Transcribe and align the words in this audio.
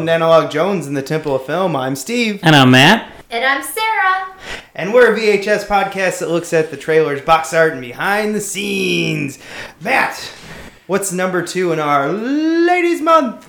Welcome 0.00 0.06
to 0.06 0.12
Analog 0.14 0.50
Jones 0.50 0.86
in 0.86 0.94
the 0.94 1.02
Temple 1.02 1.36
of 1.36 1.44
Film. 1.44 1.76
I'm 1.76 1.94
Steve, 1.94 2.40
And 2.42 2.56
I'm 2.56 2.70
Matt. 2.70 3.12
And 3.28 3.44
I'm 3.44 3.62
Sarah. 3.62 4.34
and 4.74 4.94
we're 4.94 5.14
a 5.14 5.18
VHS 5.18 5.66
podcast 5.66 6.20
that 6.20 6.30
looks 6.30 6.54
at 6.54 6.70
the 6.70 6.78
trailers, 6.78 7.20
box 7.20 7.52
art, 7.52 7.72
and 7.72 7.82
behind 7.82 8.34
the 8.34 8.40
scenes. 8.40 9.38
Matt, 9.78 10.16
what's 10.86 11.12
number 11.12 11.42
two 11.42 11.72
in 11.72 11.78
our 11.80 12.10
Ladies 12.10 13.02
Month? 13.02 13.46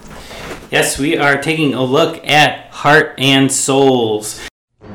Yes, 0.70 1.00
we 1.00 1.16
are 1.18 1.42
taking 1.42 1.74
a 1.74 1.86
look 1.86 2.22
at 2.28 2.66
Heart 2.72 3.16
and 3.18 3.50
Souls. 3.50 4.46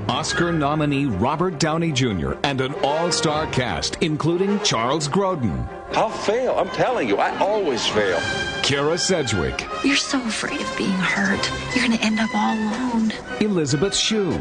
Oscar 0.08 0.52
nominee 0.52 1.06
Robert 1.06 1.58
Downey 1.58 1.90
Jr. 1.92 2.34
and 2.44 2.60
an 2.60 2.74
all 2.84 3.10
star 3.10 3.46
cast, 3.48 3.96
including 4.02 4.60
Charles 4.60 5.08
Grodin, 5.08 5.68
I'll 5.92 6.10
fail. 6.10 6.56
I'm 6.58 6.68
telling 6.70 7.08
you, 7.08 7.16
I 7.18 7.36
always 7.38 7.86
fail. 7.86 8.18
Kyra 8.62 8.98
Sedgwick, 8.98 9.66
You're 9.84 9.96
so 9.96 10.18
afraid 10.22 10.60
of 10.60 10.74
being 10.78 10.90
hurt. 10.92 11.50
You're 11.74 11.86
gonna 11.86 12.00
end 12.02 12.20
up 12.20 12.30
all 12.34 12.54
alone. 12.54 13.12
Elizabeth 13.40 13.94
Shue, 13.96 14.38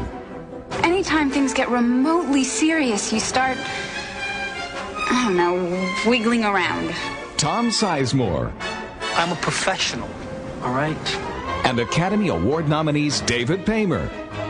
Anytime 0.82 1.30
things 1.30 1.52
get 1.54 1.68
remotely 1.70 2.44
serious, 2.44 3.12
you 3.12 3.20
start, 3.20 3.56
I 5.10 5.22
don't 5.24 5.36
know, 5.36 6.10
wiggling 6.10 6.44
around. 6.44 6.92
Tom 7.36 7.68
Sizemore, 7.70 8.52
I'm 9.16 9.32
a 9.32 9.36
professional, 9.36 10.08
all 10.62 10.72
right? 10.72 10.96
And 11.66 11.80
Academy 11.80 12.28
Award 12.28 12.68
nominees 12.68 13.20
David 13.22 13.66
Paymer 13.66 14.08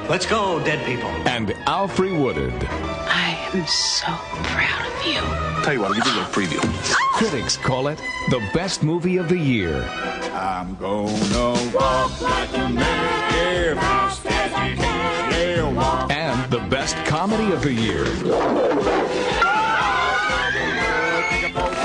Let's 0.08 0.26
go, 0.26 0.62
dead 0.64 0.84
people. 0.86 1.08
and 1.26 1.48
Alfre 1.66 2.16
Woodard. 2.16 2.52
I 3.08 3.36
am 3.52 3.66
so 3.66 4.06
proud 4.44 4.86
of 4.86 5.06
you. 5.06 5.64
Tell 5.64 5.72
you 5.72 5.80
what, 5.80 5.88
I'll 5.88 5.94
give 5.94 6.06
you 6.06 6.12
a 6.12 6.18
little 6.20 6.32
preview. 6.32 6.94
Critics 7.14 7.56
call 7.56 7.88
it 7.88 7.98
the 8.30 8.38
best 8.54 8.84
movie 8.84 9.16
of 9.16 9.28
the 9.28 9.38
year. 9.38 9.82
I'm 10.32 10.76
gonna 10.76 11.72
walk 11.74 12.20
like 12.20 12.52
a 12.52 12.68
man, 12.68 13.32
yeah, 13.34 13.74
fast 13.74 14.26
as 14.26 14.50
you 14.70 14.76
can, 14.76 15.32
yeah, 15.32 15.72
walk. 15.72 16.12
And 16.12 16.50
the 16.52 16.60
best 16.68 16.94
comedy 17.06 17.52
of 17.52 17.62
the 17.62 17.72
year. 17.72 18.04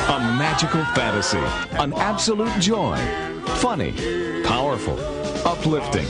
A 0.10 0.20
magical 0.38 0.84
fantasy, 0.94 1.40
an 1.80 1.94
absolute 1.94 2.54
joy, 2.60 2.98
funny, 3.56 3.94
powerful, 4.44 4.98
uplifting. 5.46 6.08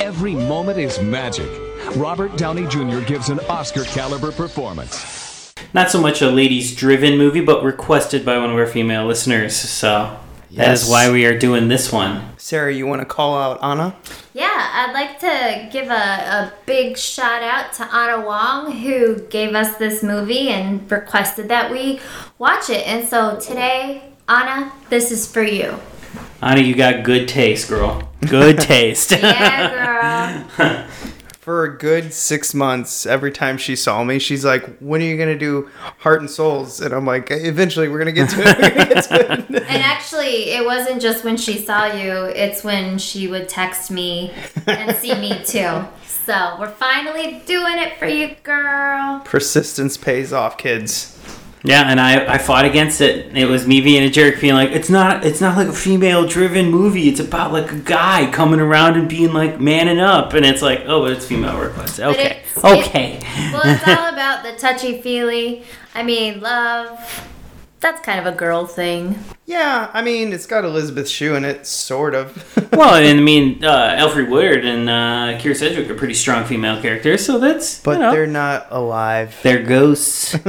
Every 0.00 0.34
moment 0.34 0.78
is 0.78 1.00
magic. 1.00 1.48
Robert 1.96 2.36
Downey 2.36 2.66
Jr. 2.68 3.00
gives 3.00 3.28
an 3.28 3.40
Oscar 3.48 3.84
caliber 3.84 4.32
performance. 4.32 5.52
Not 5.72 5.90
so 5.90 6.00
much 6.00 6.22
a 6.22 6.30
ladies 6.30 6.74
driven 6.74 7.18
movie, 7.18 7.40
but 7.40 7.62
requested 7.62 8.24
by 8.24 8.38
one 8.38 8.50
of 8.50 8.56
our 8.56 8.66
female 8.66 9.06
listeners. 9.06 9.54
So 9.56 10.18
that 10.52 10.72
is 10.72 10.88
why 10.88 11.10
we 11.10 11.26
are 11.26 11.36
doing 11.36 11.68
this 11.68 11.92
one. 11.92 12.22
Sarah, 12.36 12.72
you 12.72 12.86
want 12.86 13.00
to 13.00 13.06
call 13.06 13.36
out 13.36 13.62
Anna? 13.62 13.96
Yeah, 14.34 14.46
I'd 14.48 14.92
like 14.92 15.18
to 15.20 15.68
give 15.72 15.90
a, 15.90 15.92
a 15.92 16.52
big 16.64 16.96
shout 16.96 17.42
out 17.42 17.72
to 17.74 17.94
Anna 17.94 18.24
Wong 18.24 18.70
who 18.70 19.20
gave 19.28 19.54
us 19.54 19.76
this 19.76 20.02
movie 20.02 20.48
and 20.48 20.90
requested 20.90 21.48
that 21.48 21.72
we 21.72 22.00
watch 22.38 22.70
it. 22.70 22.86
And 22.86 23.08
so 23.08 23.38
today, 23.40 24.12
Anna, 24.28 24.72
this 24.90 25.10
is 25.10 25.30
for 25.30 25.42
you. 25.42 25.78
Anna, 26.42 26.60
you 26.60 26.74
got 26.74 27.04
good 27.04 27.28
taste, 27.28 27.68
girl. 27.68 28.08
Good 28.28 28.58
taste. 28.60 29.12
Yeah, 29.12 30.44
girl. 30.56 30.86
For 31.40 31.64
a 31.64 31.76
good 31.76 32.14
six 32.14 32.54
months, 32.54 33.04
every 33.04 33.30
time 33.30 33.58
she 33.58 33.76
saw 33.76 34.02
me, 34.02 34.18
she's 34.18 34.46
like, 34.46 34.78
"When 34.78 35.02
are 35.02 35.04
you 35.04 35.18
gonna 35.18 35.38
do 35.38 35.68
Heart 35.98 36.20
and 36.20 36.30
Souls?" 36.30 36.80
And 36.80 36.94
I'm 36.94 37.04
like, 37.04 37.28
"Eventually, 37.30 37.86
we're 37.88 37.98
gonna 37.98 38.12
get 38.12 38.30
to 38.30 38.40
it." 38.40 38.46
We're 38.46 38.70
gonna 38.70 38.94
get 38.94 39.04
to 39.04 39.32
it. 39.32 39.48
and 39.68 39.82
actually, 39.82 40.52
it 40.52 40.64
wasn't 40.64 41.02
just 41.02 41.22
when 41.22 41.36
she 41.36 41.58
saw 41.58 41.84
you, 41.84 42.12
it's 42.34 42.64
when 42.64 42.96
she 42.96 43.28
would 43.28 43.46
text 43.46 43.90
me 43.90 44.32
and 44.66 44.96
see 44.96 45.14
me 45.14 45.38
too. 45.44 45.84
So 46.24 46.56
we're 46.58 46.70
finally 46.70 47.42
doing 47.44 47.76
it 47.76 47.98
for 47.98 48.06
you, 48.06 48.36
girl. 48.42 49.20
Persistence 49.26 49.98
pays 49.98 50.32
off, 50.32 50.56
kids. 50.56 51.13
Yeah, 51.64 51.90
and 51.90 51.98
I, 51.98 52.34
I 52.34 52.38
fought 52.38 52.64
against 52.66 53.00
it. 53.00 53.36
It 53.36 53.46
was 53.46 53.66
me 53.66 53.80
being 53.80 54.02
a 54.04 54.10
jerk, 54.10 54.40
being 54.40 54.52
like, 54.54 54.70
it's 54.70 54.90
not 54.90 55.24
it's 55.24 55.40
not 55.40 55.56
like 55.56 55.68
a 55.68 55.72
female 55.72 56.26
driven 56.28 56.70
movie. 56.70 57.08
It's 57.08 57.20
about 57.20 57.52
like 57.52 57.72
a 57.72 57.76
guy 57.78 58.30
coming 58.30 58.60
around 58.60 58.96
and 58.98 59.08
being 59.08 59.32
like 59.32 59.58
manning 59.60 59.98
up, 59.98 60.34
and 60.34 60.44
it's 60.44 60.60
like, 60.62 60.82
oh, 60.86 61.02
but 61.02 61.12
it's 61.12 61.26
female 61.26 61.58
requested. 61.58 62.04
Okay, 62.04 62.20
it's- 62.26 62.56
it- 62.56 62.64
okay. 62.64 63.18
Well, 63.52 63.62
it's 63.64 63.88
all 63.88 64.08
about 64.12 64.44
the 64.44 64.52
touchy 64.58 65.00
feely. 65.02 65.64
I 65.94 66.02
mean, 66.02 66.40
love. 66.40 67.30
That's 67.80 68.00
kind 68.00 68.18
of 68.24 68.32
a 68.32 68.36
girl 68.36 68.66
thing. 68.66 69.18
Yeah, 69.46 69.90
I 69.92 70.00
mean, 70.00 70.32
it's 70.32 70.46
got 70.46 70.64
Elizabeth 70.64 71.06
Shue 71.06 71.34
in 71.34 71.44
it, 71.44 71.66
sort 71.66 72.14
of. 72.14 72.72
well, 72.72 72.94
and 72.94 73.18
I 73.18 73.22
mean, 73.22 73.62
uh, 73.62 73.94
Alfred 73.98 74.30
Woodard 74.30 74.64
and 74.64 74.88
uh, 74.88 75.38
Kyra 75.38 75.54
Sedgwick 75.54 75.90
are 75.90 75.94
pretty 75.94 76.14
strong 76.14 76.46
female 76.46 76.80
characters, 76.80 77.26
so 77.26 77.38
that's 77.38 77.78
but 77.80 77.92
you 77.92 77.98
know, 77.98 78.10
they're 78.10 78.26
not 78.26 78.66
alive. 78.70 79.38
they're 79.42 79.62
ghosts. 79.62 80.32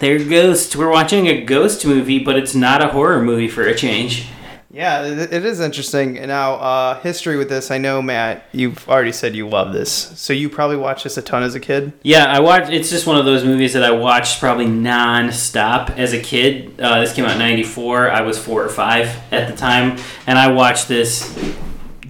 they're 0.00 0.18
ghosts. 0.18 0.74
We're 0.74 0.90
watching 0.90 1.28
a 1.28 1.44
ghost 1.44 1.86
movie, 1.86 2.18
but 2.18 2.36
it's 2.36 2.56
not 2.56 2.82
a 2.82 2.88
horror 2.88 3.22
movie 3.22 3.48
for 3.48 3.62
a 3.62 3.74
change. 3.74 4.28
Yeah, 4.74 5.04
it 5.04 5.44
is 5.44 5.60
interesting. 5.60 6.14
Now, 6.14 6.54
uh, 6.54 7.00
history 7.00 7.36
with 7.36 7.48
this, 7.48 7.70
I 7.70 7.78
know, 7.78 8.02
Matt, 8.02 8.48
you've 8.50 8.88
already 8.88 9.12
said 9.12 9.36
you 9.36 9.48
love 9.48 9.72
this. 9.72 9.92
So 9.92 10.32
you 10.32 10.50
probably 10.50 10.76
watched 10.76 11.04
this 11.04 11.16
a 11.16 11.22
ton 11.22 11.44
as 11.44 11.54
a 11.54 11.60
kid. 11.60 11.92
Yeah, 12.02 12.24
I 12.24 12.40
watched. 12.40 12.72
It's 12.72 12.90
just 12.90 13.06
one 13.06 13.16
of 13.16 13.24
those 13.24 13.44
movies 13.44 13.74
that 13.74 13.84
I 13.84 13.92
watched 13.92 14.40
probably 14.40 14.66
non-stop 14.66 15.90
as 15.90 16.12
a 16.12 16.20
kid. 16.20 16.80
Uh, 16.80 17.00
this 17.00 17.12
came 17.12 17.24
out 17.24 17.32
in 17.32 17.38
'94. 17.38 18.10
I 18.10 18.22
was 18.22 18.36
four 18.36 18.64
or 18.64 18.68
five 18.68 19.16
at 19.32 19.48
the 19.48 19.56
time, 19.56 19.96
and 20.26 20.36
I 20.36 20.50
watched 20.50 20.88
this. 20.88 21.32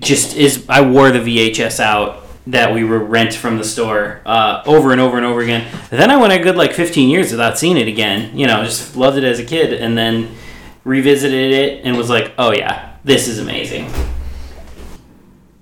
Just 0.01 0.35
is 0.35 0.65
I 0.67 0.81
wore 0.81 1.11
the 1.11 1.19
VHS 1.19 1.81
out 1.81 2.25
that 2.47 2.73
we 2.73 2.83
were 2.85 2.99
rent 2.99 3.35
from 3.35 3.59
the 3.59 3.65
store 3.65 4.23
uh, 4.25 4.63
over 4.65 4.93
and 4.93 5.03
over 5.03 5.19
and 5.19 5.27
over 5.27 5.41
again. 5.43 5.71
Then 5.91 6.11
I 6.11 6.17
went 6.17 6.33
a 6.33 6.39
good 6.39 6.57
like 6.57 6.73
15 6.73 7.11
years 7.11 7.31
without 7.31 7.59
seeing 7.59 7.77
it 7.77 7.89
again. 7.89 8.37
You 8.37 8.47
know, 8.47 8.65
just 8.65 8.97
loved 8.97 9.19
it 9.19 9.25
as 9.25 9.39
a 9.39 9.45
kid, 9.45 9.75
and 9.75 9.99
then 9.99 10.35
revisited 10.85 11.53
it 11.53 11.85
and 11.85 11.97
was 11.97 12.11
like, 12.11 12.33
oh 12.39 12.53
yeah, 12.53 12.97
this 13.05 13.27
is 13.29 13.39
amazing. 13.39 13.91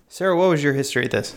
Sarah, 0.09 0.37
what 0.37 0.51
was 0.51 0.63
your 0.63 0.75
history 0.75 1.03
with 1.03 1.13
this? 1.13 1.35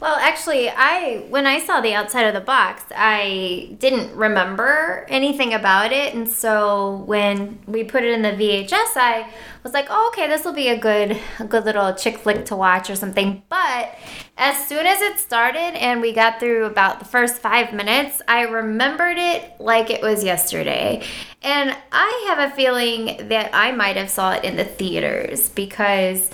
Well, 0.00 0.16
actually, 0.16 0.70
I 0.70 1.26
when 1.28 1.46
I 1.46 1.58
saw 1.60 1.82
the 1.82 1.92
outside 1.92 2.22
of 2.22 2.32
the 2.32 2.40
box, 2.40 2.84
I 2.96 3.76
didn't 3.78 4.16
remember 4.16 5.04
anything 5.10 5.52
about 5.52 5.92
it, 5.92 6.14
and 6.14 6.26
so 6.26 7.02
when 7.04 7.58
we 7.66 7.84
put 7.84 8.02
it 8.04 8.14
in 8.14 8.22
the 8.22 8.32
VHS, 8.32 8.96
I 8.96 9.28
was 9.62 9.74
like, 9.74 9.88
"Oh, 9.90 10.10
okay, 10.10 10.26
this 10.26 10.42
will 10.42 10.54
be 10.54 10.68
a 10.68 10.78
good, 10.78 11.20
a 11.38 11.44
good 11.44 11.66
little 11.66 11.92
chick 11.92 12.16
flick 12.16 12.46
to 12.46 12.56
watch 12.56 12.88
or 12.88 12.96
something." 12.96 13.42
But 13.50 13.94
as 14.38 14.66
soon 14.66 14.86
as 14.86 15.02
it 15.02 15.18
started 15.18 15.76
and 15.76 16.00
we 16.00 16.14
got 16.14 16.40
through 16.40 16.64
about 16.64 16.98
the 17.00 17.04
first 17.04 17.36
five 17.36 17.74
minutes, 17.74 18.22
I 18.26 18.44
remembered 18.44 19.18
it 19.18 19.60
like 19.60 19.90
it 19.90 20.00
was 20.00 20.24
yesterday, 20.24 21.02
and 21.42 21.76
I 21.92 22.24
have 22.28 22.50
a 22.50 22.56
feeling 22.56 23.28
that 23.28 23.50
I 23.52 23.72
might 23.72 23.96
have 23.96 24.08
saw 24.08 24.32
it 24.32 24.44
in 24.44 24.56
the 24.56 24.64
theaters 24.64 25.50
because 25.50 26.30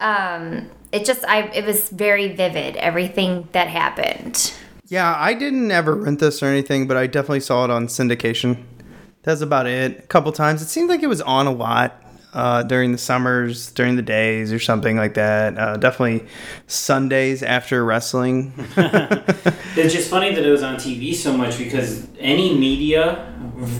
um 0.00 0.68
it 0.94 1.04
just 1.04 1.24
i 1.26 1.42
it 1.58 1.64
was 1.66 1.90
very 1.90 2.28
vivid 2.34 2.76
everything 2.76 3.48
that 3.52 3.68
happened 3.68 4.52
Yeah, 4.88 5.14
I 5.16 5.32
didn't 5.34 5.70
ever 5.72 5.94
rent 5.96 6.20
this 6.20 6.42
or 6.42 6.46
anything, 6.46 6.86
but 6.86 6.96
I 6.96 7.06
definitely 7.08 7.40
saw 7.40 7.64
it 7.64 7.70
on 7.70 7.86
syndication. 7.88 8.62
That's 9.22 9.40
about 9.40 9.66
it. 9.66 9.98
A 9.98 10.06
couple 10.14 10.30
times. 10.30 10.60
It 10.60 10.68
seemed 10.68 10.90
like 10.90 11.02
it 11.02 11.08
was 11.08 11.22
on 11.22 11.46
a 11.46 11.50
lot 11.50 11.88
uh, 12.34 12.62
during 12.64 12.92
the 12.92 12.98
summers, 12.98 13.72
during 13.72 13.96
the 13.96 14.02
days, 14.02 14.52
or 14.52 14.58
something 14.60 14.96
like 14.96 15.14
that. 15.14 15.56
Uh, 15.58 15.76
definitely 15.78 16.28
Sundays 16.66 17.42
after 17.42 17.82
wrestling. 17.84 18.52
It's 19.76 19.92
just 19.92 20.08
funny 20.08 20.32
that 20.34 20.44
it 20.44 20.50
was 20.50 20.62
on 20.62 20.76
TV 20.76 21.14
so 21.14 21.36
much 21.36 21.58
because 21.58 22.06
any 22.20 22.56
media 22.56 23.34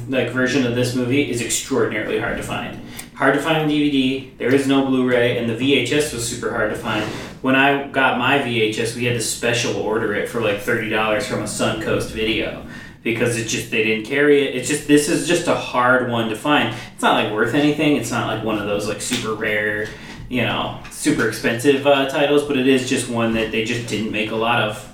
like 0.08 0.30
version 0.30 0.66
of 0.66 0.74
this 0.74 0.94
movie 0.94 1.30
is 1.30 1.40
extraordinarily 1.40 2.18
hard 2.18 2.36
to 2.38 2.42
find. 2.42 2.80
Hard 3.14 3.34
to 3.34 3.40
find 3.40 3.58
on 3.58 3.68
DVD. 3.68 4.36
There 4.38 4.52
is 4.52 4.66
no 4.66 4.86
Blu-ray, 4.86 5.38
and 5.38 5.48
the 5.48 5.54
VHS 5.54 6.12
was 6.12 6.28
super 6.28 6.50
hard 6.50 6.72
to 6.72 6.76
find. 6.76 7.04
When 7.42 7.54
I 7.54 7.86
got 7.86 8.18
my 8.18 8.40
VHS, 8.40 8.96
we 8.96 9.04
had 9.04 9.14
to 9.14 9.20
special 9.20 9.76
order 9.76 10.14
it 10.14 10.28
for 10.28 10.40
like 10.40 10.58
thirty 10.58 10.90
dollars 10.90 11.24
from 11.24 11.40
a 11.40 11.44
Suncoast 11.44 12.10
Video 12.10 12.66
because 13.04 13.36
it 13.36 13.46
just 13.46 13.70
they 13.70 13.84
didn't 13.84 14.06
carry 14.06 14.48
it. 14.48 14.56
It's 14.56 14.66
just 14.68 14.88
this 14.88 15.08
is 15.08 15.28
just 15.28 15.46
a 15.46 15.54
hard 15.54 16.10
one 16.10 16.28
to 16.30 16.34
find. 16.34 16.74
It's 16.94 17.02
not 17.02 17.22
like 17.22 17.32
worth 17.32 17.54
anything. 17.54 17.96
It's 17.96 18.10
not 18.10 18.26
like 18.26 18.44
one 18.44 18.58
of 18.58 18.66
those 18.66 18.88
like 18.88 19.00
super 19.00 19.34
rare, 19.34 19.86
you 20.28 20.42
know, 20.42 20.80
super 20.90 21.28
expensive 21.28 21.86
uh, 21.86 22.08
titles, 22.08 22.42
but 22.42 22.56
it 22.56 22.66
is 22.66 22.88
just 22.88 23.08
one 23.08 23.34
that 23.34 23.52
they 23.52 23.64
just 23.64 23.86
didn't 23.88 24.10
make 24.10 24.32
a 24.32 24.36
lot 24.36 24.60
of. 24.60 24.90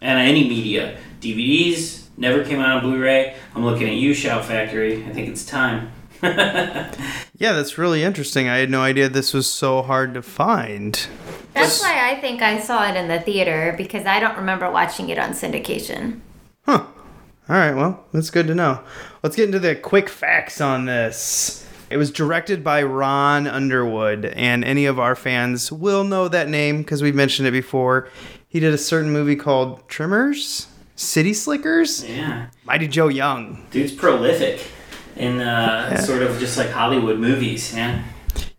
And 0.00 0.18
any 0.18 0.48
media, 0.48 0.98
DVDs 1.20 2.08
never 2.16 2.42
came 2.42 2.58
out 2.58 2.82
on 2.82 2.90
Blu-ray. 2.90 3.36
I'm 3.54 3.64
looking 3.64 3.88
at 3.88 3.94
you, 3.94 4.12
Shout 4.12 4.44
Factory. 4.44 5.04
I 5.04 5.12
think 5.12 5.28
it's 5.28 5.44
time. 5.44 5.92
Yeah, 7.40 7.54
that's 7.54 7.78
really 7.78 8.02
interesting. 8.02 8.50
I 8.50 8.58
had 8.58 8.68
no 8.68 8.82
idea 8.82 9.08
this 9.08 9.32
was 9.32 9.46
so 9.50 9.80
hard 9.80 10.12
to 10.12 10.20
find. 10.20 11.06
That's 11.54 11.80
why 11.80 12.10
I 12.10 12.20
think 12.20 12.42
I 12.42 12.60
saw 12.60 12.86
it 12.86 12.96
in 12.96 13.08
the 13.08 13.18
theater 13.18 13.74
because 13.78 14.04
I 14.04 14.20
don't 14.20 14.36
remember 14.36 14.70
watching 14.70 15.08
it 15.08 15.18
on 15.18 15.30
syndication. 15.30 16.20
Huh. 16.66 16.84
All 17.48 17.56
right, 17.56 17.74
well, 17.74 18.04
that's 18.12 18.28
good 18.28 18.46
to 18.48 18.54
know. 18.54 18.80
Let's 19.22 19.36
get 19.36 19.46
into 19.46 19.58
the 19.58 19.74
quick 19.74 20.10
facts 20.10 20.60
on 20.60 20.84
this. 20.84 21.66
It 21.88 21.96
was 21.96 22.10
directed 22.10 22.62
by 22.62 22.82
Ron 22.82 23.46
Underwood, 23.46 24.26
and 24.26 24.62
any 24.62 24.84
of 24.84 25.00
our 25.00 25.16
fans 25.16 25.72
will 25.72 26.04
know 26.04 26.28
that 26.28 26.48
name 26.50 26.82
because 26.82 27.02
we've 27.02 27.14
mentioned 27.14 27.48
it 27.48 27.52
before. 27.52 28.06
He 28.48 28.60
did 28.60 28.74
a 28.74 28.78
certain 28.78 29.10
movie 29.10 29.34
called 29.34 29.88
Tremors, 29.88 30.66
City 30.94 31.32
Slickers, 31.32 32.04
Yeah, 32.06 32.48
Mighty 32.64 32.86
Joe 32.86 33.08
Young. 33.08 33.66
dude's 33.70 33.92
prolific 33.92 34.60
in 35.16 35.40
uh, 35.40 35.96
sort 35.98 36.22
of 36.22 36.38
just 36.38 36.56
like 36.58 36.70
Hollywood 36.70 37.18
movies. 37.18 37.74
Yeah, 37.74 38.02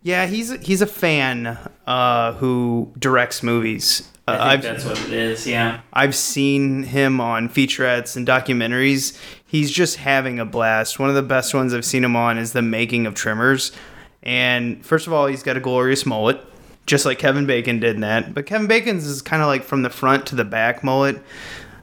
Yeah, 0.02 0.26
he's 0.26 0.52
he's 0.60 0.82
a 0.82 0.86
fan 0.86 1.58
uh, 1.86 2.34
who 2.34 2.92
directs 2.98 3.42
movies. 3.42 4.08
Uh, 4.28 4.36
I 4.38 4.50
think 4.50 4.50
I've 4.50 4.62
that's 4.62 4.84
what 4.84 5.08
it 5.08 5.12
is. 5.12 5.46
Yeah. 5.46 5.80
I've 5.92 6.14
seen 6.14 6.84
him 6.84 7.20
on 7.20 7.48
featurettes 7.48 8.16
and 8.16 8.26
documentaries. 8.26 9.18
He's 9.44 9.70
just 9.70 9.96
having 9.96 10.38
a 10.38 10.44
blast. 10.44 10.98
One 10.98 11.08
of 11.08 11.16
the 11.16 11.22
best 11.22 11.54
ones 11.54 11.74
I've 11.74 11.84
seen 11.84 12.04
him 12.04 12.14
on 12.14 12.38
is 12.38 12.52
the 12.52 12.62
making 12.62 13.06
of 13.06 13.14
Tremors. 13.14 13.72
And 14.22 14.84
first 14.86 15.08
of 15.08 15.12
all, 15.12 15.26
he's 15.26 15.42
got 15.42 15.56
a 15.56 15.60
glorious 15.60 16.06
mullet, 16.06 16.40
just 16.86 17.04
like 17.04 17.18
Kevin 17.18 17.46
Bacon 17.46 17.80
did 17.80 17.96
in 17.96 18.02
that. 18.02 18.32
But 18.32 18.46
Kevin 18.46 18.68
Bacon's 18.68 19.06
is 19.06 19.22
kind 19.22 19.42
of 19.42 19.48
like 19.48 19.64
from 19.64 19.82
the 19.82 19.90
front 19.90 20.26
to 20.26 20.36
the 20.36 20.44
back 20.44 20.84
mullet. 20.84 21.20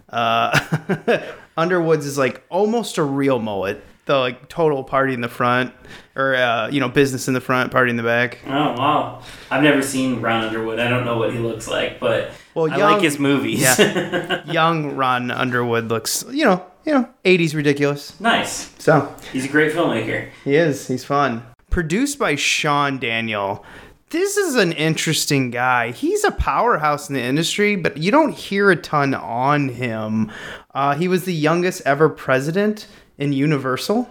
Uh, 0.08 1.22
Underwood's 1.58 2.06
is 2.06 2.18
like 2.18 2.42
almost 2.50 2.98
a 2.98 3.04
real 3.04 3.40
mullet. 3.40 3.84
The 4.10 4.18
like 4.18 4.50
total 4.50 4.84
party 4.84 5.14
in 5.14 5.22
the 5.22 5.30
front, 5.30 5.72
or 6.16 6.34
uh, 6.34 6.68
you 6.70 6.80
know, 6.80 6.90
business 6.90 7.28
in 7.28 7.36
the 7.36 7.40
front, 7.42 7.72
party 7.72 7.92
in 7.92 7.96
the 7.96 8.02
back. 8.02 8.40
Oh 8.48 8.74
wow! 8.74 9.22
I've 9.52 9.62
never 9.62 9.84
seen 9.84 10.20
Ron 10.20 10.46
Underwood. 10.46 10.80
I 10.80 10.90
don't 10.90 11.06
know 11.06 11.20
what 11.20 11.32
he 11.32 11.38
looks 11.38 11.68
like, 11.68 12.00
but 12.00 12.32
Well, 12.56 12.74
I 12.74 12.78
like 12.78 13.04
his 13.04 13.20
movies. 13.20 13.62
Yeah. 13.62 14.44
Young 14.52 14.96
Ron 14.96 15.30
Underwood 15.30 15.90
looks, 15.90 16.26
you 16.32 16.44
know, 16.44 16.66
you 16.88 16.94
know, 16.94 17.08
80s 17.24 17.54
ridiculous. 17.54 18.20
nice. 18.20 18.74
So 18.80 19.14
He's 19.32 19.46
a 19.46 19.48
great 19.48 19.74
filmmaker. 19.74 20.30
he 20.44 20.56
is. 20.56 20.88
He's 20.88 21.06
fun. 21.06 21.44
Produced 21.70 22.18
by 22.18 22.34
Sean 22.34 22.98
Daniel. 22.98 23.64
This 24.10 24.38
is 24.38 24.56
an 24.56 24.72
interesting 24.72 25.52
guy. 25.52 25.92
He's 25.92 26.24
a 26.24 26.32
powerhouse 26.32 27.10
in 27.10 27.14
the 27.14 27.22
industry, 27.22 27.76
but 27.76 27.98
you 27.98 28.10
don't 28.10 28.32
hear 28.34 28.72
a 28.72 28.76
ton 28.76 29.14
on 29.14 29.70
him. 29.70 30.32
Uh, 30.74 30.96
he 30.96 31.08
was 31.08 31.26
the 31.26 31.34
youngest 31.34 31.84
ever 31.86 32.10
president 32.10 32.88
in 33.20 33.34
Universal. 33.34 34.10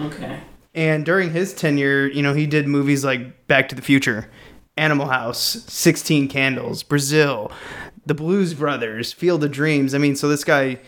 Okay. 0.00 0.40
And 0.74 1.04
during 1.04 1.30
his 1.30 1.52
tenure, 1.52 2.06
you 2.06 2.22
know, 2.22 2.32
he 2.32 2.46
did 2.46 2.66
movies 2.66 3.04
like 3.04 3.46
Back 3.46 3.68
to 3.68 3.74
the 3.74 3.82
Future, 3.82 4.30
Animal 4.76 5.06
House, 5.06 5.64
16 5.68 6.28
Candles, 6.28 6.82
Brazil, 6.82 7.52
The 8.06 8.14
Blues 8.14 8.54
Brothers, 8.54 9.12
Field 9.12 9.44
of 9.44 9.52
Dreams. 9.52 9.94
I 9.94 9.98
mean, 9.98 10.16
so 10.16 10.28
this 10.28 10.42
guy, 10.42 10.78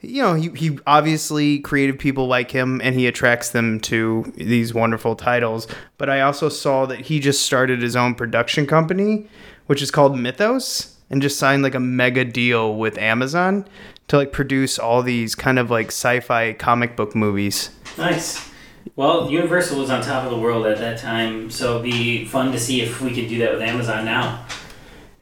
you 0.00 0.22
know, 0.22 0.34
he, 0.34 0.50
he 0.50 0.78
obviously 0.86 1.60
creative 1.60 1.98
people 1.98 2.26
like 2.26 2.50
him 2.50 2.80
and 2.82 2.94
he 2.94 3.06
attracts 3.06 3.50
them 3.50 3.80
to 3.80 4.32
these 4.36 4.74
wonderful 4.74 5.16
titles. 5.16 5.66
But 5.96 6.10
I 6.10 6.20
also 6.20 6.50
saw 6.50 6.84
that 6.86 7.00
he 7.00 7.20
just 7.20 7.46
started 7.46 7.80
his 7.80 7.96
own 7.96 8.14
production 8.14 8.66
company, 8.66 9.28
which 9.66 9.80
is 9.80 9.90
called 9.90 10.18
Mythos, 10.18 10.94
and 11.08 11.22
just 11.22 11.38
signed 11.38 11.62
like 11.62 11.74
a 11.74 11.80
mega 11.80 12.24
deal 12.24 12.76
with 12.76 12.98
Amazon 12.98 13.66
to 14.08 14.16
like 14.16 14.32
produce 14.32 14.78
all 14.78 15.02
these 15.02 15.34
kind 15.34 15.58
of 15.58 15.70
like 15.70 15.88
sci-fi 15.88 16.52
comic 16.52 16.96
book 16.96 17.14
movies. 17.14 17.70
Nice. 17.98 18.50
Well, 18.94 19.30
Universal 19.30 19.80
was 19.80 19.90
on 19.90 20.02
top 20.02 20.24
of 20.24 20.30
the 20.30 20.38
world 20.38 20.66
at 20.66 20.78
that 20.78 20.98
time, 20.98 21.50
so 21.50 21.72
it'd 21.78 21.82
be 21.82 22.24
fun 22.24 22.52
to 22.52 22.58
see 22.58 22.80
if 22.80 23.00
we 23.00 23.14
could 23.14 23.28
do 23.28 23.38
that 23.38 23.52
with 23.52 23.62
Amazon 23.62 24.04
now. 24.04 24.46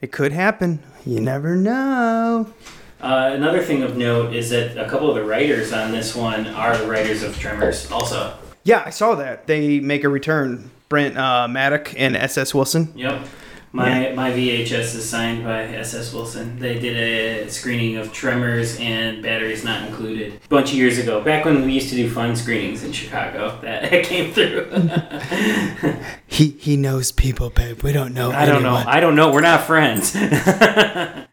It 0.01 0.13
could 0.13 0.33
happen. 0.33 0.83
You 1.07 1.21
never 1.21 1.57
know. 1.57 2.53
Uh, 3.01 3.31
another 3.35 3.63
thing 3.63 3.83
of 3.83 3.97
note 3.97 4.35
is 4.35 4.51
that 4.51 4.77
a 4.77 4.89
couple 4.89 5.09
of 5.09 5.15
the 5.17 5.25
writers 5.25 5.73
on 5.73 5.93
this 5.93 6.15
one 6.15 6.47
are 6.49 6.77
the 6.77 6.87
writers 6.87 7.23
of 7.23 7.39
Tremors, 7.39 7.91
also. 7.91 8.37
Yeah, 8.65 8.83
I 8.87 8.91
saw 8.91 9.15
that. 9.17 9.47
They 9.47 9.81
make 9.81 10.05
a 10.05 10.09
return. 10.09 10.71
Brent 10.89 11.17
uh, 11.17 11.49
Maddock 11.49 11.99
and 11.99 12.17
S.S. 12.17 12.55
Wilson. 12.55 12.93
Yep. 12.95 13.27
My 13.75 14.13
my 14.13 14.31
VHS 14.31 14.95
is 14.95 15.11
signed 15.11 15.43
by 15.43 15.65
SS 15.65 16.13
Wilson. 16.15 16.61
They 16.61 16.79
did 16.79 16.97
a 16.97 17.51
screening 17.51 17.97
of 17.97 18.13
Tremors 18.13 18.79
and 18.79 19.21
Batteries 19.21 19.65
Not 19.65 19.89
Included 19.89 20.35
a 20.45 20.49
bunch 20.49 20.71
of 20.71 20.77
years 20.77 20.97
ago. 20.97 21.21
Back 21.21 21.45
when 21.45 21.65
we 21.65 21.73
used 21.73 21.89
to 21.89 21.97
do 21.97 22.09
fun 22.09 22.37
screenings 22.37 22.85
in 22.85 22.93
Chicago, 22.93 23.59
that 23.63 23.91
came 24.05 24.33
through. 24.33 24.71
He 26.27 26.51
he 26.51 26.77
knows 26.77 27.13
people, 27.13 27.51
babe. 27.51 27.83
We 27.83 27.93
don't 27.93 28.13
know. 28.13 28.33
I 28.33 28.45
don't 28.45 28.65
know. 28.65 28.75
I 28.75 28.99
don't 28.99 29.15
know. 29.15 29.31
We're 29.31 29.41
not 29.41 29.61
friends. 29.63 30.11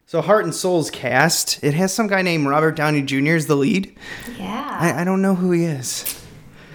So 0.06 0.20
Heart 0.20 0.44
and 0.44 0.54
Souls 0.54 0.90
cast. 0.90 1.62
It 1.64 1.74
has 1.74 1.92
some 1.92 2.06
guy 2.06 2.22
named 2.22 2.46
Robert 2.46 2.76
Downey 2.76 3.02
Jr. 3.02 3.34
as 3.34 3.46
the 3.46 3.56
lead. 3.56 3.96
Yeah. 4.38 4.78
I, 4.80 5.00
I 5.00 5.04
don't 5.04 5.22
know 5.22 5.34
who 5.34 5.50
he 5.50 5.64
is. 5.64 6.22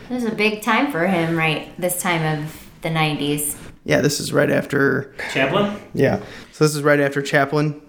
It 0.10 0.14
was 0.14 0.26
a 0.26 0.36
big 0.36 0.62
time 0.62 0.92
for 0.92 1.08
him, 1.08 1.38
right? 1.38 1.72
This 1.80 2.02
time 2.02 2.40
of 2.40 2.68
the 2.82 2.90
90s. 2.90 3.56
Yeah, 3.88 4.02
this 4.02 4.20
is 4.20 4.34
right 4.34 4.52
after. 4.52 5.14
Chaplin? 5.32 5.80
Yeah, 5.94 6.22
so 6.52 6.66
this 6.66 6.76
is 6.76 6.84
right 6.84 7.00
after 7.00 7.22
Chaplin. 7.22 7.82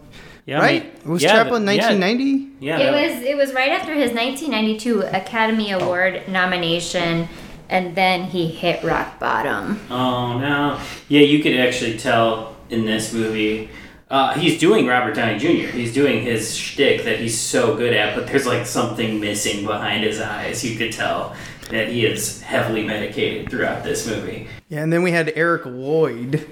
Yeah, 0.46 0.60
right? 0.60 0.94
mate. 0.94 1.06
Was 1.06 1.22
Yeah, 1.22 1.32
Chaplin 1.32 1.66
th- 1.66 1.76
yeah. 1.78 1.88
1990? 1.88 2.64
Yeah. 2.64 2.78
It 2.78 2.92
was 2.92 3.22
it 3.22 3.36
was 3.36 3.52
right 3.52 3.72
after 3.72 3.92
his 3.92 4.12
1992 4.12 5.02
Academy 5.02 5.72
Award 5.72 6.22
nomination 6.28 7.28
and 7.68 7.94
then 7.96 8.24
he 8.24 8.46
hit 8.46 8.82
rock 8.84 9.18
bottom. 9.18 9.80
Oh 9.90 10.38
no! 10.38 10.80
Yeah, 11.08 11.20
you 11.22 11.42
could 11.42 11.54
actually 11.58 11.98
tell 11.98 12.56
in 12.70 12.86
this 12.86 13.12
movie. 13.12 13.68
Uh, 14.08 14.32
he's 14.38 14.58
doing 14.58 14.86
Robert 14.86 15.14
Downey 15.16 15.38
Jr. 15.38 15.68
He's 15.76 15.92
doing 15.92 16.22
his 16.22 16.56
shtick 16.56 17.04
that 17.04 17.18
he's 17.20 17.38
so 17.38 17.76
good 17.76 17.92
at, 17.92 18.14
but 18.16 18.26
there's 18.26 18.46
like 18.46 18.64
something 18.66 19.20
missing 19.20 19.66
behind 19.66 20.02
his 20.04 20.18
eyes. 20.18 20.64
You 20.64 20.78
could 20.78 20.92
tell 20.92 21.36
that 21.70 21.88
he 21.88 22.04
is 22.06 22.40
heavily 22.42 22.84
medicated 22.84 23.50
throughout 23.50 23.84
this 23.84 24.06
movie. 24.06 24.48
Yeah, 24.68 24.82
and 24.82 24.92
then 24.92 25.02
we 25.02 25.10
had 25.12 25.32
Eric 25.34 25.62
Lloyd, 25.66 26.46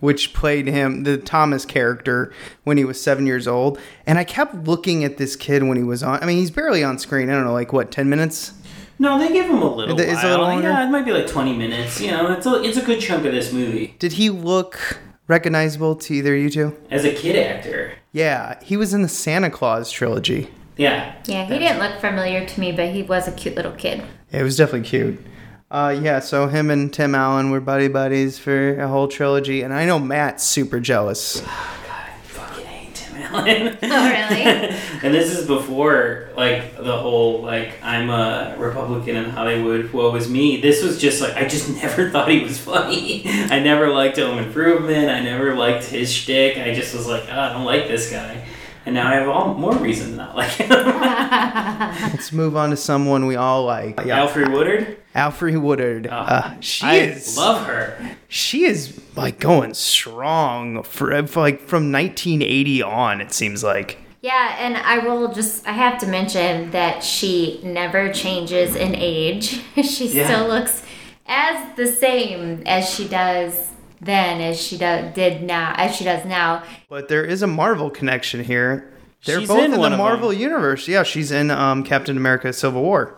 which 0.00 0.32
played 0.34 0.66
him, 0.66 1.04
the 1.04 1.18
Thomas 1.18 1.64
character, 1.64 2.32
when 2.64 2.76
he 2.76 2.84
was 2.84 3.00
seven 3.00 3.26
years 3.26 3.46
old. 3.46 3.78
And 4.06 4.18
I 4.18 4.24
kept 4.24 4.54
looking 4.54 5.04
at 5.04 5.16
this 5.16 5.36
kid 5.36 5.62
when 5.62 5.76
he 5.76 5.82
was 5.82 6.02
on. 6.02 6.22
I 6.22 6.26
mean, 6.26 6.38
he's 6.38 6.50
barely 6.50 6.82
on 6.82 6.98
screen. 6.98 7.30
I 7.30 7.34
don't 7.34 7.44
know, 7.44 7.52
like 7.52 7.72
what, 7.72 7.90
10 7.90 8.08
minutes? 8.08 8.52
No, 8.98 9.18
they 9.18 9.32
give 9.32 9.46
him 9.46 9.62
a 9.62 9.74
little. 9.74 9.98
Is 9.98 10.18
it 10.18 10.24
a 10.24 10.28
little 10.28 10.44
longer? 10.46 10.68
Yeah, 10.68 10.86
it 10.86 10.90
might 10.90 11.04
be 11.04 11.12
like 11.12 11.26
20 11.26 11.56
minutes. 11.56 12.00
You 12.00 12.10
know, 12.12 12.30
it's 12.32 12.46
a 12.46 12.62
it's 12.62 12.76
a 12.76 12.82
good 12.84 13.00
chunk 13.00 13.24
of 13.24 13.32
this 13.32 13.52
movie. 13.52 13.96
Did 13.98 14.12
he 14.12 14.30
look 14.30 15.00
recognizable 15.26 15.96
to 15.96 16.14
either 16.14 16.36
of 16.36 16.40
you 16.42 16.50
two? 16.50 16.76
As 16.90 17.04
a 17.04 17.12
kid 17.12 17.34
actor, 17.36 17.94
Yeah, 18.12 18.62
he 18.62 18.76
was 18.76 18.94
in 18.94 19.02
the 19.02 19.08
Santa 19.08 19.50
Claus 19.50 19.90
trilogy. 19.90 20.50
Yeah. 20.76 21.14
Yeah, 21.26 21.44
he 21.46 21.58
didn't 21.58 21.78
look 21.78 22.00
familiar 22.00 22.44
to 22.46 22.60
me, 22.60 22.72
but 22.72 22.88
he 22.90 23.02
was 23.02 23.28
a 23.28 23.32
cute 23.32 23.54
little 23.54 23.72
kid. 23.72 24.02
Yeah, 24.32 24.40
it 24.40 24.42
was 24.42 24.56
definitely 24.56 24.88
cute. 24.88 25.24
Uh, 25.70 25.98
yeah, 26.02 26.20
so 26.20 26.48
him 26.48 26.70
and 26.70 26.92
Tim 26.92 27.14
Allen 27.14 27.50
were 27.50 27.60
buddy 27.60 27.88
buddies 27.88 28.38
for 28.38 28.78
a 28.78 28.88
whole 28.88 29.08
trilogy, 29.08 29.62
and 29.62 29.72
I 29.72 29.86
know 29.86 29.98
Matt's 29.98 30.44
super 30.44 30.80
jealous. 30.80 31.40
Fucking 32.24 32.66
hate 32.66 32.94
Tim 32.94 33.22
Allen. 33.22 33.78
Oh, 33.82 34.08
really? 34.10 34.42
and 35.02 35.14
this 35.14 35.36
is 35.36 35.46
before 35.46 36.28
like 36.36 36.76
the 36.76 36.96
whole 36.96 37.42
like 37.42 37.82
I'm 37.82 38.10
a 38.10 38.54
Republican 38.58 39.16
in 39.16 39.30
Hollywood, 39.30 39.90
woe 39.94 40.14
is 40.14 40.28
me. 40.28 40.60
This 40.60 40.82
was 40.82 41.00
just 41.00 41.22
like 41.22 41.36
I 41.36 41.46
just 41.48 41.70
never 41.82 42.10
thought 42.10 42.30
he 42.30 42.42
was 42.42 42.58
funny. 42.58 43.22
I 43.26 43.58
never 43.60 43.88
liked 43.88 44.18
Home 44.18 44.38
Improvement. 44.38 45.08
I 45.08 45.20
never 45.20 45.54
liked 45.54 45.84
his 45.84 46.12
shtick. 46.12 46.58
I 46.58 46.74
just 46.74 46.94
was 46.94 47.06
like, 47.06 47.24
oh, 47.30 47.40
I 47.40 47.52
don't 47.54 47.64
like 47.64 47.88
this 47.88 48.10
guy. 48.10 48.44
And 48.84 48.94
now 48.96 49.08
I 49.08 49.14
have 49.14 49.28
all 49.28 49.54
more 49.54 49.74
reason 49.76 50.10
to 50.10 50.16
not 50.16 50.36
like 50.36 50.50
him. 50.50 50.68
Let's 52.12 52.32
move 52.32 52.56
on 52.56 52.70
to 52.70 52.76
someone 52.76 53.26
we 53.26 53.36
all 53.36 53.64
like. 53.64 53.98
Alfred 54.06 54.50
Woodard. 54.52 54.96
Alfred 55.14 55.56
Woodard. 55.58 56.06
uh, 56.08 56.54
she 56.60 56.86
I 56.86 56.94
is 56.96 57.36
love 57.36 57.66
her. 57.66 58.16
she 58.28 58.64
is 58.64 59.00
like 59.16 59.38
going 59.38 59.74
strong 59.74 60.82
for, 60.82 61.26
for 61.26 61.40
like 61.40 61.60
from 61.60 61.92
1980 61.92 62.82
on. 62.82 63.20
It 63.20 63.32
seems 63.32 63.62
like. 63.62 63.98
Yeah, 64.20 64.56
and 64.58 64.76
I 64.76 64.98
will 64.98 65.32
just 65.32 65.66
I 65.66 65.72
have 65.72 65.98
to 66.00 66.06
mention 66.06 66.70
that 66.70 67.02
she 67.04 67.60
never 67.64 68.12
changes 68.12 68.74
in 68.76 68.94
age. 68.94 69.60
she 69.84 70.08
Yeah. 70.08 70.26
still 70.26 70.48
looks 70.48 70.82
as 71.26 71.76
the 71.76 71.86
same 71.86 72.62
as 72.66 72.88
she 72.88 73.06
does 73.08 73.70
then 74.02 74.40
as 74.40 74.60
she 74.60 74.76
do, 74.76 75.10
did 75.14 75.42
now 75.42 75.72
as 75.76 75.94
she 75.96 76.04
does 76.04 76.24
now. 76.26 76.62
But 76.88 77.08
there 77.08 77.24
is 77.24 77.40
a 77.42 77.46
Marvel 77.46 77.88
connection 77.88 78.42
here. 78.44 78.92
They're 79.24 79.38
She's 79.38 79.48
both 79.48 79.58
in 79.58 79.64
in, 79.66 79.70
the 79.72 79.76
of 79.84 79.90
them. 79.90 79.98
Marvel 79.98 80.32
universe. 80.32 80.88
Yeah, 80.88 81.04
she's 81.04 81.30
in 81.30 81.50
um, 81.50 81.84
Captain 81.84 82.16
America: 82.16 82.52
Civil 82.52 82.82
War. 82.82 83.14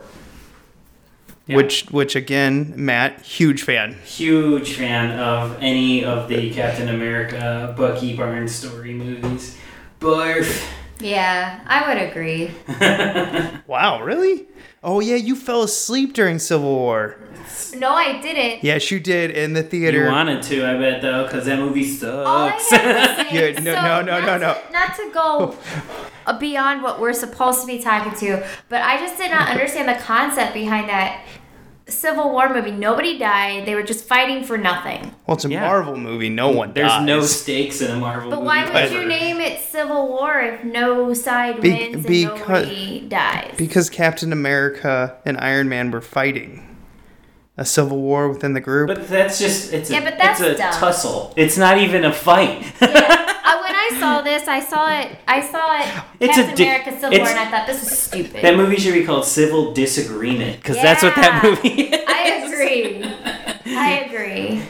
Yeah. 1.46 1.56
which 1.56 1.86
which 1.90 2.16
again, 2.16 2.72
Matt, 2.76 3.20
huge 3.20 3.62
fan. 3.62 3.96
Huge 4.04 4.74
fan 4.76 5.18
of 5.18 5.58
any 5.60 6.02
of 6.04 6.28
the 6.28 6.52
Captain 6.54 6.88
America, 6.88 7.74
Bucky 7.76 8.16
Barnes 8.16 8.54
story 8.54 8.94
movies. 8.94 9.58
Barf. 10.00 10.66
Yeah, 11.00 11.60
I 11.66 11.88
would 11.88 12.02
agree. 12.10 12.50
Wow, 13.66 14.02
really? 14.02 14.46
Oh 14.84 15.00
yeah, 15.00 15.16
you 15.16 15.34
fell 15.34 15.62
asleep 15.62 16.12
during 16.12 16.38
Civil 16.38 16.74
War. 16.74 17.16
No, 17.74 17.88
I 17.90 18.20
didn't. 18.20 18.62
Yes, 18.62 18.90
you 18.90 19.00
did 19.00 19.30
in 19.30 19.54
the 19.54 19.62
theater. 19.62 20.04
You 20.04 20.10
wanted 20.10 20.42
to, 20.44 20.66
I 20.66 20.76
bet, 20.78 21.00
though, 21.00 21.24
because 21.24 21.46
that 21.46 21.58
movie 21.58 21.84
All 22.06 22.26
I 22.26 22.58
sucks. 22.58 22.70
have 22.82 23.16
to 23.18 23.24
say, 23.34 23.52
Yeah, 23.52 23.60
no, 23.60 23.74
so 23.74 23.82
no, 23.82 24.02
no, 24.02 24.20
no, 24.20 24.26
not 24.26 24.40
no. 24.40 24.54
To, 24.54 24.72
not 24.72 24.96
to 24.96 25.10
go 25.12 25.58
uh, 26.26 26.38
beyond 26.38 26.82
what 26.82 27.00
we're 27.00 27.14
supposed 27.14 27.62
to 27.62 27.66
be 27.66 27.80
talking 27.80 28.12
to, 28.20 28.46
but 28.68 28.82
I 28.82 28.98
just 28.98 29.16
did 29.16 29.30
not 29.30 29.48
understand 29.48 29.88
the 29.88 30.00
concept 30.02 30.52
behind 30.52 30.88
that 30.90 31.24
Civil 31.86 32.30
War 32.30 32.52
movie. 32.52 32.70
Nobody 32.70 33.18
died. 33.18 33.66
They 33.66 33.74
were 33.74 33.82
just 33.82 34.06
fighting 34.06 34.42
for 34.42 34.56
nothing. 34.56 35.14
well, 35.26 35.34
it's 35.36 35.44
a 35.44 35.50
Yeah. 35.50 35.60
Marvel 35.66 35.96
movie. 35.96 36.30
No 36.30 36.48
one 36.50 36.72
There's 36.72 36.90
dies. 36.90 37.06
no 37.06 37.20
stakes 37.20 37.82
in 37.82 37.90
a 37.90 37.96
Marvel 37.96 38.30
movie. 38.30 38.30
But 38.30 38.36
movie. 38.40 38.46
why 38.46 38.64
would 38.64 38.74
ever. 38.92 39.02
you 39.02 39.06
name 39.08 39.40
it 39.40 39.60
Civil 39.60 40.08
War 40.08 40.40
if 40.40 40.64
no 40.64 41.12
side 41.12 41.60
Be- 41.60 41.70
wins 41.72 41.94
and 41.96 42.06
because- 42.06 42.40
nobody 42.40 43.00
dies? 43.08 43.54
because 43.58 43.90
Captain 43.90 44.32
America 44.32 45.14
and 45.26 45.36
Iron 45.38 45.68
Man 45.68 45.90
were 45.90 46.00
fighting 46.00 46.62
a 47.58 47.64
civil 47.64 47.98
war 48.00 48.28
within 48.30 48.54
the 48.54 48.60
group. 48.60 48.88
But 48.88 49.06
that's 49.06 49.38
just 49.38 49.72
it's 49.72 49.90
a, 49.90 49.92
Yeah, 49.92 50.04
but 50.04 50.16
that's 50.18 50.40
it's 50.40 50.58
a 50.58 50.62
dumb. 50.62 50.72
tussle. 50.72 51.32
It's 51.36 51.56
not 51.58 51.78
even 51.78 52.04
a 52.04 52.12
fight. 52.12 52.64
yeah, 52.80 52.88
I, 53.94 54.00
saw 54.00 54.18
um, 54.18 54.24
this, 54.24 54.48
I 54.48 54.60
saw 54.60 55.00
it. 55.00 55.18
I 55.28 55.40
saw 55.40 55.78
it. 55.80 56.04
It's 56.20 56.36
a 56.38 56.42
Captain 56.42 56.56
di- 56.56 56.64
America 56.64 56.90
Civil 56.92 57.10
War, 57.10 57.12
it's- 57.14 57.30
and 57.30 57.38
I 57.40 57.50
thought 57.50 57.66
this 57.66 57.82
is 57.82 57.98
stupid. 57.98 58.42
that 58.42 58.56
movie 58.56 58.76
should 58.76 58.94
be 58.94 59.04
called 59.04 59.24
Civil 59.24 59.72
Disagreement 59.72 60.56
because 60.56 60.76
that's 60.76 61.02
what 61.02 61.14
that 61.16 61.42
movie 61.42 61.82
is. 61.82 62.04
I 62.06 62.44
agree. 62.44 63.04
I 63.76 63.90
agree. 64.06 64.62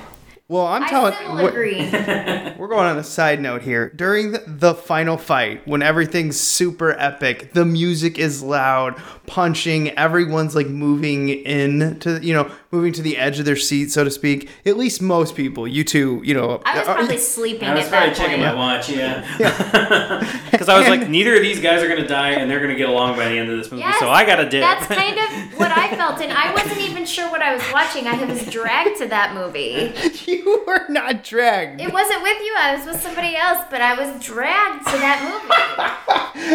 well, 0.48 0.66
I'm 0.66 0.84
telling 0.88 1.14
still 1.14 1.34
we're- 1.36 2.54
We're 2.58 2.68
going 2.68 2.86
on 2.86 2.98
a 2.98 3.04
side 3.04 3.40
note 3.40 3.62
here. 3.62 3.90
During 3.96 4.32
the, 4.32 4.42
the 4.46 4.74
final 4.74 5.16
fight, 5.16 5.66
when 5.66 5.82
everything's 5.82 6.38
super 6.38 6.92
epic, 6.92 7.52
the 7.52 7.64
music 7.64 8.18
is 8.18 8.42
loud, 8.42 8.96
punching, 9.26 9.90
everyone's 9.98 10.54
like 10.54 10.68
moving 10.68 11.28
in 11.30 11.98
to, 12.00 12.24
you 12.24 12.32
know, 12.32 12.50
moving 12.74 12.92
to 12.94 13.02
the 13.02 13.16
edge 13.16 13.38
of 13.38 13.44
their 13.44 13.56
seat, 13.56 13.90
so 13.92 14.04
to 14.04 14.10
speak. 14.10 14.50
At 14.66 14.76
least 14.76 15.00
most 15.00 15.34
people, 15.36 15.66
you 15.68 15.84
two, 15.84 16.20
you 16.24 16.34
know. 16.34 16.60
I 16.64 16.78
was 16.80 16.88
are- 16.88 16.94
probably 16.96 17.18
sleeping 17.18 17.68
I 17.68 17.74
was 17.74 17.84
at 17.84 17.90
probably 17.90 18.08
that 18.10 18.16
checking 18.16 18.40
point. 18.40 18.54
my 18.54 18.54
watch, 18.54 18.88
yeah. 18.90 20.40
Because 20.50 20.68
I 20.68 20.78
was 20.78 20.88
like, 20.88 21.08
neither 21.08 21.34
of 21.34 21.42
these 21.42 21.60
guys 21.60 21.82
are 21.82 21.88
gonna 21.88 22.06
die, 22.06 22.30
and 22.32 22.50
they're 22.50 22.60
gonna 22.60 22.76
get 22.76 22.88
along 22.88 23.16
by 23.16 23.28
the 23.28 23.38
end 23.38 23.50
of 23.50 23.58
this 23.58 23.70
movie. 23.70 23.82
Yes, 23.82 23.98
so 23.98 24.08
I 24.08 24.24
got 24.24 24.36
to 24.36 24.48
dip. 24.48 24.60
That's 24.62 24.86
kind 25.00 25.18
of 25.18 25.58
what 25.58 25.72
I 25.72 25.94
felt, 25.96 26.20
and 26.20 26.32
I 26.32 26.52
wasn't 26.52 26.80
even 26.80 27.04
sure 27.06 27.28
what 27.30 27.42
I 27.42 27.54
was 27.54 27.62
watching. 27.72 28.06
I 28.06 28.22
was 28.24 28.44
dragged 28.46 28.98
to 28.98 29.08
that 29.08 29.34
movie. 29.34 29.92
you 30.30 30.64
were 30.66 30.86
not 30.88 31.24
dragged. 31.24 31.80
It 31.80 31.92
wasn't 31.92 32.22
with 32.22 32.40
you. 32.40 32.54
I 32.56 32.76
was 32.76 32.86
with 32.86 33.00
somebody 33.02 33.36
else, 33.36 33.64
but 33.70 33.80
I 33.80 33.94
was 33.94 34.24
dragged 34.24 34.86
to 34.86 34.96
that 34.98 35.20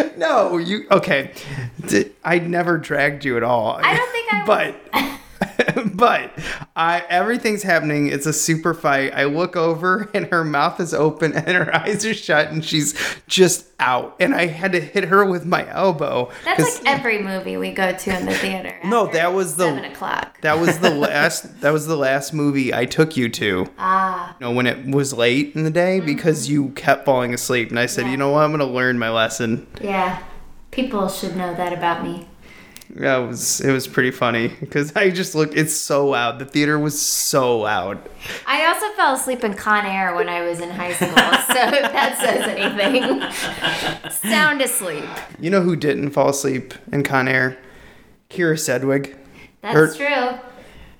movie. 0.00 0.16
no, 0.18 0.56
you, 0.58 0.86
okay. 0.90 1.32
I 2.24 2.38
never 2.38 2.78
dragged 2.78 3.24
you 3.24 3.36
at 3.36 3.42
all. 3.42 3.78
I 3.82 3.94
don't 3.96 4.10
think 4.12 4.32
I 4.32 4.44
but 4.46 5.19
but 5.94 6.32
I 6.76 7.04
everything's 7.08 7.62
happening. 7.62 8.08
It's 8.08 8.26
a 8.26 8.32
super 8.32 8.74
fight. 8.74 9.12
I 9.14 9.24
look 9.24 9.56
over 9.56 10.10
and 10.14 10.26
her 10.26 10.44
mouth 10.44 10.80
is 10.80 10.92
open 10.94 11.32
and 11.34 11.48
her 11.56 11.74
eyes 11.76 12.04
are 12.04 12.14
shut 12.14 12.50
and 12.50 12.64
she's 12.64 12.94
just 13.26 13.66
out. 13.78 14.16
And 14.20 14.34
I 14.34 14.46
had 14.46 14.72
to 14.72 14.80
hit 14.80 15.04
her 15.04 15.24
with 15.24 15.46
my 15.46 15.68
elbow. 15.70 16.30
That's 16.44 16.62
'cause 16.62 16.84
like 16.84 16.98
every 16.98 17.22
movie 17.22 17.56
we 17.56 17.72
go 17.72 17.92
to 17.92 18.18
in 18.18 18.26
the 18.26 18.34
theater. 18.34 18.74
No, 18.84 19.06
that 19.08 19.32
was 19.32 19.56
the- 19.56 19.64
seven 19.66 19.84
o'clock. 19.84 20.40
that 20.42 20.58
was 20.58 20.78
the 20.80 20.90
last 20.90 21.60
that 21.62 21.72
was 21.72 21.86
the 21.86 21.96
last 21.96 22.32
movie 22.34 22.74
I 22.74 22.84
took 22.84 23.16
you 23.16 23.28
to. 23.30 23.66
Ah, 23.78 24.36
You 24.40 24.46
know, 24.46 24.52
when 24.52 24.66
it 24.66 24.86
was 24.86 25.12
late 25.12 25.54
in 25.54 25.64
the 25.64 25.70
day 25.70 26.00
because 26.00 26.48
you 26.50 26.68
kept 26.70 27.04
falling 27.04 27.32
asleep 27.34 27.70
and 27.70 27.78
I 27.78 27.86
said, 27.86 28.04
Yeah. 28.06 28.10
"You 28.12 28.16
know 28.16 28.30
what? 28.30 28.44
I'm 28.44 28.50
going 28.50 28.60
to 28.60 28.66
learn 28.74 28.98
my 28.98 29.10
lesson." 29.10 29.66
yeah. 29.80 30.22
People 30.70 31.08
should 31.08 31.34
know 31.36 31.52
that 31.54 31.72
about 31.72 32.04
me. 32.04 32.28
Yeah, 32.98 33.18
it 33.22 33.26
was 33.28 33.60
it 33.60 33.70
was 33.72 33.86
pretty 33.86 34.10
funny 34.10 34.48
because 34.48 34.94
I 34.96 35.10
just 35.10 35.34
looked. 35.34 35.54
It's 35.54 35.74
so 35.74 36.08
loud. 36.08 36.38
The 36.38 36.44
theater 36.44 36.78
was 36.78 37.00
so 37.00 37.58
loud. 37.60 38.00
I 38.46 38.66
also 38.66 38.88
fell 38.96 39.14
asleep 39.14 39.44
in 39.44 39.54
Con 39.54 39.86
Air 39.86 40.14
when 40.14 40.28
I 40.28 40.42
was 40.42 40.60
in 40.60 40.70
high 40.70 40.92
school, 40.94 41.08
so 41.08 41.14
if 41.16 41.92
that 41.92 42.18
says 42.18 42.48
anything. 42.48 44.10
Sound 44.30 44.60
asleep. 44.60 45.04
You 45.38 45.50
know 45.50 45.60
who 45.62 45.76
didn't 45.76 46.10
fall 46.10 46.30
asleep 46.30 46.74
in 46.92 47.02
Con 47.04 47.28
Air? 47.28 47.56
Kyra 48.28 48.58
Sedgwick. 48.58 49.16
That's 49.60 49.76
Or- 49.76 49.94
true. 49.94 50.38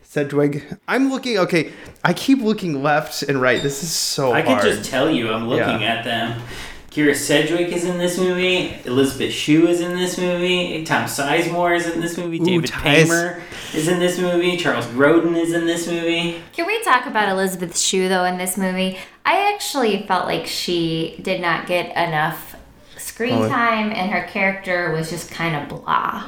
Sedgwick. 0.03 0.67
I'm 0.89 1.11
looking. 1.11 1.39
Okay, 1.39 1.73
I 2.05 2.13
keep 2.13 2.41
looking 2.41 2.83
left 2.83 3.23
and 3.23 3.41
right. 3.41 3.63
This 3.63 3.83
is 3.83 3.91
so 3.93 4.33
I 4.33 4.43
hard. 4.43 4.63
could 4.63 4.75
just 4.77 4.91
tell 4.91 5.09
you, 5.11 5.31
I'm 5.33 5.49
looking 5.49 5.81
Yeah. 5.81 5.95
at 5.95 6.05
them. 6.05 6.43
Kyra 6.91 7.15
Sedgwick 7.15 7.69
is 7.69 7.85
in 7.85 7.99
this 7.99 8.19
movie. 8.19 8.75
Elizabeth 8.85 9.33
Shue 9.33 9.69
is 9.69 9.81
in 9.81 9.97
this 9.97 10.19
movie. 10.19 10.85
Tom 10.85 11.05
Sizemore 11.05 11.77
is 11.77 11.87
in 11.87 12.01
this 12.01 12.19
movie. 12.19 12.41
Ooh, 12.41 12.45
David 12.45 12.69
Ties- 12.71 13.09
Paymer 13.09 13.41
is 13.75 13.87
in 13.87 14.01
this 14.01 14.19
movie. 14.19 14.57
Charles 14.57 14.87
Grodin 14.87 15.37
is 15.37 15.53
in 15.53 15.67
this 15.67 15.87
movie. 15.87 16.41
Can 16.53 16.67
we 16.67 16.83
talk 16.83 17.07
about 17.07 17.29
Elizabeth 17.29 17.79
Shue 17.79 18.09
though 18.09 18.25
in 18.25 18.39
this 18.39 18.57
movie? 18.57 18.99
I 19.25 19.53
actually 19.55 20.05
felt 20.09 20.27
like 20.27 20.47
she 20.47 21.21
did 21.23 21.41
not 21.41 21.69
get 21.69 21.91
enough 21.97 22.57
screen 22.97 23.35
Oh. 23.35 23.49
time, 23.49 23.93
and 23.93 24.11
her 24.11 24.25
character 24.29 24.91
was 24.91 25.11
just 25.11 25.31
kind 25.31 25.55
of 25.57 25.69
blah. 25.69 26.25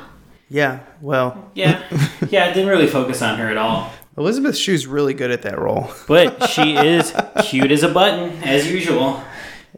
yeah. 0.48 0.78
Well, 1.00 1.50
Yeah, 1.54 1.82
yeah. 2.30 2.44
I 2.44 2.52
didn't 2.52 2.68
really 2.68 2.86
focus 2.86 3.20
on 3.20 3.36
her 3.38 3.48
at 3.50 3.56
all. 3.56 3.90
Elizabeth 4.16 4.56
Shue's 4.56 4.86
really 4.86 5.14
good 5.14 5.30
at 5.32 5.42
that 5.42 5.58
role. 5.58 5.90
But 6.06 6.46
she 6.50 6.76
is 6.76 7.12
cute 7.44 7.72
as 7.72 7.82
a 7.82 7.88
button, 7.88 8.30
as 8.44 8.70
usual. 8.70 9.22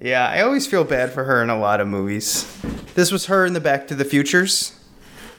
Yeah, 0.00 0.28
I 0.28 0.42
always 0.42 0.66
feel 0.66 0.84
bad 0.84 1.12
for 1.12 1.24
her 1.24 1.42
in 1.42 1.50
a 1.50 1.58
lot 1.58 1.80
of 1.80 1.86
movies. 1.86 2.46
This 2.94 3.12
was 3.12 3.26
her 3.26 3.46
in 3.46 3.52
the 3.52 3.60
Back 3.60 3.86
to 3.88 3.94
the 3.94 4.04
Futures, 4.04 4.72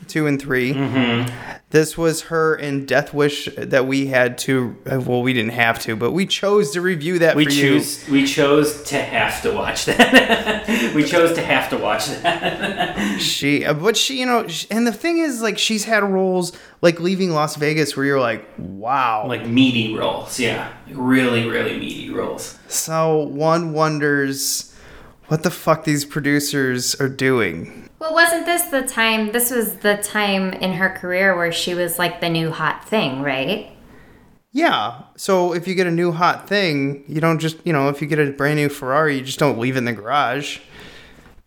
two 0.07 0.27
and 0.27 0.39
3 0.41 0.73
Mm-hmm. 0.73 1.31
This 1.71 1.97
was 1.97 2.21
her 2.23 2.55
in 2.55 2.85
Death 2.85 3.13
Wish 3.13 3.49
that 3.57 3.85
we 3.85 4.05
had 4.07 4.37
to. 4.39 4.77
uh, 4.89 5.01
Well, 5.01 5.21
we 5.21 5.33
didn't 5.33 5.51
have 5.53 5.77
to, 5.79 5.95
but 5.97 6.11
we 6.11 6.25
chose 6.25 6.71
to 6.71 6.79
review 6.81 7.19
that 7.19 7.35
We 7.35 7.43
you. 7.45 7.49
choose. 7.49 8.07
We 8.07 8.25
chose 8.25 8.83
to 8.83 9.01
have 9.01 9.41
to 9.41 9.51
watch 9.51 9.85
that. 9.85 10.67
we 10.95 11.03
chose 11.03 11.33
to 11.35 11.41
have 11.43 11.69
to 11.71 11.77
watch 11.77 12.05
that. 12.07 13.19
She, 13.19 13.65
uh, 13.65 13.73
but 13.73 13.97
she, 13.97 14.19
you 14.19 14.25
know, 14.25 14.47
and 14.71 14.87
the 14.87 14.93
thing 14.93 15.17
is, 15.17 15.41
like, 15.41 15.57
she's 15.57 15.83
had 15.83 16.03
roles 16.03 16.53
like 16.81 16.99
leaving 17.01 17.31
Las 17.31 17.57
Vegas 17.57 17.97
where 17.97 18.05
you're 18.05 18.21
like, 18.21 18.47
wow. 18.57 19.25
like 19.27 19.45
meaty 19.45 19.95
roles, 19.97 20.39
yeah, 20.39 20.71
really, 20.91 21.49
really 21.49 21.77
meaty 21.77 22.09
roles. 22.09 22.57
so 22.67 23.17
one 23.17 23.73
wonders 23.73 24.71
what 25.27 25.41
the 25.43 25.51
fuck 25.51 25.83
these 25.83 26.05
producers 26.05 26.95
are 27.01 27.09
doing. 27.09 27.84
Well, 27.99 28.13
wasn't 28.13 28.45
this 28.45 28.63
the 28.63 28.81
time? 28.81 29.31
This 29.31 29.51
was 29.51 29.77
the 29.77 29.97
time 29.97 30.53
in 30.53 30.73
her 30.73 30.89
career 30.89 31.35
where 31.35 31.51
she 31.51 31.73
was 31.73 31.97
like 31.97 32.21
the 32.21 32.29
new 32.29 32.51
hot 32.51 32.87
thing, 32.87 33.21
right? 33.21 33.71
Yeah. 34.51 35.03
So 35.17 35.53
if 35.53 35.67
you 35.67 35.75
get 35.75 35.87
a 35.87 35.91
new 35.91 36.11
hot 36.11 36.47
thing, 36.47 37.03
you 37.07 37.21
don't 37.21 37.39
just, 37.39 37.57
you 37.65 37.73
know, 37.73 37.89
if 37.89 38.01
you 38.01 38.07
get 38.07 38.19
a 38.19 38.31
brand 38.31 38.57
new 38.57 38.69
Ferrari, 38.69 39.17
you 39.17 39.23
just 39.23 39.39
don't 39.39 39.59
leave 39.59 39.75
it 39.75 39.79
in 39.79 39.85
the 39.85 39.93
garage. 39.93 40.59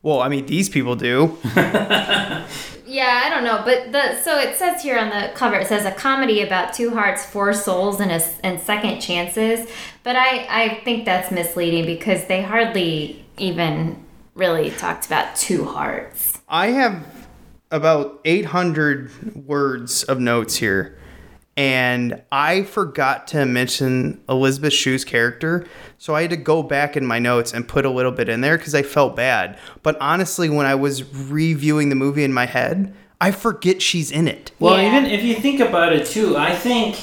Well, 0.03 0.21
I 0.21 0.29
mean, 0.29 0.47
these 0.47 0.69
people 0.69 0.95
do. 0.95 1.37
Yeah, 2.89 3.21
I 3.23 3.29
don't 3.29 3.45
know, 3.45 3.61
but 3.67 3.93
the 3.93 4.19
so 4.23 4.39
it 4.39 4.57
says 4.57 4.83
here 4.83 4.99
on 4.99 5.11
the 5.11 5.31
cover 5.35 5.57
it 5.57 5.67
says 5.67 5.85
a 5.85 5.93
comedy 5.93 6.41
about 6.41 6.73
two 6.73 6.89
hearts, 6.89 7.23
four 7.23 7.53
souls, 7.53 8.01
and 8.01 8.11
a, 8.11 8.21
and 8.43 8.59
second 8.59 9.01
chances. 9.01 9.71
But 10.03 10.17
I 10.17 10.47
I 10.49 10.81
think 10.85 11.05
that's 11.05 11.31
misleading 11.31 11.85
because 11.85 12.25
they 12.29 12.41
hardly 12.41 13.27
even 13.37 14.03
really 14.35 14.71
talked 14.71 15.05
about 15.05 15.37
two 15.37 15.67
hearts. 15.67 16.28
I 16.49 16.69
have 16.69 17.05
about 17.71 18.21
800 18.25 19.47
words 19.47 20.03
of 20.05 20.19
notes 20.21 20.57
here. 20.57 20.97
And 21.57 22.23
I 22.31 22.63
forgot 22.63 23.27
to 23.29 23.45
mention 23.45 24.21
Elizabeth 24.29 24.73
Shue's 24.73 25.05
character. 25.05 25.67
So 25.99 26.15
I 26.15 26.23
had 26.23 26.31
to 26.31 26.37
go 26.37 26.63
back 26.63 26.97
in 26.97 27.05
my 27.05 27.19
notes 27.19 27.53
and 27.53 27.67
put 27.67 27.85
a 27.85 27.91
little 27.91 28.13
bit 28.13 28.29
in 28.29 28.41
there 28.43 28.57
because 28.57 28.77
I 28.77 28.83
felt 28.83 29.17
bad. 29.17 29.59
But 29.83 30.01
honestly, 30.01 30.49
when 30.49 30.67
I 30.67 30.77
was 30.77 31.03
reviewing 31.15 31.89
the 31.89 31.97
movie 31.97 32.23
in 32.23 32.33
my 32.33 32.47
head, 32.47 32.95
I 33.21 33.33
forget 33.33 33.83
she's 33.83 34.13
in 34.13 34.29
it. 34.29 34.53
Well, 34.61 34.81
Yeah. 34.81 34.87
even 34.99 35.07
if 35.11 35.25
you 35.25 35.35
think 35.35 35.59
about 35.59 35.93
it 35.93 36.07
too, 36.07 36.37
I 36.37 36.55
think 36.55 36.97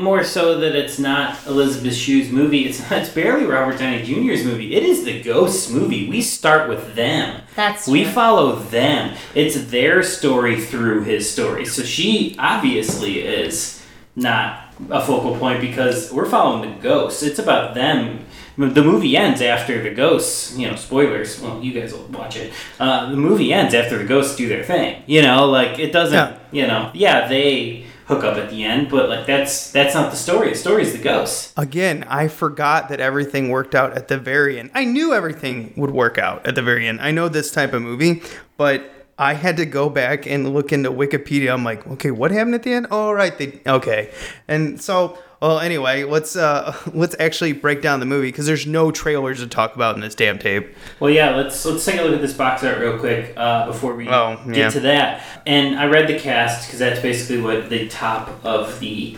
more 0.00 0.24
so 0.24 0.58
that 0.60 0.74
it's 0.76 0.98
not 0.98 1.36
Elizabeth 1.46 1.94
Shue's 1.94 2.30
movie. 2.30 2.66
It's 2.66 2.80
it's 2.90 3.08
barely 3.10 3.44
Robert 3.44 3.78
Downey 3.78 4.02
Jr.'s 4.02 4.44
movie. 4.44 4.74
It 4.74 4.82
is 4.82 5.04
the 5.04 5.22
Ghosts 5.22 5.70
movie. 5.70 6.08
We 6.08 6.20
start 6.22 6.68
with 6.68 6.94
them. 6.94 7.42
That's 7.56 7.86
we 7.88 8.04
true. 8.04 8.12
follow 8.12 8.56
them. 8.56 9.16
It's 9.34 9.60
their 9.70 10.02
story 10.02 10.60
through 10.60 11.02
his 11.04 11.30
story. 11.30 11.64
So 11.66 11.82
she 11.82 12.36
obviously 12.38 13.20
is 13.20 13.84
not 14.16 14.72
a 14.90 15.00
focal 15.04 15.36
point 15.38 15.60
because 15.60 16.12
we're 16.12 16.26
following 16.28 16.70
the 16.74 16.80
ghosts. 16.80 17.22
It's 17.22 17.38
about 17.38 17.74
them. 17.74 18.24
The 18.56 18.82
movie 18.82 19.16
ends 19.16 19.40
after 19.40 19.80
the 19.80 19.90
ghosts, 19.90 20.56
you 20.58 20.68
know, 20.68 20.74
spoilers. 20.74 21.40
Well, 21.40 21.62
you 21.62 21.72
guys 21.80 21.92
will 21.92 22.06
watch 22.06 22.36
it. 22.36 22.52
Uh, 22.80 23.08
the 23.10 23.16
movie 23.16 23.52
ends 23.52 23.72
after 23.72 23.96
the 23.98 24.04
ghosts 24.04 24.34
do 24.34 24.48
their 24.48 24.64
thing. 24.64 25.00
You 25.06 25.22
know, 25.22 25.46
like 25.46 25.78
it 25.78 25.92
doesn't, 25.92 26.14
Yeah. 26.16 26.38
you 26.50 26.66
know, 26.66 26.90
yeah, 26.92 27.28
they 27.28 27.84
hookup 28.08 28.36
at 28.36 28.50
the 28.50 28.64
end, 28.64 28.90
but 28.90 29.08
like 29.08 29.26
that's 29.26 29.70
that's 29.70 29.94
not 29.94 30.10
the 30.10 30.16
story. 30.16 30.50
The 30.50 30.56
story 30.56 30.82
is 30.82 30.92
the 30.92 30.98
ghost. 30.98 31.52
Again, 31.56 32.04
I 32.08 32.28
forgot 32.28 32.88
that 32.88 33.00
everything 33.00 33.50
worked 33.50 33.74
out 33.74 33.92
at 33.96 34.08
the 34.08 34.18
very 34.18 34.58
end. 34.58 34.70
I 34.74 34.84
knew 34.84 35.12
everything 35.12 35.74
would 35.76 35.90
work 35.90 36.18
out 36.18 36.46
at 36.46 36.54
the 36.54 36.62
very 36.62 36.88
end. 36.88 37.00
I 37.00 37.10
know 37.10 37.28
this 37.28 37.52
type 37.52 37.74
of 37.74 37.82
movie, 37.82 38.22
but 38.56 38.90
I 39.18 39.34
had 39.34 39.56
to 39.58 39.66
go 39.66 39.90
back 39.90 40.26
and 40.26 40.54
look 40.54 40.72
into 40.72 40.90
Wikipedia. 40.90 41.52
I'm 41.52 41.64
like, 41.64 41.86
okay, 41.86 42.10
what 42.10 42.30
happened 42.30 42.54
at 42.54 42.62
the 42.62 42.72
end? 42.72 42.86
Oh, 42.90 43.12
right, 43.12 43.36
they 43.36 43.60
okay. 43.66 44.10
And 44.46 44.80
so, 44.80 45.18
well, 45.40 45.60
anyway, 45.60 46.04
let's 46.04 46.36
uh 46.36 46.76
let's 46.94 47.14
actually 47.18 47.52
break 47.52 47.82
down 47.82 48.00
the 48.00 48.06
movie 48.06 48.28
because 48.28 48.46
there's 48.46 48.66
no 48.66 48.90
trailers 48.90 49.38
to 49.40 49.46
talk 49.46 49.74
about 49.76 49.94
in 49.94 50.00
this 50.00 50.14
damn 50.14 50.38
tape. 50.38 50.74
Well, 51.00 51.10
yeah, 51.10 51.34
let's 51.36 51.64
let's 51.64 51.84
take 51.84 52.00
a 52.00 52.02
look 52.02 52.14
at 52.14 52.20
this 52.20 52.32
box 52.34 52.64
art 52.64 52.78
real 52.78 52.98
quick 52.98 53.34
uh, 53.36 53.66
before 53.66 53.94
we 53.94 54.08
Oh, 54.08 54.40
get 54.52 54.72
to 54.72 54.80
that. 54.80 55.22
And 55.46 55.78
I 55.78 55.86
read 55.86 56.08
the 56.08 56.18
cast 56.18 56.66
because 56.66 56.78
that's 56.78 57.00
basically 57.00 57.40
what 57.42 57.68
the 57.70 57.88
top 57.88 58.44
of 58.44 58.80
the 58.80 59.16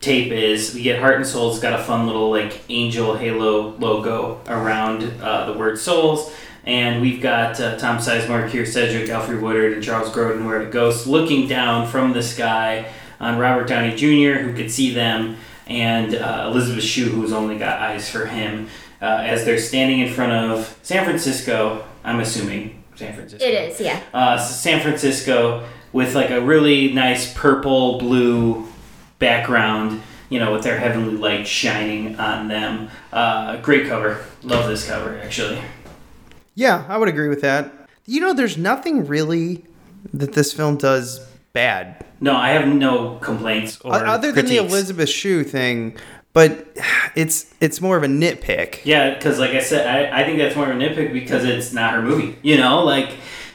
tape 0.00 0.32
is. 0.32 0.74
We 0.74 0.82
get 0.82 0.98
Heart 1.00 1.16
and 1.16 1.26
Souls 1.26 1.60
got 1.60 1.78
a 1.78 1.82
fun 1.82 2.06
little 2.06 2.30
like 2.30 2.60
angel 2.68 3.16
halo 3.16 3.76
logo 3.76 4.40
around 4.48 5.04
uh, 5.22 5.50
the 5.52 5.58
word 5.58 5.78
Souls. 5.78 6.32
And 6.64 7.00
we've 7.02 7.20
got 7.20 7.58
uh, 7.60 7.76
Tom 7.76 7.98
Sizemore, 7.98 8.48
Kyra 8.48 8.64
Sedgwick, 8.66 9.08
Alfred 9.10 9.42
Woodard, 9.42 9.72
and 9.72 9.82
Charles 9.82 10.10
Grodin, 10.10 10.46
where 10.46 10.64
the 10.64 10.70
ghost, 10.70 11.08
looking 11.08 11.48
down 11.48 11.88
from 11.88 12.12
the 12.12 12.22
sky 12.22 12.86
on 13.22 13.38
Robert 13.38 13.68
Downey 13.68 13.96
Jr., 13.96 14.40
who 14.40 14.52
could 14.52 14.70
see 14.70 14.92
them, 14.92 15.36
and 15.66 16.14
uh, 16.16 16.48
Elizabeth 16.50 16.84
Shue, 16.84 17.08
who's 17.08 17.32
only 17.32 17.56
got 17.56 17.80
eyes 17.80 18.10
for 18.10 18.26
him, 18.26 18.68
uh, 19.00 19.04
as 19.04 19.44
they're 19.44 19.58
standing 19.58 20.00
in 20.00 20.12
front 20.12 20.32
of 20.32 20.78
San 20.82 21.04
Francisco. 21.04 21.84
I'm 22.04 22.20
assuming 22.20 22.82
San 22.96 23.14
Francisco. 23.14 23.46
It 23.46 23.54
is, 23.54 23.80
yeah. 23.80 24.02
Uh, 24.12 24.36
San 24.36 24.82
Francisco 24.82 25.64
with 25.92 26.14
like 26.14 26.30
a 26.30 26.40
really 26.40 26.92
nice 26.92 27.32
purple 27.32 27.98
blue 27.98 28.66
background, 29.18 30.02
you 30.28 30.40
know, 30.40 30.52
with 30.52 30.64
their 30.64 30.78
heavenly 30.78 31.16
light 31.16 31.46
shining 31.46 32.16
on 32.16 32.48
them. 32.48 32.90
Uh, 33.12 33.56
great 33.58 33.86
cover. 33.86 34.24
Love 34.42 34.68
this 34.68 34.86
cover, 34.88 35.18
actually. 35.18 35.60
Yeah, 36.54 36.84
I 36.88 36.98
would 36.98 37.08
agree 37.08 37.28
with 37.28 37.40
that. 37.42 37.72
You 38.04 38.20
know, 38.20 38.32
there's 38.32 38.58
nothing 38.58 39.06
really 39.06 39.64
that 40.12 40.32
this 40.32 40.52
film 40.52 40.76
does 40.76 41.24
bad. 41.52 42.04
No, 42.20 42.36
I 42.36 42.50
have 42.50 42.68
no 42.68 43.16
complaints 43.16 43.80
or 43.80 43.94
other 43.94 44.32
than 44.32 44.46
the. 44.46 44.56
Elizabeth 44.58 45.08
Shue 45.08 45.44
thing, 45.44 45.96
but 46.32 46.68
it's 47.14 47.52
it's 47.60 47.80
more 47.80 47.96
of 47.96 48.02
a 48.02 48.08
nitpick. 48.08 48.84
Yeah, 48.84 49.14
because 49.14 49.38
like 49.38 49.50
I 49.50 49.60
said, 49.60 49.86
I, 49.86 50.22
I 50.22 50.24
think 50.24 50.38
that's 50.38 50.56
more 50.56 50.70
of 50.70 50.76
a 50.76 50.80
nitpick 50.80 51.12
because 51.12 51.44
it's 51.44 51.72
not 51.72 51.94
her 51.94 52.02
movie. 52.02 52.38
You 52.42 52.56
know, 52.58 52.84
like, 52.84 53.10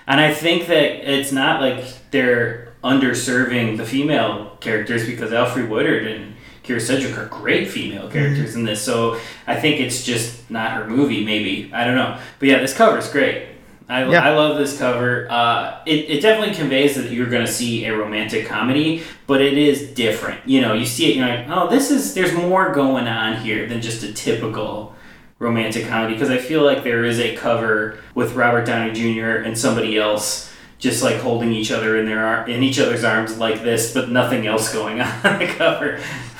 and 0.05 0.19
I 0.19 0.33
think 0.33 0.67
that 0.67 1.09
it's 1.09 1.31
not 1.31 1.61
like 1.61 1.85
they're 2.11 2.73
underserving 2.83 3.77
the 3.77 3.85
female 3.85 4.57
characters 4.59 5.05
because 5.05 5.33
Alfred 5.33 5.69
Woodard 5.69 6.05
and 6.07 6.35
Kyra 6.63 6.81
Sedgwick 6.81 7.17
are 7.17 7.27
great 7.27 7.69
female 7.69 8.03
mm-hmm. 8.03 8.11
characters 8.11 8.55
in 8.55 8.65
this. 8.65 8.81
So 8.81 9.19
I 9.47 9.55
think 9.55 9.79
it's 9.79 10.03
just 10.03 10.49
not 10.51 10.71
her 10.71 10.87
movie. 10.87 11.23
Maybe 11.25 11.71
I 11.73 11.83
don't 11.85 11.95
know, 11.95 12.19
but 12.39 12.49
yeah, 12.49 12.59
this 12.59 12.75
cover 12.75 12.97
is 12.97 13.09
great. 13.09 13.47
I, 13.89 14.09
Yeah. 14.09 14.21
I 14.23 14.33
love 14.35 14.57
this 14.57 14.77
cover. 14.77 15.27
Uh, 15.29 15.79
it, 15.85 16.09
it 16.09 16.21
definitely 16.21 16.55
conveys 16.55 16.95
that 16.95 17.09
you're 17.11 17.29
going 17.29 17.45
to 17.45 17.51
see 17.51 17.85
a 17.85 17.95
romantic 17.97 18.45
comedy, 18.45 19.03
but 19.27 19.41
it 19.41 19.57
is 19.57 19.89
different. 19.91 20.41
You 20.47 20.61
know, 20.61 20.73
you 20.73 20.85
see 20.85 21.11
it, 21.11 21.15
you're 21.17 21.27
like, 21.27 21.47
oh, 21.49 21.69
this 21.69 21.89
is, 21.91 22.13
there's 22.13 22.33
more 22.33 22.73
going 22.73 23.07
on 23.07 23.37
here 23.41 23.65
than 23.67 23.81
just 23.81 24.03
a 24.03 24.11
typical 24.11 24.93
romantic 25.39 25.87
comedy. 25.87 26.13
Because 26.15 26.29
I 26.29 26.37
feel 26.37 26.63
like 26.63 26.83
there 26.83 27.05
is 27.05 27.19
a 27.19 27.35
cover 27.35 27.99
with 28.13 28.33
Robert 28.33 28.65
Downey 28.65 28.91
Jr. 28.93 29.43
and 29.45 29.57
somebody 29.57 29.97
else 29.97 30.51
just 30.79 31.01
like 31.01 31.15
holding 31.17 31.53
each 31.53 31.71
other 31.71 31.97
in 31.97 32.05
their 32.05 32.23
ar- 32.23 32.47
in 32.47 32.61
each 32.61 32.79
other's 32.79 33.03
arms 33.03 33.37
like 33.39 33.63
this, 33.63 33.93
but 33.95 34.09
nothing 34.09 34.45
else 34.45 34.71
going 34.71 35.01
on 35.01 35.07
on 35.25 35.39
the 35.39 35.47
cover. 35.47 35.97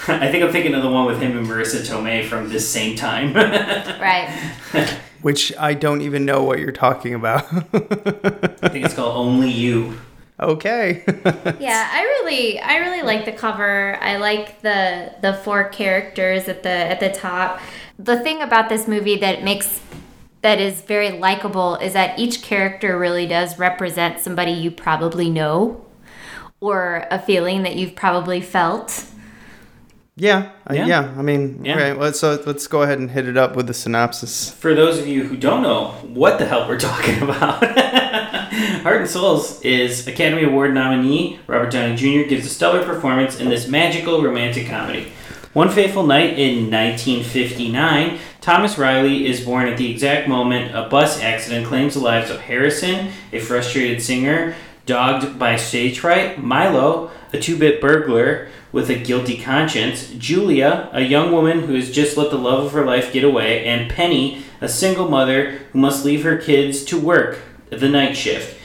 I 0.08 0.30
think 0.32 0.44
I'm 0.44 0.52
thinking 0.52 0.76
of 0.76 0.84
the 0.84 0.90
one 0.90 1.06
with 1.06 1.20
him 1.20 1.36
and 1.38 1.48
Marisa 1.48 1.80
Tomei 1.80 2.24
from 2.24 2.50
this 2.50 2.68
same 2.70 2.96
time. 2.96 3.34
Right. 4.00 4.54
Which 5.22 5.56
I 5.58 5.74
don't 5.74 6.02
even 6.02 6.26
know 6.26 6.44
what 6.44 6.60
you're 6.60 6.72
talking 6.72 7.14
about. 7.14 7.46
I 7.54 8.70
think 8.70 8.86
it's 8.86 8.94
called 8.94 9.18
Only 9.18 9.50
You. 9.50 9.98
okay. 10.40 11.04
yeah, 11.60 11.90
I 11.92 12.04
really 12.04 12.60
I 12.60 12.78
really 12.78 13.02
like 13.02 13.26
the 13.26 13.32
cover. 13.32 13.98
I 14.02 14.18
like 14.18 14.62
the 14.62 15.14
the 15.22 15.34
four 15.34 15.70
characters 15.70 16.48
at 16.48 16.64
the 16.64 16.70
at 16.70 17.00
the 17.00 17.10
top. 17.10 17.60
The 17.98 18.20
thing 18.20 18.42
about 18.42 18.70
this 18.70 18.88
movie 18.88 19.18
that 19.18 19.44
makes 19.44 19.82
that 20.42 20.60
is 20.60 20.82
very 20.82 21.12
likable 21.12 21.76
is 21.76 21.94
that 21.94 22.20
each 22.20 22.42
character 22.42 22.98
really 22.98 23.26
does 23.26 23.58
represent 23.58 24.20
somebody 24.20 24.52
you 24.52 24.70
probably 24.70 25.30
know 25.30 25.84
or 26.60 27.08
a 27.12 27.20
feeling 27.20 27.64
that 27.64 27.76
you've 27.76 27.96
probably 27.96 28.42
felt. 28.42 29.06
Yeah, 30.18 30.50
uh, 30.70 30.74
Yeah. 30.74 30.86
yeah. 30.88 31.14
I 31.18 31.22
mean, 31.22 31.62
Yeah. 31.64 31.76
okay. 31.76 31.94
Let's 31.94 32.20
so 32.20 32.42
let's 32.46 32.68
go 32.68 32.82
ahead 32.82 33.00
and 33.00 33.10
hit 33.12 33.28
it 33.28 33.38
up 33.38 33.56
with 33.56 33.68
the 33.68 33.74
synopsis. 33.74 34.50
For 34.52 34.74
those 34.76 34.98
of 35.00 35.08
you 35.08 35.24
who 35.24 35.38
don't 35.38 35.62
know 35.62 35.90
what 36.14 36.40
the 36.40 36.46
hell 36.46 36.68
we're 36.68 36.80
talking 36.92 37.22
about, 37.22 37.64
Heart 38.84 39.02
and 39.02 39.10
Souls 39.10 39.62
is 39.62 40.08
Academy 40.08 40.44
Award 40.44 40.74
nominee 40.74 41.40
Robert 41.48 41.72
Downey 41.72 41.96
Jr. 41.96 42.28
gives 42.28 42.46
a 42.46 42.50
stellar 42.50 42.84
performance 42.84 43.40
in 43.40 43.50
this 43.50 43.68
magical 43.68 44.22
romantic 44.22 44.68
comedy. 44.68 45.08
One 45.54 45.70
fateful 45.70 46.06
night 46.06 46.38
in 46.38 46.70
1959, 46.70 48.20
Thomas 48.42 48.78
Riley 48.78 49.26
is 49.28 49.42
born 49.42 49.68
at 49.68 49.78
the 49.78 49.90
exact 49.92 50.28
moment 50.28 50.76
a 50.76 50.88
bus 50.88 51.20
accident 51.22 51.66
claims 51.68 51.96
the 51.96 52.00
lives 52.00 52.30
of 52.30 52.40
Harrison, 52.42 53.12
a 53.34 53.40
frustrated 53.40 54.02
singer, 54.02 54.56
dogged 54.88 55.38
by 55.38 55.56
stage 55.56 56.00
fright, 56.00 56.42
Milo, 56.42 57.12
a 57.32 57.40
two 57.40 57.58
bit 57.58 57.80
burglar 57.80 58.48
with 58.72 58.90
a 58.90 58.96
guilty 58.96 59.38
conscience, 59.38 60.10
Julia, 60.18 60.90
a 60.92 61.02
young 61.02 61.32
woman 61.32 61.64
who 61.64 61.76
has 61.76 61.92
just 61.92 62.18
let 62.18 62.32
the 62.32 62.38
love 62.38 62.66
of 62.66 62.72
her 62.72 62.86
life 62.86 63.14
get 63.14 63.24
away, 63.24 63.66
and 63.66 63.92
Penny, 63.92 64.44
a 64.60 64.68
single 64.68 65.10
mother 65.10 65.60
who 65.72 65.80
must 65.80 66.04
leave 66.04 66.24
her 66.24 66.38
kids 66.38 66.84
to 66.86 67.00
work 67.00 67.40
the 67.70 67.90
night 67.90 68.18
shift. 68.18 68.58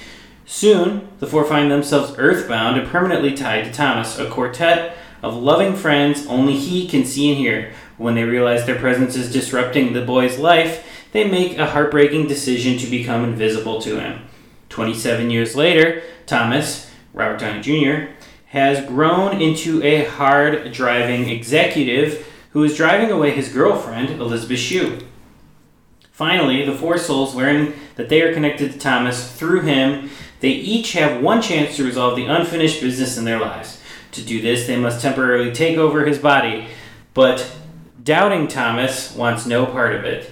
Soon, 0.46 1.08
the 1.18 1.26
four 1.26 1.44
find 1.44 1.70
themselves 1.70 2.14
earthbound 2.18 2.78
and 2.78 2.88
permanently 2.88 3.34
tied 3.34 3.64
to 3.64 3.72
Thomas, 3.72 4.18
a 4.18 4.28
quartet 4.28 4.96
of 5.22 5.36
loving 5.36 5.74
friends 5.74 6.26
only 6.26 6.56
he 6.56 6.88
can 6.88 7.04
see 7.04 7.30
and 7.30 7.38
hear. 7.38 7.72
When 7.96 8.14
they 8.14 8.24
realize 8.24 8.66
their 8.66 8.78
presence 8.78 9.14
is 9.16 9.32
disrupting 9.32 9.92
the 9.92 10.04
boy's 10.04 10.38
life, 10.38 10.84
they 11.12 11.28
make 11.28 11.58
a 11.58 11.70
heartbreaking 11.70 12.26
decision 12.26 12.78
to 12.78 12.90
become 12.90 13.24
invisible 13.24 13.80
to 13.82 14.00
him. 14.00 14.22
27 14.72 15.30
years 15.30 15.54
later, 15.54 16.02
Thomas, 16.26 16.90
Robert 17.12 17.38
Downey 17.38 17.60
Jr., 17.60 18.12
has 18.46 18.86
grown 18.86 19.40
into 19.40 19.82
a 19.82 20.04
hard 20.04 20.72
driving 20.72 21.28
executive 21.28 22.26
who 22.50 22.64
is 22.64 22.76
driving 22.76 23.10
away 23.10 23.30
his 23.32 23.50
girlfriend, 23.50 24.08
Elizabeth 24.10 24.58
Shue. 24.58 24.98
Finally, 26.10 26.64
the 26.64 26.74
four 26.74 26.96
souls 26.96 27.34
learn 27.34 27.74
that 27.96 28.08
they 28.08 28.22
are 28.22 28.32
connected 28.32 28.72
to 28.72 28.78
Thomas 28.78 29.30
through 29.32 29.60
him. 29.60 30.10
They 30.40 30.50
each 30.50 30.92
have 30.92 31.22
one 31.22 31.42
chance 31.42 31.76
to 31.76 31.84
resolve 31.84 32.16
the 32.16 32.26
unfinished 32.26 32.80
business 32.80 33.18
in 33.18 33.24
their 33.24 33.40
lives. 33.40 33.80
To 34.12 34.22
do 34.22 34.40
this, 34.40 34.66
they 34.66 34.76
must 34.76 35.02
temporarily 35.02 35.52
take 35.52 35.76
over 35.76 36.06
his 36.06 36.18
body, 36.18 36.68
but 37.14 37.50
doubting 38.02 38.48
Thomas 38.48 39.14
wants 39.14 39.46
no 39.46 39.66
part 39.66 39.94
of 39.94 40.04
it. 40.04 40.30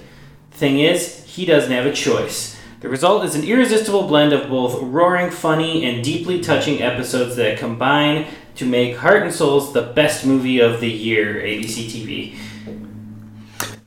Thing 0.50 0.80
is, 0.80 1.24
he 1.24 1.44
doesn't 1.44 1.72
have 1.72 1.86
a 1.86 1.92
choice. 1.92 2.59
The 2.80 2.88
result 2.88 3.24
is 3.26 3.34
an 3.34 3.44
irresistible 3.44 4.06
blend 4.06 4.32
of 4.32 4.48
both 4.48 4.80
roaring, 4.80 5.30
funny, 5.30 5.84
and 5.84 6.02
deeply 6.02 6.40
touching 6.40 6.80
episodes 6.80 7.36
that 7.36 7.58
combine 7.58 8.26
to 8.54 8.64
make 8.64 8.96
Heart 8.96 9.24
and 9.24 9.34
Souls 9.34 9.74
the 9.74 9.82
best 9.82 10.24
movie 10.24 10.60
of 10.60 10.80
the 10.80 10.90
year, 10.90 11.34
ABC 11.34 11.86
TV. 11.90 12.36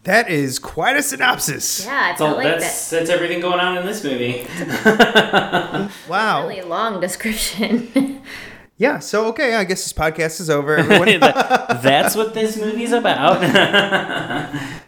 That 0.03 0.29
is 0.29 0.59
quite 0.59 0.95
a 0.95 1.01
synopsis. 1.01 1.85
Yeah, 1.85 1.91
I 1.91 2.09
That's, 2.09 2.21
all, 2.21 2.35
like 2.35 2.59
that's, 2.59 2.89
that's 2.89 3.09
everything 3.09 3.39
going 3.39 3.59
on 3.59 3.77
in 3.77 3.85
this 3.85 4.03
movie. 4.03 4.45
Wow. 6.09 6.47
Really 6.47 6.61
long 6.61 6.99
description. 6.99 8.21
Yeah. 8.75 8.99
So 8.99 9.27
okay, 9.27 9.55
I 9.55 9.63
guess 9.65 9.83
this 9.83 9.93
podcast 9.93 10.41
is 10.41 10.49
over. 10.49 10.81
That's 11.81 12.15
what 12.15 12.33
this 12.33 12.57
movie's 12.57 12.91
about. 12.91 13.39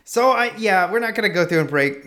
So 0.04 0.32
I 0.32 0.56
yeah, 0.58 0.92
we're 0.92 1.00
not 1.00 1.14
gonna 1.14 1.30
go 1.30 1.46
through 1.46 1.62
and 1.62 1.70
break 1.70 2.04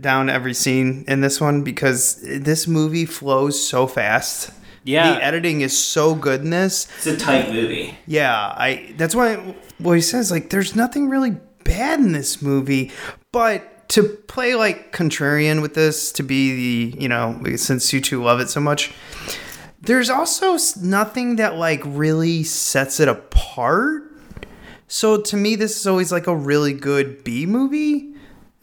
down 0.00 0.28
every 0.30 0.54
scene 0.54 1.04
in 1.08 1.20
this 1.20 1.40
one 1.40 1.62
because 1.62 2.20
this 2.22 2.66
movie 2.66 3.06
flows 3.06 3.66
so 3.68 3.86
fast. 3.86 4.50
Yeah. 4.84 5.14
the 5.14 5.24
editing 5.24 5.62
is 5.62 5.76
so 5.76 6.14
good 6.14 6.42
in 6.42 6.50
this. 6.50 6.86
it's 6.98 7.06
a 7.06 7.16
tight 7.16 7.50
movie. 7.52 7.98
Yeah, 8.06 8.32
I 8.34 8.94
that's 8.96 9.14
why 9.16 9.36
what 9.78 9.94
he 9.94 10.00
says 10.00 10.30
like 10.30 10.50
there's 10.50 10.76
nothing 10.76 11.08
really 11.08 11.36
bad 11.64 11.98
in 11.98 12.12
this 12.12 12.40
movie, 12.40 12.92
but 13.32 13.88
to 13.88 14.02
play 14.04 14.54
like 14.54 14.92
contrarian 14.92 15.60
with 15.62 15.74
this 15.74 16.12
to 16.12 16.22
be 16.22 16.90
the 16.92 17.00
you 17.02 17.08
know 17.08 17.40
since 17.56 17.92
you 17.92 18.00
two 18.00 18.22
love 18.22 18.40
it 18.40 18.48
so 18.48 18.60
much. 18.60 18.92
There's 19.80 20.10
also 20.10 20.56
nothing 20.80 21.36
that 21.36 21.56
like 21.56 21.80
really 21.84 22.42
sets 22.44 22.98
it 23.00 23.08
apart. 23.08 24.04
So 24.88 25.20
to 25.20 25.36
me, 25.36 25.56
this 25.56 25.78
is 25.78 25.86
always 25.86 26.12
like 26.12 26.26
a 26.26 26.36
really 26.36 26.72
good 26.72 27.24
B 27.24 27.46
movie. 27.46 28.14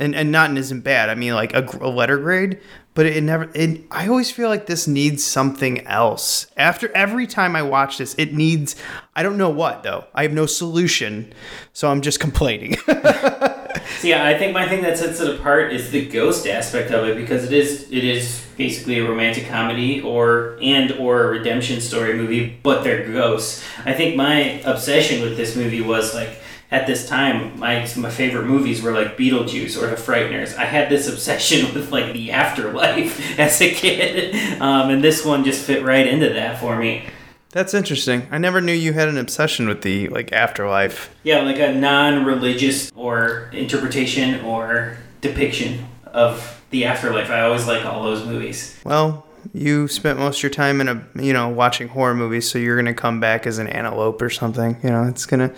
And 0.03 0.15
and 0.15 0.31
not 0.31 0.55
isn't 0.57 0.81
bad. 0.81 1.09
I 1.09 1.15
mean, 1.15 1.33
like 1.33 1.53
a, 1.53 1.65
a 1.81 1.89
letter 1.89 2.17
grade, 2.17 2.59
but 2.93 3.05
it 3.05 3.23
never. 3.23 3.49
It, 3.55 3.81
I 3.89 4.07
always 4.07 4.29
feel 4.29 4.49
like 4.49 4.65
this 4.65 4.87
needs 4.87 5.23
something 5.23 5.85
else. 5.87 6.47
After 6.57 6.91
every 6.95 7.27
time 7.27 7.55
I 7.55 7.61
watch 7.63 7.97
this, 7.97 8.13
it 8.17 8.33
needs. 8.33 8.75
I 9.15 9.23
don't 9.23 9.37
know 9.37 9.49
what 9.49 9.83
though. 9.83 10.05
I 10.13 10.23
have 10.23 10.33
no 10.33 10.45
solution, 10.45 11.33
so 11.71 11.89
I'm 11.89 12.01
just 12.01 12.19
complaining. 12.19 12.75
Yeah, 14.01 14.25
I 14.25 14.37
think 14.37 14.53
my 14.53 14.67
thing 14.67 14.81
that 14.83 14.97
sets 14.97 15.19
it 15.19 15.33
apart 15.39 15.71
is 15.73 15.91
the 15.91 16.05
ghost 16.07 16.45
aspect 16.45 16.91
of 16.91 17.07
it 17.07 17.15
because 17.15 17.45
it 17.45 17.53
is 17.53 17.89
it 17.91 18.03
is 18.03 18.45
basically 18.57 18.99
a 18.99 19.07
romantic 19.07 19.47
comedy 19.47 20.01
or 20.01 20.57
and 20.61 20.91
or 20.93 21.23
a 21.23 21.27
redemption 21.29 21.79
story 21.81 22.13
movie, 22.13 22.59
but 22.63 22.83
they're 22.83 23.11
ghosts. 23.11 23.63
I 23.85 23.93
think 23.93 24.15
my 24.15 24.61
obsession 24.65 25.21
with 25.21 25.37
this 25.37 25.55
movie 25.55 25.81
was 25.81 26.13
like 26.13 26.39
at 26.73 26.87
this 26.87 27.07
time 27.07 27.57
my 27.59 27.87
my 27.95 28.09
favorite 28.09 28.45
movies 28.45 28.81
were 28.81 28.91
like 28.91 29.15
Beetlejuice 29.15 29.81
or 29.81 29.87
The 29.87 29.95
Frighteners. 29.95 30.57
I 30.57 30.65
had 30.65 30.89
this 30.89 31.07
obsession 31.13 31.73
with 31.73 31.91
like 31.91 32.11
the 32.13 32.31
afterlife 32.31 33.39
as 33.39 33.61
a 33.61 33.71
kid, 33.71 34.59
um, 34.59 34.89
and 34.89 35.03
this 35.03 35.23
one 35.23 35.45
just 35.45 35.63
fit 35.63 35.83
right 35.83 36.05
into 36.05 36.29
that 36.29 36.59
for 36.59 36.75
me. 36.75 37.05
That's 37.51 37.75
interesting. 37.75 38.27
I 38.31 38.39
never 38.39 38.59
knew 38.59 38.73
you 38.73 38.93
had 38.93 39.07
an 39.07 39.19
obsession 39.19 39.67
with 39.67 39.83
the 39.83 40.09
like 40.09 40.33
afterlife. 40.33 41.15
Yeah, 41.21 41.41
like 41.41 41.59
a 41.59 41.71
non-religious 41.71 42.91
or 42.95 43.51
interpretation 43.53 44.43
or 44.43 44.97
depiction 45.21 45.85
of 46.07 46.63
the 46.71 46.85
afterlife. 46.85 47.29
I 47.29 47.41
always 47.41 47.67
like 47.67 47.85
all 47.85 48.01
those 48.01 48.25
movies. 48.25 48.75
Well, 48.83 49.27
you 49.53 49.87
spent 49.87 50.17
most 50.19 50.37
of 50.37 50.43
your 50.43 50.49
time 50.49 50.79
in 50.81 50.87
a 50.87 51.07
you 51.21 51.33
know 51.33 51.49
watching 51.49 51.89
horror 51.89 52.15
movies, 52.15 52.49
so 52.49 52.57
you're 52.57 52.75
gonna 52.75 52.93
come 52.93 53.19
back 53.19 53.45
as 53.45 53.59
an 53.59 53.67
antelope 53.67 54.21
or 54.21 54.31
something. 54.31 54.77
You 54.81 54.89
know, 54.89 55.03
it's 55.03 55.25
gonna 55.25 55.53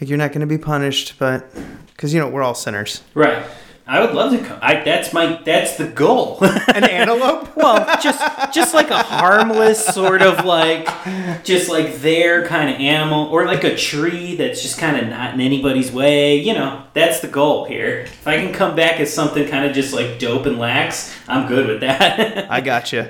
like 0.00 0.08
you're 0.08 0.18
not 0.18 0.32
gonna 0.32 0.46
be 0.46 0.58
punished, 0.58 1.18
but 1.18 1.46
because 1.88 2.14
you 2.14 2.20
know 2.20 2.28
we're 2.28 2.42
all 2.42 2.54
sinners. 2.54 3.02
Right. 3.14 3.44
I 3.90 3.98
would 3.98 4.14
love 4.14 4.30
to 4.30 4.38
come. 4.38 4.56
I, 4.62 4.84
that's 4.84 5.12
my. 5.12 5.42
That's 5.44 5.76
the 5.76 5.88
goal. 5.88 6.38
An 6.44 6.84
antelope? 6.84 7.50
well, 7.56 7.98
just 8.00 8.20
just 8.54 8.72
like 8.72 8.88
a 8.90 9.02
harmless 9.02 9.84
sort 9.84 10.22
of 10.22 10.44
like, 10.44 10.86
just 11.42 11.68
like 11.68 11.96
their 11.96 12.46
kind 12.46 12.70
of 12.70 12.76
animal, 12.80 13.26
or 13.26 13.46
like 13.46 13.64
a 13.64 13.76
tree 13.76 14.36
that's 14.36 14.62
just 14.62 14.78
kind 14.78 14.96
of 14.96 15.08
not 15.08 15.34
in 15.34 15.40
anybody's 15.40 15.90
way. 15.90 16.36
You 16.36 16.54
know, 16.54 16.84
that's 16.94 17.18
the 17.18 17.26
goal 17.26 17.64
here. 17.64 18.02
If 18.02 18.28
I 18.28 18.36
can 18.36 18.52
come 18.52 18.76
back 18.76 19.00
as 19.00 19.12
something 19.12 19.48
kind 19.48 19.66
of 19.66 19.72
just 19.74 19.92
like 19.92 20.20
dope 20.20 20.46
and 20.46 20.60
lax, 20.60 21.12
I'm 21.26 21.48
good 21.48 21.66
with 21.66 21.80
that. 21.80 22.48
I 22.48 22.60
got 22.60 22.92
you. 22.92 23.08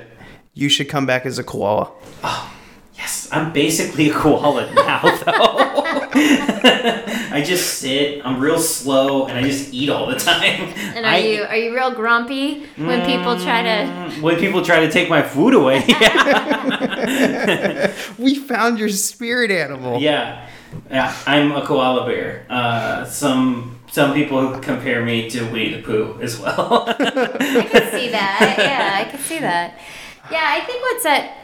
You 0.55 0.67
should 0.67 0.89
come 0.89 1.05
back 1.05 1.27
as 1.27 1.37
a 1.37 1.43
koala. 1.43 1.91
Oh, 2.23 2.51
yes, 2.95 3.29
I'm 3.31 3.53
basically 3.53 4.09
a 4.09 4.13
koala 4.15 4.73
now, 4.73 5.01
though. 5.25 5.99
I 6.13 7.41
just 7.45 7.79
sit. 7.79 8.25
I'm 8.25 8.39
real 8.39 8.59
slow, 8.59 9.27
and 9.27 9.37
I 9.37 9.43
just 9.43 9.73
eat 9.73 9.89
all 9.89 10.07
the 10.07 10.15
time. 10.17 10.73
And 10.95 11.05
are 11.05 11.13
I- 11.13 11.17
you 11.19 11.43
are 11.43 11.55
you 11.55 11.73
real 11.73 11.91
grumpy 11.93 12.65
when 12.75 13.05
people 13.05 13.39
try 13.39 13.61
to? 13.63 14.11
when 14.21 14.37
people 14.37 14.61
try 14.63 14.81
to 14.81 14.91
take 14.91 15.09
my 15.09 15.21
food 15.21 15.53
away? 15.53 15.81
We 18.17 18.35
found 18.35 18.77
your 18.79 18.89
spirit 18.89 19.51
animal. 19.51 19.99
Yeah, 20.01 20.47
yeah. 20.89 21.15
I'm 21.25 21.51
a 21.53 21.65
koala 21.65 22.05
bear. 22.05 22.45
Uh, 22.49 23.05
some 23.05 23.79
some 23.89 24.13
people 24.13 24.59
compare 24.59 25.03
me 25.03 25.29
to 25.29 25.43
Winnie 25.51 25.73
the 25.75 25.81
Pooh 25.81 26.19
as 26.21 26.39
well. 26.39 26.85
I 26.87 26.93
can 26.93 27.91
see 27.91 28.09
that. 28.09 28.55
Yeah, 28.57 28.99
I 29.05 29.09
can 29.09 29.19
see 29.19 29.39
that. 29.39 29.79
Yeah, 30.31 30.43
I 30.45 30.61
think 30.65 30.81
what 30.81 31.01
set 31.01 31.37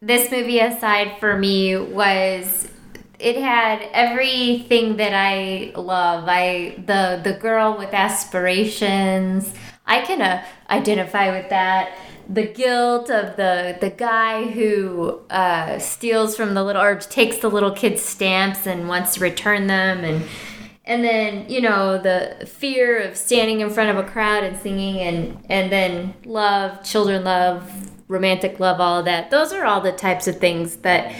this 0.00 0.30
movie 0.30 0.60
aside 0.60 1.16
for 1.18 1.36
me 1.36 1.76
was 1.76 2.68
it 3.18 3.36
had 3.36 3.88
everything 3.92 4.96
that 4.96 5.14
I 5.14 5.72
love. 5.74 6.24
I 6.26 6.74
the 6.78 7.20
the 7.22 7.38
girl 7.38 7.76
with 7.76 7.92
aspirations. 7.92 9.52
I 9.86 10.00
can 10.02 10.20
uh, 10.20 10.44
identify 10.68 11.30
with 11.30 11.48
that. 11.50 11.96
The 12.28 12.46
guilt 12.46 13.08
of 13.10 13.36
the 13.36 13.78
the 13.80 13.90
guy 13.90 14.46
who 14.46 15.20
uh, 15.30 15.78
steals 15.78 16.36
from 16.36 16.54
the 16.54 16.64
little 16.64 16.82
or 16.82 16.96
takes 16.96 17.38
the 17.38 17.48
little 17.48 17.70
kid's 17.70 18.02
stamps 18.02 18.66
and 18.66 18.88
wants 18.88 19.14
to 19.14 19.20
return 19.20 19.66
them 19.66 20.04
and 20.04 20.24
and 20.84 21.04
then 21.04 21.48
you 21.48 21.60
know 21.60 21.98
the 21.98 22.46
fear 22.46 23.00
of 23.00 23.16
standing 23.16 23.60
in 23.60 23.70
front 23.70 23.96
of 23.96 24.04
a 24.04 24.08
crowd 24.08 24.44
and 24.44 24.58
singing 24.58 24.98
and 24.98 25.44
and 25.48 25.70
then 25.70 26.14
love 26.24 26.82
children 26.84 27.24
love 27.24 27.90
romantic 28.08 28.60
love 28.60 28.80
all 28.80 29.00
of 29.00 29.04
that 29.04 29.30
those 29.30 29.52
are 29.52 29.64
all 29.64 29.80
the 29.80 29.92
types 29.92 30.28
of 30.28 30.38
things 30.38 30.76
that 30.78 31.14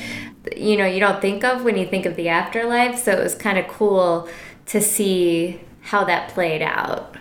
you 0.56 0.76
know 0.76 0.86
you 0.86 1.00
don't 1.00 1.20
think 1.20 1.42
of 1.44 1.64
when 1.64 1.76
you 1.76 1.86
think 1.86 2.06
of 2.06 2.16
the 2.16 2.28
afterlife 2.28 2.98
so 3.02 3.12
it 3.12 3.22
was 3.22 3.34
kind 3.34 3.58
of 3.58 3.66
cool 3.68 4.28
to 4.66 4.80
see 4.80 5.60
how 5.80 6.04
that 6.04 6.28
played 6.30 6.62
out 6.62 7.16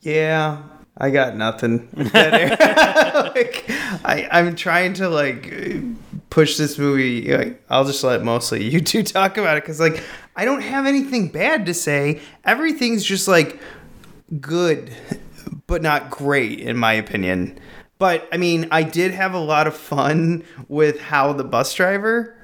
Yeah, 0.00 0.62
I 0.96 1.10
got 1.10 1.36
nothing. 1.36 1.88
like, 1.94 3.64
I, 4.04 4.28
I'm 4.30 4.56
trying 4.56 4.94
to 4.94 5.08
like 5.08 5.52
push 6.30 6.56
this 6.56 6.78
movie. 6.78 7.34
Like, 7.34 7.62
I'll 7.70 7.84
just 7.84 8.02
let 8.04 8.22
mostly 8.22 8.64
you 8.64 8.80
two 8.80 9.02
talk 9.04 9.36
about 9.38 9.56
it 9.56 9.62
because 9.62 9.80
like 9.80 10.02
I 10.36 10.44
don't 10.44 10.62
have 10.62 10.86
anything 10.86 11.28
bad 11.28 11.66
to 11.66 11.74
say. 11.74 12.20
Everything's 12.44 13.04
just 13.04 13.28
like 13.28 13.60
good, 14.40 14.90
but 15.66 15.82
not 15.82 16.10
great 16.10 16.60
in 16.60 16.76
my 16.76 16.92
opinion. 16.92 17.58
But 18.02 18.26
I 18.32 18.36
mean, 18.36 18.66
I 18.72 18.82
did 18.82 19.12
have 19.12 19.32
a 19.32 19.38
lot 19.38 19.68
of 19.68 19.76
fun 19.76 20.42
with 20.66 20.98
how 20.98 21.32
the 21.32 21.44
bus 21.44 21.72
driver 21.72 22.34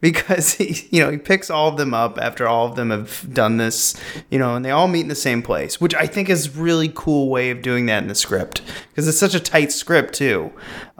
because 0.00 0.54
he 0.54 0.86
you 0.92 1.02
know 1.02 1.10
he 1.10 1.16
picks 1.18 1.50
all 1.50 1.66
of 1.66 1.76
them 1.76 1.92
up 1.92 2.18
after 2.20 2.46
all 2.46 2.66
of 2.66 2.76
them 2.76 2.90
have 2.90 3.26
done 3.34 3.56
this 3.56 3.96
you 4.30 4.38
know 4.38 4.54
and 4.54 4.64
they 4.64 4.70
all 4.70 4.86
meet 4.86 5.00
in 5.00 5.08
the 5.08 5.14
same 5.14 5.42
place 5.42 5.80
which 5.80 5.94
i 5.94 6.06
think 6.06 6.30
is 6.30 6.56
really 6.56 6.90
cool 6.94 7.28
way 7.28 7.50
of 7.50 7.60
doing 7.62 7.86
that 7.86 8.02
in 8.02 8.08
the 8.08 8.14
script 8.14 8.62
because 8.88 9.06
it's 9.06 9.18
such 9.18 9.34
a 9.34 9.40
tight 9.40 9.70
script 9.70 10.14
too 10.14 10.50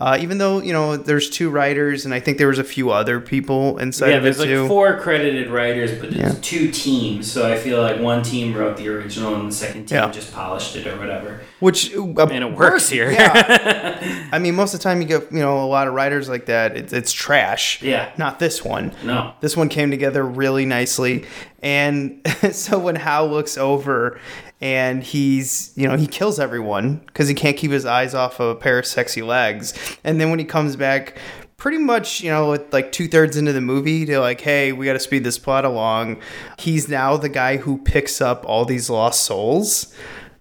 uh, 0.02 0.16
even 0.20 0.38
though 0.38 0.60
you 0.60 0.72
know 0.72 0.96
there's 0.96 1.28
two 1.30 1.48
writers 1.48 2.04
and 2.04 2.12
i 2.12 2.18
think 2.20 2.36
there 2.38 2.48
was 2.48 2.58
a 2.58 2.64
few 2.76 2.90
other 2.90 3.20
people 3.20 3.78
inside 3.78 4.10
yeah, 4.10 4.16
of 4.16 4.22
it 4.22 4.24
there's 4.24 4.38
like 4.40 4.48
too 4.48 4.66
four 4.68 4.98
credited 4.98 5.48
writers, 5.48 5.90
but 6.00 6.08
it's 6.08 6.16
Yeah. 6.16 6.34
two 6.42 6.70
teams. 6.72 7.30
So 7.30 7.38
I 7.52 7.56
feel 7.56 7.80
like 7.80 8.00
one 8.00 8.22
team 8.22 8.52
wrote 8.58 8.76
the 8.76 8.88
original 8.88 9.34
and 9.36 9.48
the 9.50 9.54
second 9.54 9.86
team 9.86 9.98
Yeah. 9.98 10.10
just 10.10 10.32
polished 10.34 10.74
it 10.76 10.86
or 10.86 10.96
whatever. 10.98 11.40
which 11.60 11.94
uh, 11.94 12.26
And 12.36 12.42
it 12.44 12.52
works 12.62 12.88
here. 12.88 13.10
yeah 13.12 14.28
i 14.36 14.38
mean 14.38 14.54
most 14.56 14.74
of 14.74 14.80
the 14.80 14.84
time 14.84 15.00
you 15.02 15.06
get 15.06 15.22
you 15.32 15.38
know 15.44 15.56
a 15.64 15.70
lot 15.76 15.86
of 15.88 15.94
writers 15.94 16.28
like 16.28 16.46
that 16.46 16.76
it's, 16.76 16.92
it's 16.92 17.12
trash 17.12 17.80
Yeah. 17.82 18.10
not 18.18 18.38
this 18.40 18.64
one 18.64 18.92
No. 19.04 19.18
This 19.40 19.56
one 19.56 19.68
came 19.68 19.90
together 19.90 20.22
really 20.42 20.66
nicely. 20.78 21.24
And 21.62 22.20
so 22.52 22.78
when 22.78 22.96
Hal 22.96 23.28
looks 23.28 23.56
over 23.56 24.18
and 24.60 25.02
he's, 25.02 25.72
you 25.76 25.88
know, 25.88 25.96
he 25.96 26.06
kills 26.06 26.38
everyone 26.40 26.96
because 27.06 27.28
he 27.28 27.34
can't 27.34 27.56
keep 27.56 27.70
his 27.70 27.86
eyes 27.86 28.14
off 28.14 28.40
of 28.40 28.48
a 28.48 28.54
pair 28.58 28.78
of 28.78 28.86
sexy 28.86 29.22
legs. 29.22 29.74
And 30.04 30.20
then 30.20 30.30
when 30.30 30.38
he 30.38 30.44
comes 30.44 30.76
back, 30.76 31.18
pretty 31.56 31.78
much, 31.78 32.20
you 32.20 32.30
know, 32.30 32.50
with 32.50 32.72
like 32.72 32.90
two 32.92 33.06
thirds 33.08 33.36
into 33.36 33.52
the 33.52 33.60
movie, 33.60 34.04
they're 34.04 34.18
like, 34.20 34.40
hey, 34.40 34.72
we 34.72 34.86
got 34.86 34.94
to 34.94 35.00
speed 35.00 35.22
this 35.24 35.38
plot 35.38 35.64
along. 35.64 36.20
He's 36.58 36.88
now 36.88 37.16
the 37.16 37.28
guy 37.28 37.56
who 37.58 37.78
picks 37.78 38.20
up 38.20 38.44
all 38.46 38.64
these 38.64 38.90
lost 38.90 39.22
souls. 39.24 39.94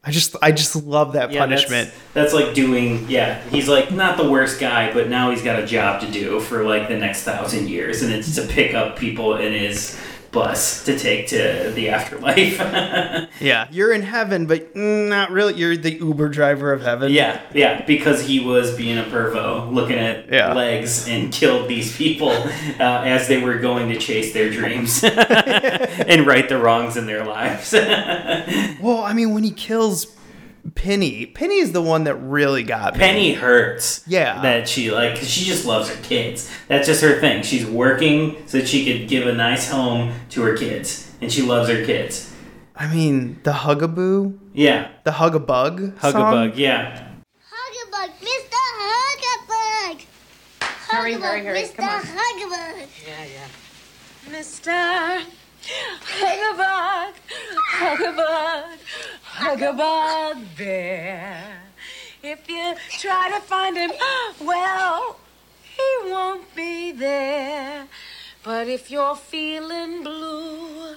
I 0.03 0.09
just, 0.09 0.35
I 0.41 0.51
just 0.51 0.75
love 0.75 1.13
that 1.13 1.31
Yeah, 1.31 1.45
that's- 1.45 1.63
punishment. 1.65 1.93
That's, 2.15 2.33
like 2.33 2.55
doing, 2.55 3.05
yeah, 3.07 3.39
he's 3.49 3.69
like 3.69 3.91
not 3.91 4.17
the 4.17 4.27
worst 4.27 4.59
guy, 4.59 4.91
but 4.91 5.09
now 5.09 5.29
he's 5.29 5.43
got 5.43 5.59
a 5.59 5.65
job 5.65 6.01
to 6.01 6.09
do 6.09 6.39
for 6.39 6.63
like 6.63 6.87
the 6.87 6.97
next 6.97 7.21
thousand 7.21 7.69
years, 7.69 8.01
and 8.01 8.11
it's 8.11 8.33
to 8.35 8.47
pick 8.47 8.73
up 8.73 8.97
people 8.97 9.35
in 9.37 9.53
his 9.53 9.95
bus 10.31 10.83
to 10.85 10.97
take 10.97 11.27
to 11.27 11.71
the 11.75 11.89
afterlife. 11.89 12.59
Yeah, 13.41 13.67
you're 13.71 13.91
in 13.91 14.03
heaven, 14.03 14.45
but 14.45 14.75
not 14.75 15.31
really. 15.31 15.55
You're 15.55 15.75
the 15.75 15.93
Uber 15.93 16.29
driver 16.29 16.71
of 16.73 16.81
heaven. 16.83 17.11
yeah, 17.11 17.41
yeah, 17.53 17.83
because 17.85 18.21
he 18.23 18.39
was 18.39 18.75
being 18.77 18.99
a 18.99 19.03
pervo, 19.03 19.71
looking 19.73 19.97
at 19.97 20.31
Yeah. 20.31 20.53
legs 20.53 21.07
and 21.07 21.31
killed 21.39 21.67
these 21.67 21.95
people 21.95 22.29
uh, 22.29 22.43
as 22.79 23.27
they 23.27 23.41
were 23.41 23.57
going 23.57 23.89
to 23.89 23.97
chase 23.97 24.31
their 24.33 24.49
dreams 24.51 25.03
and 25.03 26.27
right 26.27 26.47
the 26.47 26.57
wrongs 26.59 26.97
in 26.97 27.07
their 27.07 27.25
lives. 27.25 27.73
Well, 27.73 29.01
I 29.03 29.13
mean, 29.13 29.33
when 29.33 29.43
he 29.43 29.51
kills 29.51 30.05
Penny, 30.75 31.25
Penny 31.25 31.57
is 31.57 31.71
the 31.71 31.81
one 31.81 32.03
that 32.05 32.15
really 32.15 32.63
got 32.63 32.93
me. 32.93 32.99
Penny 32.99 33.33
hurts. 33.33 34.03
Yeah. 34.07 34.41
That 34.41 34.67
she 34.69 34.91
like, 34.91 35.15
'cause 35.15 35.29
she 35.29 35.45
just 35.45 35.65
loves 35.65 35.89
her 35.89 36.01
kids. 36.03 36.49
That's 36.67 36.87
just 36.87 37.01
her 37.01 37.19
thing. 37.19 37.43
She's 37.43 37.65
working 37.65 38.37
so 38.45 38.59
that 38.59 38.67
she 38.67 38.85
could 38.85 39.07
give 39.07 39.27
a 39.27 39.33
nice 39.33 39.69
home 39.69 40.13
to 40.29 40.41
her 40.43 40.55
kids, 40.55 41.09
and 41.21 41.31
she 41.31 41.41
loves 41.41 41.69
her 41.69 41.83
kids. 41.85 42.29
I 42.75 42.87
mean, 42.87 43.39
the 43.43 43.51
Hugaboo, 43.51 44.37
Yeah. 44.53 44.87
the 45.03 45.11
Hugabug, 45.11 45.97
Hug 45.99 46.11
song? 46.13 46.21
a 46.27 46.47
bug. 46.49 46.57
Yeah. 46.57 47.01
Hugabug, 47.51 48.09
Mr. 48.21 48.57
Hugabug. 48.79 50.01
Hurry, 50.89 51.13
hurry, 51.13 51.45
hurry, 51.45 51.61
Mr. 51.63 51.75
come 51.75 51.89
on. 51.89 52.01
Hugabug. 52.01 52.87
Yeah, 53.07 53.25
yeah. 53.35 54.37
Mr. 54.39 55.23
Hugabug, 56.19 57.13
Hugabug, 57.77 58.77
Hugabug 59.37 60.57
Bear. 60.57 61.61
If 62.23 62.49
you 62.49 62.75
try 62.99 63.31
to 63.33 63.41
find 63.41 63.77
him, 63.77 63.91
well, 64.41 65.17
he 65.63 66.11
won't 66.11 66.55
be 66.55 66.91
there. 66.91 67.87
But 68.43 68.67
if 68.67 68.89
you're 68.91 69.15
feeling 69.15 70.03
blue 70.03 70.95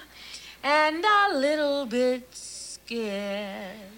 and 0.64 1.04
a 1.04 1.38
little 1.38 1.84
bit 1.84 2.26
scared. 2.32 3.92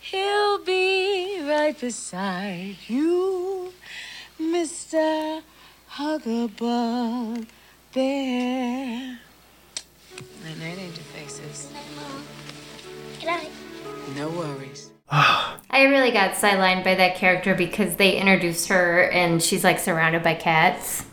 He'll 0.00 0.58
be 0.64 1.40
right 1.42 1.78
beside 1.78 2.76
you, 2.86 3.72
Mr. 4.40 5.42
Huggabug 5.90 7.46
Bear. 7.92 9.18
Night 10.44 10.58
night, 10.58 10.78
Angel 10.78 11.02
Faces. 11.14 11.70
Good 13.20 13.26
night. 13.26 13.50
No 14.16 14.28
worries. 14.30 14.90
I 15.10 15.84
really 15.88 16.10
got 16.10 16.32
sidelined 16.32 16.82
by 16.84 16.94
that 16.96 17.16
character 17.16 17.54
because 17.54 17.96
they 17.96 18.16
introduced 18.16 18.68
her 18.68 19.08
and 19.10 19.42
she's 19.42 19.62
like 19.62 19.78
surrounded 19.78 20.22
by 20.22 20.34
cats. 20.34 21.04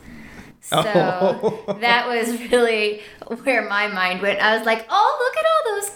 So 0.61 0.81
Oh. 0.85 1.77
that 1.79 2.07
was 2.07 2.39
really 2.51 3.01
where 3.43 3.67
my 3.67 3.87
mind 3.87 4.21
went. 4.21 4.39
I 4.41 4.57
was 4.57 4.65
like, 4.65 4.85
oh, 4.89 5.17
look 5.19 5.37
at 5.37 5.45
all 5.51 5.75
those 5.75 5.89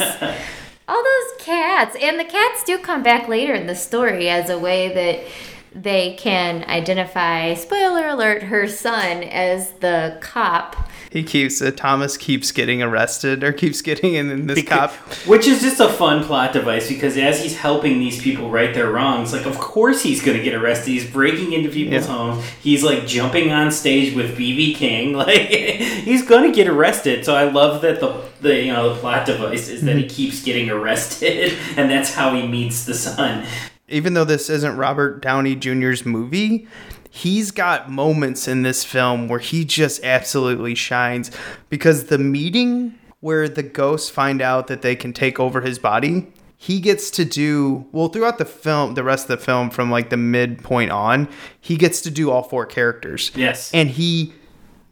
cats. 0.00 0.40
all 0.88 1.02
those 1.02 1.44
cats. 1.46 1.96
And 2.00 2.18
the 2.20 2.24
cats 2.24 2.62
do 2.64 2.78
come 2.78 3.02
back 3.02 3.28
later 3.28 3.54
in 3.54 3.66
the 3.66 3.74
story 3.74 4.28
as 4.28 4.50
a 4.50 4.58
way 4.58 4.92
that 4.94 5.82
they 5.82 6.14
can 6.16 6.64
identify, 6.64 7.54
spoiler 7.54 8.06
alert, 8.08 8.42
her 8.44 8.68
son 8.68 9.22
as 9.24 9.72
the 9.74 10.18
cop. 10.20 10.89
He 11.10 11.24
keeps 11.24 11.60
uh, 11.60 11.72
Thomas 11.76 12.16
keeps 12.16 12.52
getting 12.52 12.82
arrested 12.84 13.42
or 13.42 13.52
keeps 13.52 13.82
getting 13.82 14.14
in, 14.14 14.30
in 14.30 14.46
this 14.46 14.62
cop. 14.62 14.92
Which 15.26 15.48
is 15.48 15.60
just 15.60 15.80
a 15.80 15.88
fun 15.88 16.22
plot 16.22 16.52
device 16.52 16.88
because 16.88 17.16
as 17.16 17.42
he's 17.42 17.56
helping 17.56 17.98
these 17.98 18.22
people 18.22 18.48
right 18.48 18.72
their 18.72 18.92
wrongs, 18.92 19.32
like 19.32 19.44
of 19.44 19.58
course 19.58 20.02
he's 20.04 20.22
gonna 20.22 20.40
get 20.42 20.54
arrested. 20.54 20.90
He's 20.92 21.10
breaking 21.10 21.52
into 21.52 21.68
people's 21.68 22.06
Yeah. 22.06 22.12
homes. 22.16 22.44
He's 22.62 22.84
like 22.84 23.08
jumping 23.08 23.50
on 23.50 23.72
stage 23.72 24.14
with 24.14 24.38
BB 24.38 24.76
King. 24.76 25.12
Like 25.20 25.50
he's 25.50 26.24
gonna 26.24 26.52
get 26.52 26.68
arrested. 26.68 27.24
So 27.24 27.34
I 27.34 27.50
love 27.50 27.82
that 27.82 27.98
the 27.98 28.22
the 28.40 28.54
you 28.62 28.72
know 28.72 28.94
the 28.94 29.00
plot 29.00 29.26
device 29.26 29.68
is 29.68 29.82
that 29.82 29.96
he 29.96 30.06
keeps 30.06 30.42
getting 30.44 30.70
arrested, 30.70 31.54
and 31.76 31.90
that's 31.90 32.14
how 32.14 32.34
he 32.34 32.46
meets 32.46 32.84
the 32.84 32.94
son. 32.94 33.44
even 33.88 34.14
though 34.14 34.24
this 34.24 34.48
isn't 34.48 34.76
Robert 34.76 35.20
Downey 35.20 35.56
Jr.'s 35.56 36.06
movie, 36.06 36.68
he's 37.10 37.50
got 37.50 37.90
moments 37.90 38.46
in 38.48 38.62
this 38.62 38.84
film 38.84 39.28
where 39.28 39.40
he 39.40 39.64
just 39.64 40.02
absolutely 40.04 40.74
shines 40.74 41.30
because 41.68 42.04
the 42.06 42.18
meeting 42.18 42.94
where 43.20 43.48
the 43.48 43.62
ghosts 43.62 44.08
find 44.08 44.40
out 44.40 44.68
that 44.68 44.80
they 44.82 44.96
can 44.96 45.12
take 45.12 45.38
over 45.38 45.60
his 45.60 45.78
body, 45.78 46.26
he 46.56 46.80
gets 46.80 47.10
to 47.10 47.24
do 47.24 47.86
well 47.92 48.08
throughout 48.08 48.38
the 48.38 48.44
film, 48.44 48.94
the 48.94 49.02
rest 49.04 49.28
of 49.28 49.38
the 49.38 49.44
film 49.44 49.70
from 49.70 49.90
like 49.90 50.08
the 50.10 50.16
midpoint 50.16 50.90
on, 50.90 51.28
he 51.60 51.76
gets 51.76 52.00
to 52.02 52.10
do 52.10 52.30
all 52.30 52.42
four 52.42 52.64
characters. 52.64 53.30
Yes. 53.34 53.70
And 53.74 53.90
he 53.90 54.32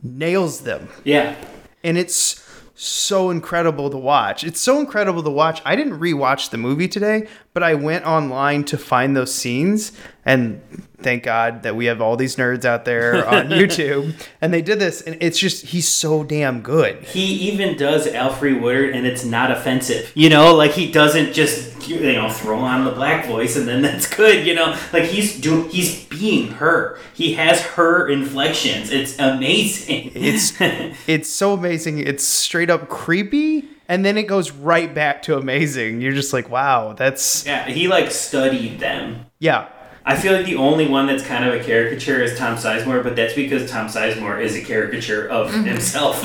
nails 0.02 0.61
them 0.61 0.88
Yeah. 1.04 1.35
and 1.85 1.96
it's 1.98 2.44
so 2.81 3.31
incredible 3.31 3.90
to 3.90 3.96
watch. 3.96 4.44
It's 4.44 4.61
so 4.61 4.78
incredible 4.78 5.24
to 5.24 5.31
watch. 5.31 5.61
I 5.64 5.74
didn't 5.74 5.98
rewatch 5.98 6.50
the 6.50 6.59
movie 6.59 6.87
today, 6.87 7.26
but 7.52 7.64
I 7.64 7.74
went 7.74 8.07
online 8.07 8.62
to 8.66 8.78
find 8.78 9.16
those 9.16 9.35
scenes 9.35 9.90
and 10.29 10.61
thank 10.99 11.23
God 11.23 11.62
that 11.62 11.75
we 11.75 11.87
have 11.87 12.03
all 12.03 12.17
these 12.17 12.37
nerds 12.37 12.67
out 12.67 12.85
there 12.85 13.27
on 13.27 13.47
YouTube 13.49 14.14
and 14.43 14.53
they 14.53 14.61
did 14.61 14.79
this 14.79 15.01
and 15.01 15.17
it's 15.23 15.38
just 15.38 15.67
he's 15.67 15.88
so 15.88 16.23
damn 16.23 16.61
good. 16.61 17.03
He 17.05 17.25
even 17.51 17.79
does 17.79 18.07
Alfred 18.07 18.61
Woodard, 18.61 18.95
and 18.95 19.07
it's 19.07 19.25
not 19.25 19.51
offensive. 19.51 20.12
You 20.14 20.29
know, 20.29 20.55
like 20.55 20.73
he 20.73 20.93
doesn't 20.93 21.33
just 21.33 21.88
you 21.88 22.12
know 22.12 22.29
throw 22.29 22.59
on 22.59 22.85
the 22.85 22.91
black 22.91 23.27
voice 23.27 23.57
and 23.57 23.67
then 23.67 23.81
that's 23.88 24.12
good. 24.12 24.47
You 24.47 24.55
know, 24.55 24.79
like 24.93 25.05
he's 25.05 25.41
doing, 25.41 25.71
he's 25.71 26.05
being 26.07 26.49
her. 26.53 26.99
He 27.14 27.33
has 27.35 27.62
her 27.62 28.07
inflections. 28.09 28.91
It's 28.91 29.19
amazing. 29.19 30.12
It's 30.14 30.53
it's 31.07 31.31
so 31.31 31.55
amazing. 31.55 32.01
It's 32.01 32.25
straight 32.25 32.69
up 32.69 32.91
creepy 32.91 33.64
and 33.88 34.05
then 34.05 34.19
it 34.19 34.25
goes 34.25 34.51
right 34.51 34.95
back 34.95 35.23
to 35.23 35.38
amazing. 35.38 36.03
You're 36.03 36.12
just 36.12 36.35
like, 36.35 36.51
"Wow, 36.51 36.93
that's 36.93 37.47
yeah, 37.47 37.64
he 37.64 37.88
like 37.88 38.11
studied 38.11 38.79
them. 38.79 39.25
yeah." 39.38 39.71
I 40.09 40.16
feel 40.16 40.33
like 40.33 40.47
the 40.47 40.57
only 40.57 40.88
one 40.88 41.07
that's 41.07 41.23
kind 41.23 41.44
of 41.44 41.53
a 41.53 41.62
caricature 41.62 42.23
is 42.23 42.38
Tom 42.38 42.57
Sizemore, 42.57 43.03
but 43.05 43.14
that's 43.14 43.35
because 43.35 43.71
Tom 43.71 43.88
Sizemore 43.88 44.42
is 44.42 44.57
a 44.57 44.62
caricature 44.62 45.29
of 45.29 45.53
himself. 45.53 46.23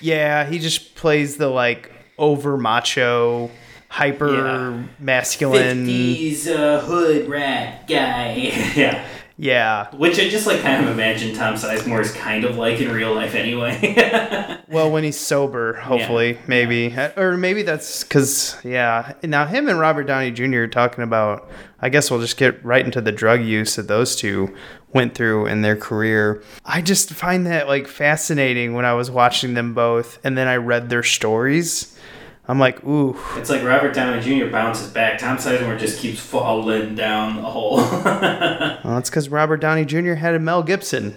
Yeah, 0.00 0.44
he 0.44 0.58
just 0.58 0.96
plays 0.96 1.36
the 1.36 1.48
like 1.48 1.92
over 2.18 2.56
macho, 2.56 3.52
hyper 3.88 4.84
masculine. 4.98 5.86
50s 5.86 6.48
uh, 6.48 6.80
hood 6.80 7.28
rat 7.28 7.86
guy. 7.86 8.34
yeah. 8.74 9.06
Yeah. 9.36 9.88
Which 9.94 10.18
I 10.20 10.28
just 10.28 10.46
like 10.46 10.60
kind 10.60 10.84
of 10.84 10.90
imagine 10.92 11.34
Tom 11.34 11.54
Sizemore 11.54 12.00
is 12.02 12.12
kind 12.12 12.44
of 12.44 12.56
like 12.56 12.80
in 12.80 12.92
real 12.92 13.14
life 13.14 13.34
anyway. 13.34 14.60
Well, 14.66 14.90
when 14.90 15.04
he's 15.04 15.20
sober, 15.20 15.74
hopefully, 15.74 16.38
maybe, 16.48 16.92
Uh, 16.92 17.10
or 17.16 17.36
maybe 17.36 17.62
that's 17.62 18.02
because 18.02 18.56
yeah. 18.64 19.12
Now 19.22 19.46
him 19.46 19.68
and 19.68 19.78
Robert 19.78 20.04
Downey 20.04 20.32
Jr. 20.32 20.62
are 20.62 20.66
talking 20.66 21.04
about. 21.04 21.48
I 21.80 21.90
guess 21.90 22.10
we'll 22.10 22.20
just 22.20 22.38
get 22.38 22.64
right 22.64 22.84
into 22.84 23.00
the 23.00 23.12
drug 23.12 23.42
use 23.44 23.76
that 23.76 23.86
those 23.86 24.16
two 24.16 24.52
went 24.92 25.14
through 25.14 25.46
in 25.46 25.60
their 25.62 25.76
career. 25.76 26.42
I 26.64 26.80
just 26.80 27.10
find 27.10 27.46
that 27.46 27.68
like 27.68 27.86
fascinating 27.86 28.72
when 28.74 28.84
I 28.84 28.94
was 28.94 29.10
watching 29.12 29.54
them 29.54 29.74
both, 29.74 30.18
and 30.24 30.36
then 30.36 30.48
I 30.48 30.56
read 30.56 30.88
their 30.88 31.02
stories. 31.04 31.93
I'm 32.46 32.58
like, 32.58 32.84
ooh, 32.84 33.16
it's 33.36 33.48
like 33.48 33.62
Robert 33.62 33.94
Downey 33.94 34.20
Jr. 34.20 34.50
bounces 34.50 34.90
back. 34.90 35.18
Tom 35.18 35.38
Sizemore 35.38 35.78
just 35.78 35.98
keeps 35.98 36.20
falling 36.20 36.94
down 36.94 37.36
the 37.36 37.42
hole. 37.42 37.76
well, 38.04 38.98
it's 38.98 39.08
because 39.08 39.30
Robert 39.30 39.58
Downey 39.58 39.84
Jr. 39.86 40.12
had 40.14 40.34
a 40.34 40.38
Mel 40.38 40.62
Gibson, 40.62 41.16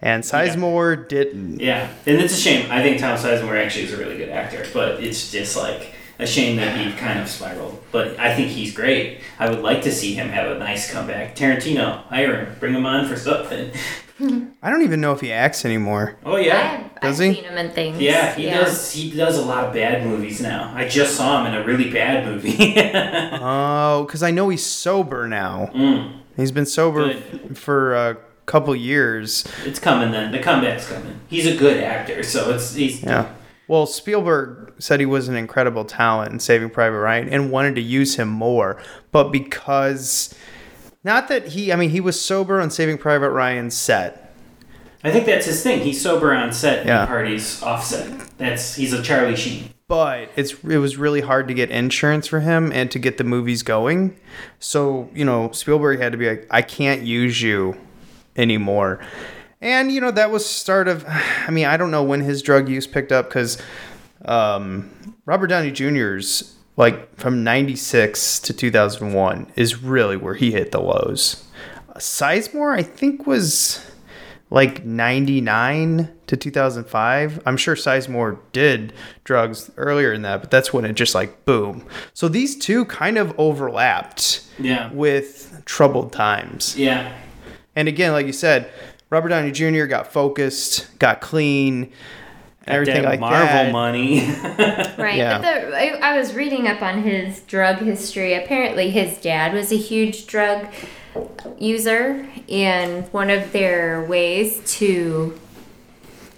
and 0.00 0.22
Sizemore 0.24 1.08
didn't. 1.08 1.60
yeah, 1.60 1.92
and 2.06 2.16
it's 2.18 2.32
a 2.32 2.40
shame. 2.40 2.70
I 2.70 2.82
think 2.82 3.00
Tom 3.00 3.18
Sizemore 3.18 3.62
actually 3.62 3.84
is 3.84 3.92
a 3.92 3.98
really 3.98 4.16
good 4.16 4.30
actor, 4.30 4.64
but 4.72 5.02
it's 5.04 5.30
just 5.30 5.56
like 5.58 5.92
a 6.18 6.26
shame 6.26 6.56
that 6.56 6.78
he 6.78 6.90
kind 6.96 7.18
of 7.20 7.28
spiraled. 7.28 7.82
But 7.92 8.18
I 8.18 8.34
think 8.34 8.48
he's 8.48 8.74
great. 8.74 9.20
I 9.38 9.50
would 9.50 9.60
like 9.60 9.82
to 9.82 9.92
see 9.92 10.14
him 10.14 10.30
have 10.30 10.50
a 10.50 10.58
nice 10.58 10.90
comeback. 10.90 11.36
Tarantino, 11.36 12.04
hire 12.04 12.46
him, 12.46 12.56
bring 12.58 12.72
him 12.74 12.86
on 12.86 13.06
for 13.06 13.16
something. 13.16 13.72
I 14.62 14.70
don't 14.70 14.82
even 14.82 15.00
know 15.00 15.12
if 15.12 15.20
he 15.20 15.32
acts 15.32 15.64
anymore. 15.64 16.16
Oh 16.24 16.36
yeah. 16.36 16.88
Does 17.02 17.20
I've 17.20 17.26
he? 17.28 17.34
seen 17.34 17.44
him 17.44 17.58
in 17.58 17.70
things. 17.72 18.00
Yeah, 18.00 18.34
he 18.34 18.44
does. 18.46 18.92
He 18.92 19.10
does 19.10 19.36
a 19.38 19.42
lot 19.44 19.64
of 19.64 19.74
bad 19.74 20.06
movies 20.06 20.40
now. 20.40 20.72
I 20.74 20.88
just 20.88 21.14
saw 21.16 21.44
him 21.44 21.52
in 21.52 21.60
a 21.60 21.64
really 21.64 21.90
bad 21.90 22.24
movie. 22.26 22.56
Oh, 23.48 24.04
because 24.06 24.22
I 24.22 24.30
know 24.30 24.48
he's 24.48 24.64
sober 24.64 25.28
now. 25.28 25.70
Mm. 25.74 26.20
He's 26.36 26.52
been 26.52 26.66
sober 26.66 27.10
f- 27.12 27.56
for 27.56 27.94
a 27.94 28.16
couple 28.46 28.74
years. 28.74 29.44
it's 29.64 29.78
coming 29.78 30.10
then. 30.12 30.32
The 30.32 30.38
comeback's 30.38 30.88
coming. 30.88 31.20
He's 31.28 31.46
a 31.46 31.56
good 31.56 31.82
actor, 31.82 32.22
so 32.22 32.50
it's 32.54 32.74
he's 32.74 33.02
Yeah. 33.02 33.32
Well, 33.68 33.86
Spielberg 33.86 34.74
said 34.78 35.00
he 35.00 35.06
was 35.06 35.26
an 35.28 35.34
incredible 35.36 35.84
talent 35.84 36.32
in 36.32 36.38
Saving 36.38 36.70
Private 36.70 37.00
Ryan 37.00 37.28
and 37.28 37.50
wanted 37.50 37.74
to 37.74 37.80
use 37.80 38.14
him 38.16 38.28
more, 38.28 38.80
but 39.10 39.32
because 39.32 40.32
not 41.06 41.28
that 41.28 41.48
he, 41.48 41.72
I 41.72 41.76
mean, 41.76 41.90
he 41.90 42.00
was 42.00 42.20
sober 42.20 42.60
on 42.60 42.70
Saving 42.70 42.98
Private 42.98 43.30
Ryan's 43.30 43.74
set. 43.76 44.34
I 45.04 45.12
think 45.12 45.24
that's 45.24 45.46
his 45.46 45.62
thing. 45.62 45.80
He's 45.80 46.00
sober 46.02 46.34
on 46.34 46.52
set 46.52 46.84
Yeah. 46.84 47.06
parties 47.06 47.62
offset. 47.62 48.10
That's 48.38 48.74
he's 48.74 48.92
a 48.92 49.00
Charlie 49.02 49.36
Sheen. 49.36 49.70
but 49.88 50.28
it's 50.34 50.52
it 50.64 50.78
was 50.78 50.96
really 50.96 51.20
hard 51.20 51.46
to 51.46 51.54
get 51.54 51.70
insurance 51.70 52.26
for 52.26 52.40
him 52.40 52.72
and 52.72 52.90
to 52.90 52.98
get 52.98 53.16
the 53.16 53.24
movies 53.24 53.62
going. 53.62 54.18
So 54.58 55.08
you 55.14 55.24
know 55.24 55.52
Spielberg 55.52 56.00
had 56.00 56.10
to 56.12 56.18
be 56.18 56.28
like, 56.28 56.46
I 56.50 56.60
can't 56.62 57.02
use 57.02 57.40
you 57.40 57.76
anymore. 58.34 58.98
And 59.60 59.92
you 59.92 60.00
know 60.00 60.10
that 60.10 60.30
was 60.32 60.44
start 60.44 60.88
of. 60.88 61.04
I 61.46 61.50
mean, 61.52 61.66
I 61.66 61.76
don't 61.76 61.92
know 61.92 62.02
when 62.02 62.20
his 62.22 62.42
drug 62.42 62.68
use 62.68 62.88
picked 62.88 63.12
up 63.12 63.28
because 63.28 63.58
um, 64.24 64.90
Robert 65.24 65.46
Downey 65.46 65.70
Jr.'s 65.70 66.55
like 66.76 67.14
from 67.16 67.42
'96 67.44 68.40
to 68.40 68.52
2001 68.52 69.52
is 69.56 69.82
really 69.82 70.16
where 70.16 70.34
he 70.34 70.52
hit 70.52 70.72
the 70.72 70.80
lows. 70.80 71.44
Sizemore, 71.96 72.78
I 72.78 72.82
think, 72.82 73.26
was 73.26 73.84
like 74.50 74.84
99 74.84 76.12
to 76.26 76.36
2005. 76.36 77.42
I'm 77.46 77.56
sure 77.56 77.74
Sizemore 77.74 78.38
did 78.52 78.92
drugs 79.24 79.70
earlier 79.76 80.12
in 80.12 80.22
that, 80.22 80.40
but 80.40 80.50
that's 80.50 80.72
when 80.72 80.84
it 80.84 80.92
just 80.94 81.14
like 81.14 81.44
boom. 81.46 81.84
So 82.14 82.28
these 82.28 82.56
two 82.56 82.84
kind 82.84 83.18
of 83.18 83.34
overlapped 83.38 84.42
Yeah. 84.58 84.90
with 84.92 85.62
troubled 85.64 86.12
times. 86.12 86.76
Yeah. 86.78 87.12
And 87.74 87.88
again, 87.88 88.12
like 88.12 88.26
you 88.26 88.32
said, 88.32 88.70
Robert 89.10 89.28
Downey 89.30 89.52
Jr. 89.52 89.86
got 89.86 90.12
focused, 90.12 90.98
got 90.98 91.20
clean, 91.20 91.90
everything 92.66 93.04
like 93.04 93.20
Marvel 93.20 93.46
that. 93.46 93.72
money. 93.72 94.20
Right. 94.96 95.16
Yeah. 95.16 95.38
But 95.38 95.70
the, 95.70 95.76
I, 95.76 96.12
I 96.14 96.18
was 96.18 96.34
reading 96.34 96.66
up 96.66 96.80
on 96.80 97.02
his 97.02 97.40
drug 97.40 97.78
history. 97.78 98.32
Apparently, 98.34 98.90
his 98.90 99.18
dad 99.18 99.52
was 99.52 99.70
a 99.70 99.76
huge 99.76 100.26
drug 100.26 100.66
user, 101.58 102.26
and 102.48 103.04
one 103.12 103.30
of 103.30 103.52
their 103.52 104.02
ways 104.04 104.62
to 104.78 105.38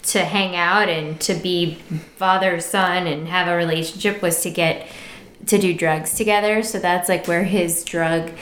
to 0.02 0.24
hang 0.24 0.56
out 0.56 0.88
and 0.88 1.20
to 1.20 1.34
be 1.34 1.74
father 2.16 2.60
son 2.60 3.06
and 3.06 3.28
have 3.28 3.46
a 3.46 3.54
relationship 3.54 4.22
was 4.22 4.42
to 4.42 4.50
get 4.50 4.88
to 5.46 5.58
do 5.58 5.74
drugs 5.74 6.14
together. 6.14 6.62
So 6.62 6.78
that's 6.78 7.08
like 7.08 7.26
where 7.26 7.44
his 7.44 7.84
drug 7.84 8.32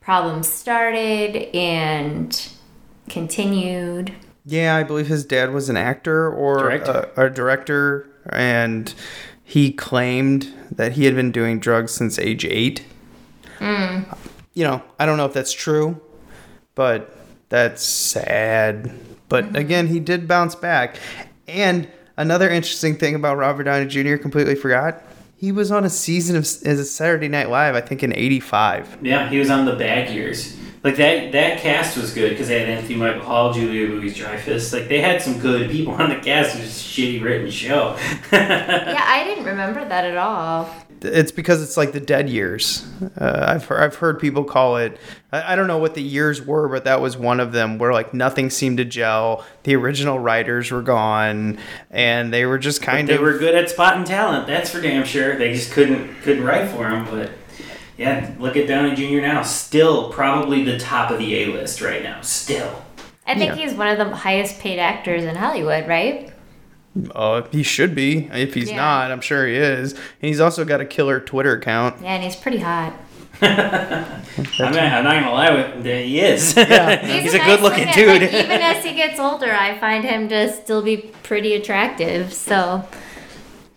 problems 0.00 0.48
started 0.48 1.54
and 1.54 2.48
continued. 3.08 4.12
Yeah, 4.44 4.76
I 4.76 4.82
believe 4.82 5.06
his 5.06 5.24
dad 5.24 5.52
was 5.52 5.68
an 5.68 5.76
actor 5.76 6.30
or 6.30 6.58
Director. 6.58 7.10
A, 7.16 7.26
a 7.26 7.30
director, 7.30 8.10
and 8.30 8.92
he 9.44 9.72
claimed 9.72 10.52
that 10.70 10.92
he 10.92 11.04
had 11.04 11.14
been 11.14 11.30
doing 11.30 11.60
drugs 11.60 11.92
since 11.92 12.18
age 12.18 12.44
eight. 12.44 12.84
Mm. 13.58 14.16
You 14.54 14.64
know, 14.64 14.82
I 14.98 15.06
don't 15.06 15.16
know 15.16 15.26
if 15.26 15.32
that's 15.32 15.52
true, 15.52 16.00
but 16.74 17.16
that's 17.48 17.82
sad. 17.82 18.92
But 19.28 19.54
again, 19.56 19.86
he 19.86 20.00
did 20.00 20.26
bounce 20.26 20.54
back. 20.54 20.96
And 21.46 21.88
another 22.16 22.50
interesting 22.50 22.96
thing 22.96 23.14
about 23.14 23.36
Robert 23.36 23.64
Downey 23.64 23.86
Jr. 23.86 24.16
completely 24.16 24.54
forgot. 24.54 25.02
He 25.36 25.52
was 25.52 25.70
on 25.70 25.84
a 25.84 25.90
season 25.90 26.36
of 26.36 26.42
as 26.42 26.78
a 26.78 26.84
Saturday 26.84 27.28
Night 27.28 27.50
Live, 27.50 27.74
I 27.74 27.80
think 27.80 28.02
in 28.02 28.12
'85. 28.14 28.98
Yeah, 29.02 29.28
he 29.28 29.38
was 29.38 29.50
on 29.50 29.64
the 29.64 29.74
bad 29.74 30.10
years. 30.10 30.56
Like 30.84 30.96
that 30.96 31.30
that 31.30 31.60
cast 31.60 31.96
was 31.96 32.12
good 32.12 32.30
because 32.30 32.48
they 32.48 32.58
had 32.58 32.68
Anthony 32.68 32.96
Michael 32.96 33.22
Hall, 33.22 33.52
Julia 33.52 33.88
Louis 33.88 34.12
Dreyfus. 34.12 34.72
Like 34.72 34.88
they 34.88 35.00
had 35.00 35.22
some 35.22 35.38
good 35.38 35.70
people 35.70 35.94
on 35.94 36.08
the 36.08 36.16
cast. 36.16 36.56
It 36.56 36.62
was 36.62 36.70
a 36.70 36.72
shitty 36.72 37.22
written 37.22 37.50
show. 37.50 37.96
yeah, 38.32 39.04
I 39.06 39.22
didn't 39.24 39.44
remember 39.44 39.84
that 39.84 40.04
at 40.04 40.16
all. 40.16 40.68
It's 41.04 41.32
because 41.32 41.62
it's 41.62 41.76
like 41.76 41.92
the 41.92 42.00
dead 42.00 42.28
years. 42.28 42.86
Uh, 43.20 43.44
I've 43.48 43.64
heard, 43.64 43.80
I've 43.80 43.94
heard 43.96 44.20
people 44.20 44.44
call 44.44 44.76
it. 44.76 44.98
I, 45.32 45.52
I 45.52 45.56
don't 45.56 45.66
know 45.66 45.78
what 45.78 45.94
the 45.94 46.02
years 46.02 46.44
were, 46.44 46.68
but 46.68 46.84
that 46.84 47.00
was 47.00 47.16
one 47.16 47.40
of 47.40 47.52
them 47.52 47.78
where 47.78 47.92
like 47.92 48.12
nothing 48.12 48.50
seemed 48.50 48.78
to 48.78 48.84
gel. 48.84 49.44
The 49.62 49.76
original 49.76 50.18
writers 50.18 50.70
were 50.70 50.82
gone, 50.82 51.58
and 51.90 52.32
they 52.32 52.44
were 52.44 52.58
just 52.58 52.82
kind 52.82 53.08
they 53.08 53.14
of. 53.14 53.20
They 53.20 53.24
were 53.24 53.38
good 53.38 53.54
at 53.54 53.70
spotting 53.70 54.04
talent. 54.04 54.46
That's 54.46 54.70
for 54.70 54.80
damn 54.80 55.04
sure. 55.04 55.36
They 55.36 55.52
just 55.52 55.70
couldn't 55.72 56.22
couldn't 56.22 56.44
write 56.44 56.70
for 56.70 56.88
them, 56.88 57.04
But 57.10 57.30
yeah, 58.02 58.34
look 58.38 58.56
at 58.56 58.66
Downey 58.66 58.94
Jr. 58.94 59.20
now. 59.20 59.42
Still 59.42 60.10
probably 60.10 60.64
the 60.64 60.78
top 60.78 61.10
of 61.10 61.18
the 61.18 61.34
A 61.42 61.46
list 61.46 61.80
right 61.80 62.02
now. 62.02 62.20
Still. 62.20 62.82
I 63.26 63.34
think 63.36 63.56
Yeah. 63.56 63.66
he's 63.66 63.74
one 63.74 63.88
of 63.88 63.98
the 63.98 64.14
highest 64.16 64.58
paid 64.58 64.78
actors 64.78 65.24
in 65.24 65.36
Hollywood, 65.36 65.86
right? 65.88 66.30
Uh, 67.14 67.42
he 67.50 67.62
should 67.62 67.94
be. 67.94 68.28
If 68.32 68.54
he's 68.54 68.70
Yeah. 68.70 68.76
not, 68.76 69.10
I'm 69.12 69.20
sure 69.20 69.46
he 69.46 69.54
is. 69.56 69.92
And 69.92 70.00
he's 70.20 70.40
also 70.40 70.64
got 70.64 70.80
a 70.80 70.84
killer 70.84 71.20
Twitter 71.20 71.54
account. 71.56 71.96
Yeah, 72.02 72.14
and 72.14 72.22
he's 72.22 72.36
pretty 72.36 72.58
hot. 72.58 72.92
I'm 73.42 73.56
not, 73.56 74.76
I'm 74.76 75.04
not 75.04 75.14
gonna 75.14 75.32
lie 75.32 75.50
with 75.50 75.84
he 75.84 76.20
is. 76.20 76.54
Yeah. 76.56 76.96
he's, 77.22 77.34
a, 77.34 77.38
nice 77.38 77.46
good 77.46 77.60
looking 77.60 77.86
looking- 77.86 77.94
dude. 78.04 78.22
like, 78.22 78.32
even 78.34 78.60
as 78.62 78.84
he 78.84 78.94
gets 78.94 79.18
older, 79.18 79.50
I 79.52 79.78
find 79.78 80.04
him 80.04 80.28
to 80.28 80.52
still 80.52 80.82
be 80.82 81.10
pretty 81.22 81.54
attractive. 81.54 82.32
So, 82.32 82.84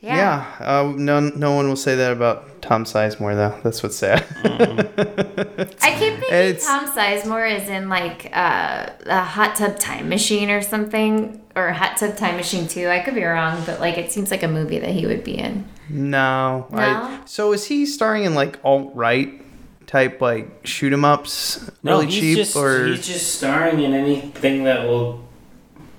yeah. 0.05 0.15
Yeah. 0.59 0.67
Uh, 0.81 0.93
no, 0.95 1.19
no 1.19 1.53
one 1.53 1.67
will 1.67 1.75
say 1.75 1.95
that 1.95 2.11
about 2.11 2.61
Tom 2.61 2.83
Sizemore, 2.85 3.35
though. 3.35 3.59
That's 3.63 3.81
what's 3.83 3.95
sad. 3.97 4.23
I 4.45 5.95
keep 5.97 6.13
thinking 6.19 6.33
It's- 6.33 6.65
Tom 6.65 6.87
Sizemore 6.87 7.59
is 7.61 7.67
in 7.69 7.89
like 7.89 8.29
uh, 8.33 8.89
a 9.05 9.21
hot 9.23 9.55
tub 9.55 9.77
time 9.79 10.09
machine 10.09 10.49
or 10.49 10.61
something, 10.61 11.41
or 11.55 11.67
a 11.67 11.73
hot 11.73 11.97
tub 11.97 12.15
time 12.17 12.35
machine 12.37 12.67
too. 12.67 12.87
I 12.87 12.99
could 12.99 13.15
be 13.15 13.23
wrong, 13.23 13.63
but 13.65 13.79
like 13.79 13.97
it 13.97 14.11
seems 14.11 14.31
like 14.31 14.43
a 14.43 14.47
movie 14.47 14.79
that 14.79 14.91
he 14.91 15.05
would 15.05 15.23
be 15.23 15.37
in. 15.37 15.67
no. 15.89 16.67
I, 16.71 16.75
No? 16.75 17.21
so 17.25 17.53
is 17.53 17.65
he 17.65 17.85
starring 17.85 18.23
in 18.25 18.35
like 18.35 18.59
alt 18.63 18.91
right 18.95 19.41
type 19.87 20.19
like 20.21 20.65
shoot 20.65 20.91
'em 20.93 21.05
ups? 21.05 21.69
no, 21.83 21.93
really 21.99 22.05
he's 22.07 22.19
cheap 22.19 22.37
just 22.37 22.55
or 22.55 22.87
he's 22.87 23.05
just 23.07 23.35
starring 23.35 23.79
in 23.81 23.93
anything 23.93 24.63
that 24.65 24.85
will 24.87 25.23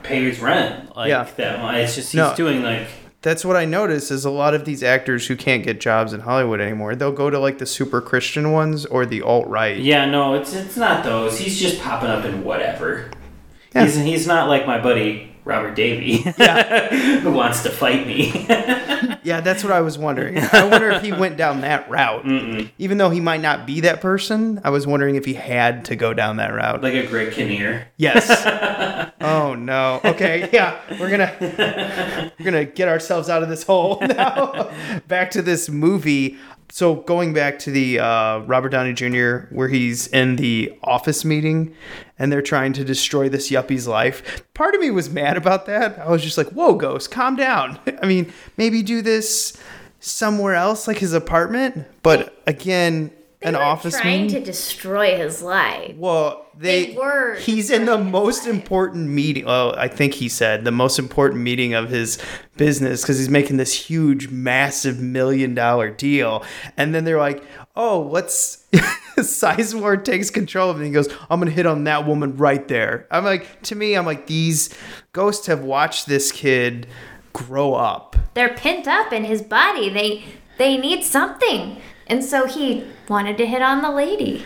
pay 0.02 0.24
his 0.24 0.40
rent. 0.40 0.94
Like 0.96 1.08
Yeah. 1.08 1.26
that 1.36 1.60
one. 1.62 1.74
It's 1.76 1.94
just 1.94 2.12
he's 2.12 2.18
No. 2.18 2.34
doing 2.36 2.62
like 2.62 2.88
that's 3.26 3.44
what 3.44 3.56
I 3.56 3.64
notice 3.64 4.12
is 4.12 4.24
a 4.24 4.30
lot 4.30 4.54
of 4.54 4.64
these 4.64 4.84
actors 4.84 5.26
who 5.26 5.34
can't 5.34 5.64
get 5.64 5.80
jobs 5.80 6.12
in 6.12 6.20
Hollywood 6.20 6.60
anymore. 6.60 6.94
They'll 6.94 7.10
go 7.10 7.28
to 7.28 7.40
like 7.40 7.58
the 7.58 7.66
super 7.66 8.00
Christian 8.00 8.52
ones 8.52 8.86
or 8.86 9.04
the 9.04 9.20
alt 9.20 9.48
right. 9.48 9.76
Yeah, 9.76 10.04
no, 10.04 10.34
it's 10.34 10.54
it's 10.54 10.76
not 10.76 11.02
those. 11.02 11.36
He's 11.40 11.58
just 11.58 11.80
popping 11.80 12.08
up 12.08 12.24
in 12.24 12.44
whatever. 12.44 13.10
He's 13.72 13.96
he's 13.96 14.28
not 14.28 14.48
like 14.48 14.64
my 14.64 14.80
buddy 14.80 15.35
Robert 15.46 15.76
Davi, 15.76 16.22
who 17.20 17.32
wants 17.32 17.62
to 17.62 17.70
fight 17.70 18.06
me. 18.06 18.46
Yeah, 19.22 19.40
that's 19.40 19.64
what 19.64 19.72
I 19.72 19.80
was 19.80 19.98
wondering. 19.98 20.38
I 20.52 20.68
wonder 20.68 20.88
if 20.90 21.02
he 21.02 21.10
went 21.12 21.36
down 21.36 21.62
that 21.62 21.90
route. 21.90 22.24
Even 22.78 22.96
though 22.98 23.10
he 23.10 23.18
might 23.18 23.40
not 23.40 23.66
be 23.66 23.80
that 23.80 24.00
person, 24.00 24.60
I 24.62 24.70
was 24.70 24.86
wondering 24.86 25.16
if 25.16 25.24
he 25.24 25.34
had 25.34 25.84
to 25.86 25.96
go 25.96 26.14
down 26.14 26.36
that 26.36 26.54
route. 26.54 26.80
like 26.80 26.94
a 26.94 27.04
Greg 27.08 27.32
Kinnear. 27.32 27.88
Yes. 27.96 28.30
oh 29.20 29.54
no. 29.54 30.00
Okay. 30.04 30.48
Yeah. 30.52 30.80
We're 31.00 31.10
gonna 31.10 31.34
we're 32.38 32.44
gonna 32.44 32.64
get 32.66 32.86
ourselves 32.86 33.28
out 33.28 33.42
of 33.42 33.48
this 33.48 33.64
hole 33.64 33.98
now. 34.00 34.70
back 35.08 35.32
to 35.32 35.42
this 35.42 35.68
movie. 35.68 36.36
So 36.70 36.96
going 36.96 37.32
back 37.32 37.58
to 37.60 37.70
the 37.70 38.00
uh, 38.00 38.38
Robert 38.40 38.70
Downey 38.70 38.92
Jr. 38.92 39.46
where 39.54 39.68
he's 39.68 40.08
in 40.08 40.36
the 40.36 40.76
office 40.82 41.24
meeting 41.24 41.74
and 42.18 42.30
they're 42.32 42.42
trying 42.42 42.72
to 42.74 42.84
destroy 42.84 43.28
this 43.28 43.50
yuppie's 43.50 43.86
life. 43.86 44.42
Part 44.54 44.74
of 44.74 44.80
me 44.80 44.90
was 44.90 45.08
mad 45.08 45.36
about 45.36 45.66
that. 45.66 45.98
I 45.98 46.10
was 46.10 46.22
just 46.22 46.36
like, 46.36 46.48
"Whoa, 46.48 46.74
Ghost, 46.74 47.10
calm 47.10 47.36
down." 47.36 47.78
I 48.02 48.06
mean, 48.06 48.32
maybe 48.56 48.82
do 48.82 49.02
this 49.02 49.56
somewhere 50.00 50.54
else, 50.54 50.86
like 50.88 50.98
his 50.98 51.12
apartment. 51.12 51.86
But 52.02 52.36
again, 52.46 53.10
an 53.42 53.54
office 53.54 53.98
trying 54.00 54.22
meeting. 54.22 54.40
to 54.40 54.44
destroy 54.44 55.16
his 55.16 55.42
life. 55.42 55.94
Well, 55.96 56.46
they, 56.56 56.86
They 56.86 56.96
were 56.96 57.34
He's 57.34 57.70
in 57.70 57.84
the 57.84 57.98
most 57.98 58.46
important 58.46 59.08
meeting. 59.08 59.44
Well, 59.44 59.74
I 59.76 59.88
think 59.88 60.14
he 60.14 60.28
said 60.28 60.64
the 60.64 60.72
most 60.72 60.98
important 60.98 61.42
meeting 61.42 61.74
of 61.74 61.90
his 61.90 62.18
business 62.56 63.02
because 63.02 63.18
he's 63.18 63.28
making 63.28 63.58
this 63.58 63.72
huge, 63.74 64.28
massive 64.28 64.98
million 65.00 65.54
dollar 65.54 65.90
deal. 65.90 66.44
And 66.76 66.94
then 66.94 67.04
they're 67.04 67.18
like, 67.18 67.42
"Oh, 67.76 68.08
let's." 68.10 68.64
Sizemore 69.16 70.04
takes 70.04 70.28
control 70.28 70.68
of 70.68 70.76
it 70.76 70.80
and 70.80 70.86
he 70.88 70.92
goes, 70.92 71.08
I'm 71.30 71.40
gonna 71.40 71.50
hit 71.50 71.64
on 71.64 71.84
that 71.84 72.06
woman 72.06 72.36
right 72.36 72.66
there. 72.68 73.06
I'm 73.10 73.24
like, 73.24 73.62
to 73.62 73.74
me, 73.74 73.94
I'm 73.96 74.04
like, 74.04 74.26
these 74.26 74.76
ghosts 75.12 75.46
have 75.46 75.60
watched 75.62 76.06
this 76.06 76.30
kid 76.32 76.86
grow 77.32 77.72
up. 77.74 78.14
They're 78.34 78.52
pent 78.54 78.86
up 78.86 79.12
in 79.14 79.24
his 79.24 79.40
body. 79.40 79.88
They 79.88 80.24
they 80.58 80.76
need 80.76 81.02
something, 81.02 81.78
and 82.06 82.24
so 82.24 82.46
he 82.46 82.84
wanted 83.08 83.36
to 83.38 83.46
hit 83.46 83.62
on 83.62 83.82
the 83.82 83.90
lady. 83.90 84.44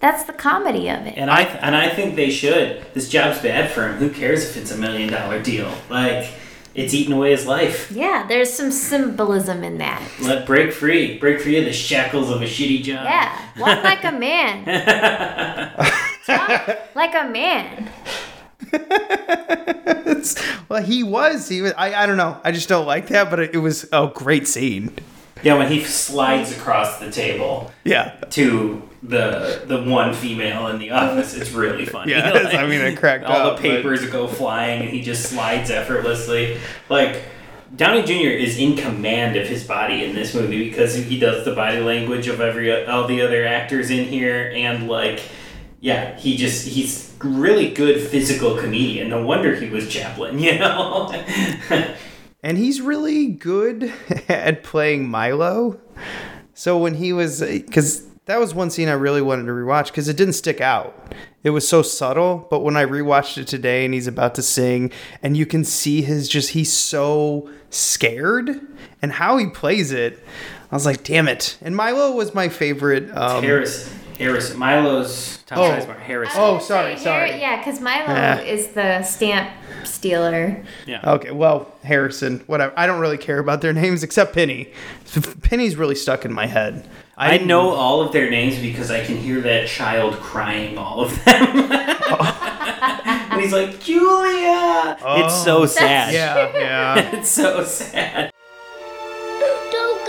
That's 0.00 0.24
the 0.24 0.32
comedy 0.32 0.88
of 0.88 1.06
it. 1.06 1.14
And 1.16 1.30
I 1.30 1.42
and 1.42 1.76
I 1.76 1.88
think 1.88 2.16
they 2.16 2.30
should. 2.30 2.84
This 2.92 3.08
job's 3.08 3.40
bad 3.40 3.70
for 3.70 3.88
him. 3.88 3.96
Who 3.96 4.10
cares 4.10 4.44
if 4.44 4.56
it's 4.56 4.72
a 4.72 4.76
million 4.76 5.12
dollar 5.12 5.40
deal? 5.40 5.72
Like 5.88 6.28
it's 6.74 6.92
eating 6.94 7.12
away 7.12 7.30
his 7.30 7.46
life. 7.46 7.90
Yeah, 7.92 8.26
there's 8.26 8.52
some 8.52 8.72
symbolism 8.72 9.62
in 9.62 9.78
that. 9.78 10.02
Let 10.20 10.46
break 10.46 10.72
free. 10.72 11.18
Break 11.18 11.40
free 11.40 11.58
of 11.58 11.66
the 11.66 11.72
shackles 11.72 12.30
of 12.30 12.42
a 12.42 12.46
shitty 12.46 12.82
job. 12.82 13.04
Yeah, 13.04 13.38
walk 13.58 13.84
like 13.84 14.02
a 14.04 14.12
man. 14.12 14.64
Talk 16.26 16.78
like 16.94 17.14
a 17.14 17.28
man. 17.28 17.90
well, 20.68 20.82
he 20.82 21.02
was. 21.02 21.48
He 21.48 21.62
was. 21.62 21.72
I, 21.76 21.94
I 21.94 22.06
don't 22.06 22.16
know. 22.16 22.40
I 22.42 22.52
just 22.52 22.68
don't 22.68 22.86
like 22.86 23.08
that, 23.08 23.28
but 23.28 23.38
it, 23.38 23.54
it 23.54 23.58
was 23.58 23.88
a 23.92 24.10
great 24.12 24.48
scene. 24.48 24.94
Yeah, 25.42 25.54
when 25.58 25.70
he 25.70 25.82
slides 25.84 26.52
across 26.56 26.98
the 26.98 27.10
table 27.10 27.72
Yeah. 27.84 28.12
to 28.30 28.82
the 29.02 29.62
the 29.66 29.82
one 29.82 30.14
female 30.14 30.68
in 30.68 30.78
the 30.78 30.90
office, 30.92 31.34
it's 31.34 31.50
really 31.50 31.84
funny. 31.86 32.12
Yeah, 32.12 32.30
I 32.32 32.66
mean, 32.66 32.80
it 32.80 32.96
cracked 32.96 33.24
all 33.26 33.50
up, 33.50 33.56
the 33.56 33.62
papers 33.62 34.06
go 34.06 34.28
flying, 34.28 34.82
and 34.82 34.90
he 34.90 35.02
just 35.02 35.28
slides 35.28 35.70
effortlessly. 35.70 36.58
Like 36.88 37.22
Downey 37.74 38.02
Jr. 38.04 38.28
is 38.28 38.58
in 38.58 38.76
command 38.76 39.34
of 39.36 39.48
his 39.48 39.64
body 39.64 40.04
in 40.04 40.14
this 40.14 40.34
movie 40.34 40.68
because 40.68 40.94
he 40.94 41.18
does 41.18 41.44
the 41.44 41.54
body 41.54 41.80
language 41.80 42.28
of 42.28 42.40
every 42.40 42.86
all 42.86 43.08
the 43.08 43.22
other 43.22 43.44
actors 43.44 43.90
in 43.90 44.04
here, 44.04 44.52
and 44.54 44.88
like, 44.88 45.20
yeah, 45.80 46.16
he 46.18 46.36
just 46.36 46.68
he's 46.68 47.12
really 47.24 47.70
good 47.72 48.00
physical 48.00 48.56
comedian. 48.56 49.08
No 49.08 49.24
wonder 49.24 49.56
he 49.56 49.68
was 49.68 49.88
Chaplin, 49.88 50.38
you 50.46 50.58
know. 50.60 51.10
and 52.42 52.58
he's 52.58 52.80
really 52.80 53.28
good 53.28 53.92
at 54.28 54.62
playing 54.62 55.08
Milo. 55.08 55.80
So 56.54 56.78
when 56.78 56.94
he 56.94 57.12
was, 57.12 57.40
because 57.40 58.06
that 58.26 58.38
was 58.38 58.54
one 58.54 58.70
scene 58.70 58.88
I 58.88 58.92
really 58.92 59.22
wanted 59.22 59.46
to 59.46 59.52
rewatch 59.52 59.86
because 59.86 60.08
it 60.08 60.16
didn't 60.16 60.34
stick 60.34 60.60
out. 60.60 61.14
It 61.42 61.50
was 61.50 61.66
so 61.66 61.82
subtle, 61.82 62.46
but 62.50 62.60
when 62.60 62.76
I 62.76 62.84
rewatched 62.84 63.38
it 63.38 63.48
today 63.48 63.84
and 63.84 63.92
he's 63.92 64.06
about 64.06 64.36
to 64.36 64.42
sing, 64.42 64.92
and 65.22 65.36
you 65.36 65.44
can 65.44 65.64
see 65.64 66.02
his 66.02 66.28
just, 66.28 66.50
he's 66.50 66.72
so 66.72 67.50
scared 67.70 68.60
and 69.00 69.12
how 69.12 69.38
he 69.38 69.48
plays 69.48 69.90
it. 69.90 70.22
I 70.70 70.74
was 70.74 70.86
like, 70.86 71.02
damn 71.02 71.26
it. 71.28 71.58
And 71.60 71.74
Milo 71.74 72.12
was 72.12 72.32
my 72.32 72.48
favorite. 72.48 73.10
Um, 73.16 73.42
Harrison, 73.42 73.98
Harrison, 74.18 74.58
Milo's 74.58 75.38
Tom 75.46 75.58
Oh. 75.58 75.70
Sizemore, 75.70 75.98
Harrison. 76.00 76.36
Oh, 76.40 76.58
sorry, 76.58 76.90
Harry- 76.92 77.00
sorry. 77.00 77.40
yeah, 77.40 77.56
because 77.58 77.80
Milo 77.80 78.04
Ah. 78.08 78.38
is 78.40 78.68
the 78.68 79.02
stamp 79.02 79.50
stealer. 79.84 80.62
Yeah. 80.86 81.00
Okay, 81.04 81.30
well, 81.30 81.72
Harrison, 81.84 82.42
whatever. 82.46 82.72
I 82.76 82.86
don't 82.86 83.00
really 83.00 83.18
care 83.18 83.38
about 83.38 83.60
their 83.60 83.72
names 83.72 84.02
except 84.02 84.34
Penny. 84.34 84.68
Penny's 85.42 85.76
really 85.76 85.94
stuck 85.94 86.24
in 86.24 86.32
my 86.32 86.46
head. 86.46 86.86
I 87.16 87.38
know 87.38 87.70
all 87.70 88.00
of 88.00 88.12
their 88.12 88.30
names 88.30 88.58
because 88.58 88.90
I 88.90 89.04
can 89.04 89.16
hear 89.16 89.40
that 89.42 89.68
child 89.68 90.14
crying 90.14 90.76
all 90.78 91.02
of 91.02 91.24
them. 91.24 91.70
and 91.72 93.40
he's 93.40 93.52
like, 93.52 93.78
Julia! 93.80 94.96
Oh. 95.04 95.22
It's 95.24 95.44
so 95.44 95.66
sad. 95.66 96.12
Yeah, 96.14 96.50
yeah. 96.58 97.10
it's 97.16 97.28
so 97.30 97.62
sad. 97.64 98.30
Don't 99.70 100.01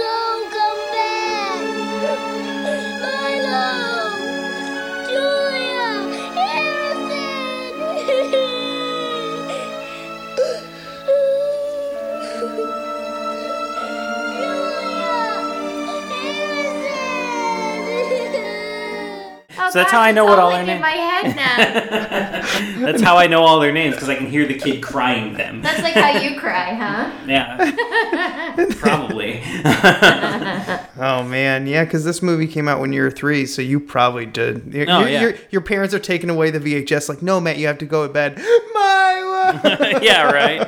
Oh, 19.65 19.69
so 19.69 19.79
that's 19.79 19.91
gosh, 19.91 19.97
how 19.97 20.01
I 20.01 20.11
know 20.11 20.25
what 20.25 20.39
all 20.39 20.49
their 20.51 20.65
names. 20.65 20.81
my 20.81 20.89
head 20.91 21.35
now. 21.35 22.81
That's 22.85 23.01
how 23.01 23.15
I 23.17 23.27
know 23.27 23.43
all 23.43 23.59
their 23.61 23.71
names 23.71 23.95
because 23.95 24.09
I 24.09 24.15
can 24.15 24.25
hear 24.27 24.45
the 24.45 24.55
kid 24.57 24.81
crying 24.83 25.35
them. 25.35 25.61
That's 25.61 25.81
like 25.81 25.93
how 25.93 26.19
you 26.19 26.37
cry, 26.39 26.73
huh? 26.73 27.09
Yeah, 27.27 28.65
probably. 28.77 29.41
Oh 30.95 31.23
man, 31.23 31.65
yeah, 31.67 31.83
because 31.85 32.03
this 32.05 32.21
movie 32.21 32.47
came 32.47 32.67
out 32.67 32.79
when 32.79 32.93
you 32.93 33.01
were 33.01 33.09
three, 33.11 33.45
so 33.45 33.61
you 33.61 33.79
probably 33.79 34.25
did. 34.25 34.73
Your, 34.73 34.85
Oh, 34.89 34.99
your, 34.99 35.09
yeah. 35.09 35.21
your, 35.21 35.33
your 35.49 35.61
parents 35.61 35.93
are 35.93 35.99
taking 35.99 36.29
away 36.29 36.51
the 36.51 36.59
VHS. 36.59 37.09
Like, 37.09 37.21
no, 37.21 37.39
Matt, 37.41 37.57
you 37.57 37.67
have 37.67 37.79
to 37.79 37.85
go 37.85 38.05
to 38.07 38.13
bed. 38.13 38.37
Mila 38.37 39.99
yeah, 40.01 40.31
right. 40.31 40.61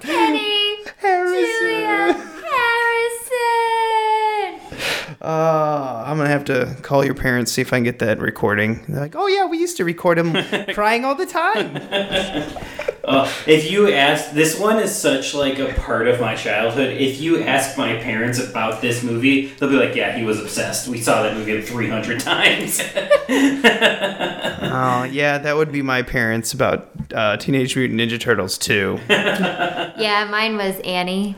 Penny, 0.00 0.76
Julia, 1.00 2.14
Harrison. 3.38 5.07
Uh, 5.20 6.04
I'm 6.06 6.16
gonna 6.16 6.28
have 6.28 6.44
to 6.44 6.76
call 6.82 7.04
your 7.04 7.14
parents 7.14 7.50
see 7.50 7.60
if 7.60 7.72
I 7.72 7.76
can 7.78 7.84
get 7.84 7.98
that 7.98 8.20
recording. 8.20 8.84
They're 8.88 9.00
like, 9.00 9.16
oh 9.16 9.26
yeah, 9.26 9.46
we 9.46 9.58
used 9.58 9.76
to 9.78 9.84
record 9.84 10.18
him 10.18 10.32
crying 10.74 11.04
all 11.04 11.14
the 11.14 11.26
time. 11.26 12.54
Uh, 13.08 13.26
if 13.46 13.70
you 13.70 13.90
ask, 13.90 14.32
this 14.32 14.58
one 14.60 14.78
is 14.78 14.94
such 14.94 15.32
like 15.32 15.58
a 15.58 15.72
part 15.80 16.06
of 16.06 16.20
my 16.20 16.34
childhood. 16.34 16.94
If 16.94 17.22
you 17.22 17.42
ask 17.42 17.78
my 17.78 17.96
parents 17.96 18.38
about 18.38 18.82
this 18.82 19.02
movie, 19.02 19.46
they'll 19.46 19.70
be 19.70 19.76
like, 19.76 19.94
"Yeah, 19.94 20.14
he 20.14 20.24
was 20.24 20.38
obsessed. 20.38 20.88
We 20.88 21.00
saw 21.00 21.22
that 21.22 21.34
movie 21.34 21.62
300 21.62 22.20
times." 22.20 22.82
Oh 24.60 25.04
yeah, 25.04 25.38
that 25.38 25.56
would 25.56 25.72
be 25.72 25.80
my 25.80 26.02
parents 26.02 26.52
about 26.52 26.90
uh, 27.14 27.38
Teenage 27.38 27.74
Mutant 27.76 27.98
Ninja 27.98 28.20
Turtles 28.20 28.58
too. 28.58 29.00
Yeah, 29.08 30.28
mine 30.30 30.56
was 30.58 30.78
Annie. 30.80 31.34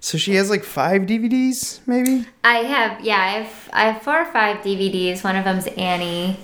So 0.00 0.16
she 0.16 0.34
has 0.36 0.48
like 0.48 0.64
five 0.64 1.02
DVDs, 1.02 1.80
maybe. 1.86 2.26
I 2.42 2.58
have, 2.58 3.04
yeah, 3.04 3.20
I 3.20 3.28
have, 3.42 3.70
I 3.72 3.92
have 3.92 4.02
four 4.02 4.20
or 4.20 4.24
five 4.24 4.58
DVDs. 4.58 5.22
One 5.22 5.36
of 5.36 5.44
them's 5.44 5.66
Annie. 5.66 6.38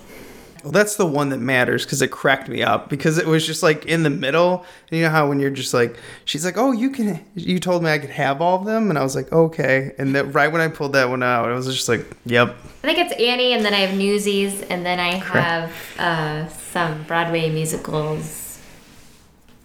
Well, 0.63 0.73
that's 0.73 0.97
the 0.97 1.07
one 1.07 1.29
that 1.29 1.39
matters 1.39 1.85
because 1.85 2.03
it 2.03 2.09
cracked 2.09 2.49
me 2.49 2.61
up 2.63 2.89
because 2.89 3.19
it 3.19 3.27
was 3.27 3.47
just 3.47 3.63
like 3.63 3.87
in 3.87 4.03
the 4.03 4.11
middle. 4.11 4.67
And 4.91 4.99
you 4.99 5.05
know 5.05 5.11
how 5.11 5.29
when 5.29 5.39
you're 5.39 5.49
just 5.49 5.73
like, 5.73 5.97
she's 6.25 6.45
like, 6.45 6.57
"Oh, 6.57 6.73
you 6.73 6.91
can." 6.91 7.25
You 7.37 7.61
told 7.61 7.85
me 7.85 7.91
I 7.91 7.99
could 7.99 8.11
have 8.11 8.43
all 8.43 8.59
of 8.59 8.65
them, 8.65 8.91
and 8.91 8.99
I 8.99 9.05
was 9.05 9.15
like, 9.15 9.33
"Okay." 9.33 9.93
And 9.97 10.17
that 10.17 10.35
right 10.35 10.51
when 10.51 10.61
I 10.61 10.67
pulled 10.67 10.95
that 10.95 11.09
one 11.09 11.23
out, 11.23 11.49
I 11.49 11.53
was 11.53 11.67
just 11.67 11.89
like, 11.89 12.05
"Yep." 12.25 12.49
I 12.83 12.87
think 12.87 12.99
it's 12.99 13.13
Annie, 13.13 13.53
and 13.53 13.65
then 13.65 13.75
I 13.75 13.79
have 13.79 13.97
Newsies, 13.97 14.61
and 14.63 14.85
then 14.85 14.99
I 14.99 15.15
have 15.15 15.73
uh, 16.01 16.49
some 16.49 17.05
Broadway 17.05 17.49
musicals 17.49 18.59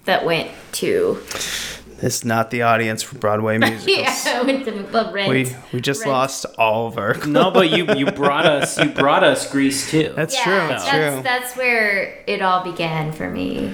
that 0.06 0.24
went 0.24 0.52
to. 0.74 1.20
This 2.02 2.18
is 2.18 2.26
not 2.26 2.50
the 2.50 2.64
audience 2.64 3.04
for 3.04 3.18
Broadway 3.18 3.58
musicals. 3.60 3.88
yeah, 4.26 4.40
I 4.40 4.42
went 4.42 4.66
to 4.66 4.88
well, 4.92 5.14
Rent. 5.14 5.30
We 5.30 5.56
we 5.72 5.82
just 5.82 6.02
Rent. 6.02 6.12
lost 6.12 6.46
all 6.58 6.88
of 6.88 6.98
our. 6.98 7.14
no, 7.28 7.52
but 7.52 7.70
you 7.70 7.86
you 7.94 8.08
brought 8.08 8.46
us 8.46 8.78
you 8.80 8.90
brought 8.90 9.24
us 9.24 9.50
Grease 9.52 9.90
too. 9.90 10.12
That's 10.16 10.36
yeah, 10.36 10.44
true. 10.44 10.54
That's, 10.68 10.84
that's, 10.86 11.14
true. 11.14 11.24
that's 11.24 11.56
where 11.56 12.24
it 12.28 12.42
all 12.42 12.64
began 12.64 13.12
for 13.12 13.30
me. 13.30 13.74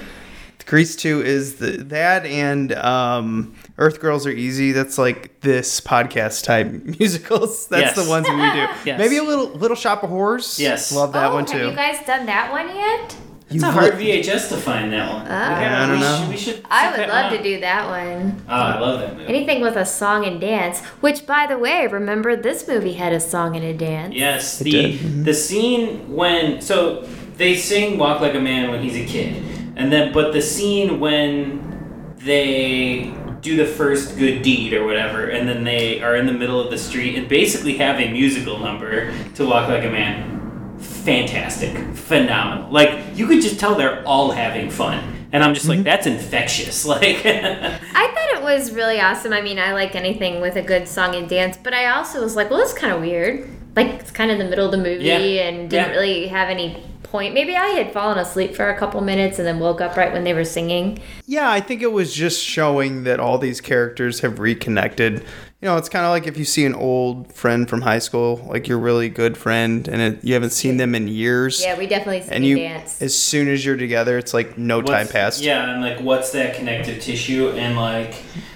Grease 0.68 0.96
two 0.96 1.22
is 1.22 1.54
the 1.54 1.78
that 1.84 2.26
and 2.26 2.74
um, 2.74 3.54
Earth 3.78 4.00
Girls 4.00 4.26
Are 4.26 4.30
Easy. 4.30 4.72
That's 4.72 4.98
like 4.98 5.40
this 5.40 5.80
podcast 5.80 6.44
type 6.44 6.66
musicals. 6.98 7.66
That's 7.68 7.96
Yes. 7.96 8.04
the 8.04 8.08
ones 8.08 8.28
we 8.28 8.34
do. 8.36 8.66
Yes. 8.84 8.98
Maybe 8.98 9.16
a 9.16 9.22
little 9.22 9.46
Little 9.48 9.76
Shop 9.76 10.02
of 10.02 10.10
Horrors. 10.10 10.60
Yes. 10.60 10.92
love 10.92 11.14
that 11.14 11.30
oh, 11.30 11.34
one 11.34 11.46
have 11.46 11.52
too. 11.58 11.68
you 11.70 11.74
guys 11.74 12.04
done 12.06 12.26
that 12.26 12.52
one 12.52 12.68
yet? 12.76 13.16
It's 13.50 13.64
a 13.64 13.70
hard 13.70 13.94
VHS 13.94 14.50
to 14.50 14.56
find 14.58 14.92
that 14.92 15.10
one. 15.10 15.22
Oh. 15.22 15.28
gotta- 15.28 15.66
I 15.66 15.86
don't 15.86 15.94
we 15.96 16.00
know. 16.00 16.18
Should, 16.18 16.28
we 16.28 16.36
should 16.36 16.66
I 16.70 16.90
would 16.90 17.08
love 17.08 17.32
to 17.32 17.42
do 17.42 17.60
that 17.60 17.88
one. 17.88 18.42
out. 18.46 18.74
Oh, 18.74 18.76
I 18.76 18.80
love 18.80 19.00
that 19.00 19.16
movie. 19.16 19.28
Anything 19.28 19.62
with 19.62 19.76
a 19.76 19.86
song 19.86 20.26
and 20.26 20.38
dance, 20.38 20.80
which, 21.00 21.26
by 21.26 21.46
the 21.46 21.56
way, 21.56 21.86
remember 21.86 22.36
this 22.36 22.68
movie 22.68 22.92
had 22.92 23.12
a 23.12 23.20
song 23.20 23.56
and 23.56 23.64
a 23.64 23.72
dance. 23.72 24.14
Yes, 24.14 24.58
the 24.58 24.70
did. 24.70 25.24
The 25.24 25.30
mm-hmm. 25.30 25.32
scene 25.32 26.14
when 26.14 26.60
so 26.60 27.08
they 27.36 27.56
sing 27.56 27.96
"Walk 27.98 28.20
Like 28.20 28.34
a 28.34 28.40
Man" 28.40 28.70
when 28.70 28.82
he's 28.82 28.96
a 28.96 29.06
kid, 29.06 29.42
and 29.76 29.90
then 29.90 30.12
but 30.12 30.34
the 30.34 30.42
scene 30.42 31.00
when 31.00 32.14
they 32.18 33.14
do 33.40 33.56
the 33.56 33.66
first 33.66 34.18
good 34.18 34.42
deed 34.42 34.74
or 34.74 34.84
whatever, 34.84 35.28
and 35.28 35.48
then 35.48 35.64
they 35.64 36.02
are 36.02 36.16
in 36.16 36.26
the 36.26 36.32
middle 36.32 36.60
of 36.60 36.70
the 36.70 36.78
street 36.78 37.16
and 37.16 37.28
basically 37.28 37.78
have 37.78 37.98
a 37.98 38.12
musical 38.12 38.58
number 38.58 39.10
to 39.34 39.46
"Walk 39.46 39.68
Like 39.70 39.84
a 39.84 39.90
Man." 39.90 40.37
Fantastic, 40.80 41.76
phenomenal. 41.94 42.70
Like 42.70 43.16
you 43.16 43.26
could 43.26 43.40
just 43.42 43.58
tell 43.58 43.74
they're 43.74 44.06
all 44.06 44.30
having 44.30 44.70
fun, 44.70 45.26
and 45.32 45.42
I'm 45.42 45.54
just 45.54 45.66
Mm-hmm. 45.66 45.78
like, 45.78 45.84
that's 45.84 46.06
infectious. 46.06 46.84
Like, 46.88 47.24
I 47.26 47.78
thought 47.78 48.38
it 48.38 48.42
was 48.42 48.72
really 48.72 49.00
awesome. 49.00 49.32
I 49.32 49.40
mean, 49.40 49.58
I 49.58 49.72
like 49.72 49.94
anything 49.94 50.40
with 50.40 50.56
a 50.56 50.62
good 50.62 50.88
song 50.88 51.14
and 51.14 51.28
dance, 51.28 51.56
but 51.56 51.74
I 51.74 51.90
also 51.96 52.20
was 52.22 52.34
like, 52.36 52.50
well, 52.50 52.60
it's 52.60 52.72
kind 52.72 52.92
of 52.92 53.00
weird. 53.00 53.48
Like, 53.76 53.88
it's 54.00 54.10
kind 54.10 54.30
of 54.30 54.38
the 54.38 54.44
middle 54.44 54.64
of 54.66 54.72
the 54.72 54.78
movie 54.78 55.04
Yeah. 55.04 55.18
and 55.18 55.70
didn't 55.70 55.90
Yeah. 55.90 55.96
really 55.96 56.26
have 56.28 56.48
any 56.48 56.82
point. 57.04 57.32
Maybe 57.34 57.56
I 57.56 57.68
had 57.68 57.92
fallen 57.92 58.18
asleep 58.18 58.54
for 58.54 58.68
a 58.68 58.76
couple 58.78 59.00
minutes 59.00 59.38
and 59.38 59.46
then 59.46 59.58
woke 59.60 59.80
up 59.80 59.96
right 59.96 60.12
when 60.12 60.24
they 60.24 60.34
were 60.34 60.44
singing. 60.44 60.98
Yeah, 61.26 61.50
I 61.50 61.60
think 61.60 61.80
it 61.82 61.92
was 61.92 62.12
just 62.12 62.42
showing 62.44 63.04
that 63.04 63.18
all 63.20 63.38
these 63.38 63.60
characters 63.60 64.20
have 64.20 64.38
reconnected. 64.38 65.24
You 65.60 65.66
know, 65.66 65.76
it's 65.76 65.88
kind 65.88 66.04
of 66.04 66.10
like 66.10 66.28
if 66.28 66.36
you 66.36 66.44
see 66.44 66.64
an 66.64 66.74
old 66.74 67.32
friend 67.32 67.68
from 67.68 67.80
high 67.80 67.98
school, 67.98 68.36
like 68.48 68.68
your 68.68 68.78
really 68.78 69.08
good 69.08 69.36
friend, 69.36 69.88
and 69.88 70.00
it, 70.00 70.22
you 70.24 70.34
haven't 70.34 70.50
seen 70.50 70.76
them 70.76 70.94
in 70.94 71.08
years. 71.08 71.60
Yeah, 71.60 71.76
we 71.76 71.88
definitely 71.88 72.20
sing 72.20 72.28
And 72.28 72.36
and 72.36 72.46
you, 72.46 72.56
dance. 72.58 73.02
as 73.02 73.20
soon 73.20 73.48
as 73.48 73.66
you're 73.66 73.76
together, 73.76 74.18
it's 74.18 74.32
like 74.32 74.56
no 74.56 74.80
time 74.80 74.98
What's- 75.06 75.12
passed. 75.12 75.42
Yeah, 75.42 75.68
and 75.72 75.82
like, 75.82 75.98
what's 75.98 76.30
that 76.30 76.54
connective 76.54 77.02
tissue? 77.02 77.48
And 77.50 77.74
like, 77.76 78.14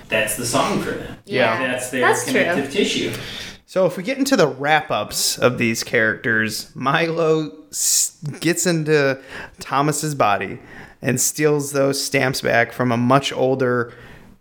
that's 0.09 0.37
the 0.37 0.47
song 0.47 0.81
for 0.81 0.93
them. 0.93 1.17
Yeah. 1.25 1.59
that's 1.59 1.91
their 1.91 2.03
That's 2.03 2.23
true. 2.23 2.35
connective 2.35 2.71
tissue. 2.73 3.13
So 3.67 3.85
if 3.87 3.97
we 3.97 4.05
get 4.05 4.19
into 4.19 4.37
the 4.37 4.47
wrap 4.47 4.93
ups 4.93 5.39
of 5.39 5.59
these 5.59 5.83
characters, 5.83 6.71
Milo 6.77 7.51
s- 7.71 8.17
gets 8.39 8.65
into 8.65 9.21
Thomas's 9.59 10.15
body 10.15 10.61
and 11.01 11.21
steals 11.21 11.73
those 11.73 12.01
stamps 12.01 12.43
back 12.43 12.71
from 12.73 12.93
a 12.93 12.97
much 12.97 13.33
older. 13.33 13.93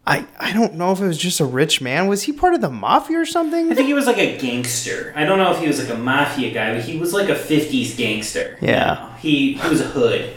I, 0.06 0.26
I 0.40 0.52
don't 0.52 0.74
know 0.74 0.92
if 0.92 1.00
it 1.00 1.06
was 1.06 1.18
just 1.18 1.40
a 1.40 1.46
rich 1.46 1.80
man. 1.80 2.08
Was 2.08 2.24
he 2.24 2.34
part 2.34 2.56
of 2.56 2.62
the 2.62 2.72
mafia 2.72 3.20
or 3.20 3.26
something? 3.26 3.72
I 3.72 3.76
think 3.76 3.88
he 3.88 3.94
was 3.94 4.08
like 4.08 4.18
a 4.18 4.36
gangster. 4.38 5.14
I 5.16 5.26
don't 5.26 5.38
know 5.38 5.52
if 5.52 5.60
he 5.60 5.68
was 5.68 5.80
like 5.80 5.96
a 5.96 6.00
mafia 6.00 6.52
guy, 6.52 6.74
but 6.74 6.84
he 6.84 6.98
was 6.98 7.14
like 7.14 7.30
a 7.30 7.36
'50s 7.36 7.96
gangster. 7.96 8.58
Yeah. 8.62 9.16
he 9.18 9.54
he 9.54 9.70
was 9.70 9.80
a 9.80 9.88
hood. 9.88 10.34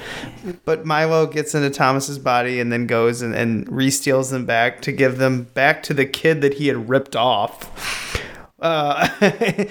But 0.66 0.84
Milo 0.84 1.26
gets 1.26 1.54
into 1.54 1.70
Thomas's 1.70 2.18
body 2.18 2.60
and 2.60 2.70
then 2.70 2.86
goes 2.86 3.22
and, 3.22 3.34
and 3.34 3.66
re-steals 3.70 4.28
them 4.28 4.44
back 4.44 4.82
to 4.82 4.92
give 4.92 5.16
them 5.16 5.44
back 5.54 5.82
to 5.84 5.94
the 5.94 6.04
kid 6.04 6.42
that 6.42 6.54
he 6.54 6.66
had 6.66 6.90
ripped 6.90 7.16
off. 7.16 8.20
Uh, 8.60 9.08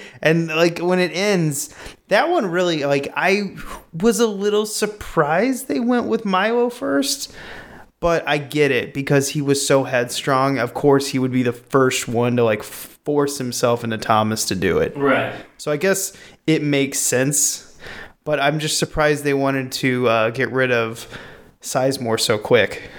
and 0.24 0.48
like 0.48 0.80
when 0.80 0.98
it 0.98 1.12
ends, 1.14 1.74
that 2.08 2.30
one 2.30 2.48
really 2.48 2.84
like 2.86 3.14
I 3.16 3.56
was 3.94 4.20
a 4.20 4.28
little 4.28 4.66
surprised 4.66 5.68
they 5.68 5.80
went 5.80 6.08
with 6.08 6.26
Milo 6.26 6.70
first. 6.72 7.32
But 8.04 8.28
I 8.28 8.38
get 8.38 8.72
it 8.72 8.94
because 8.94 9.30
he 9.30 9.42
was 9.42 9.66
so 9.66 9.86
headstrong. 9.86 10.60
Of 10.60 10.74
course, 10.74 11.08
he 11.08 11.20
would 11.20 11.32
be 11.32 11.42
the 11.42 11.54
first 11.54 12.06
one 12.06 12.36
to 12.36 12.44
like 12.44 12.62
force 12.62 13.38
himself 13.38 13.82
into 13.86 13.98
Thomas 13.98 14.44
to 14.50 14.56
do 14.56 14.80
it. 14.80 14.98
Right. 14.98 15.34
So 15.58 15.72
I 15.72 15.78
guess 15.78 16.12
it 16.46 16.62
makes 16.62 17.00
sense, 17.00 17.78
but 18.26 18.42
I'm 18.42 18.60
just 18.60 18.78
surprised 18.78 19.24
they 19.24 19.34
wanted 19.34 19.72
to 19.72 20.10
uh, 20.10 20.30
get 20.32 20.52
rid 20.52 20.70
of 20.70 21.08
Sizemore 21.62 22.20
so 22.20 22.38
quick. 22.38 22.90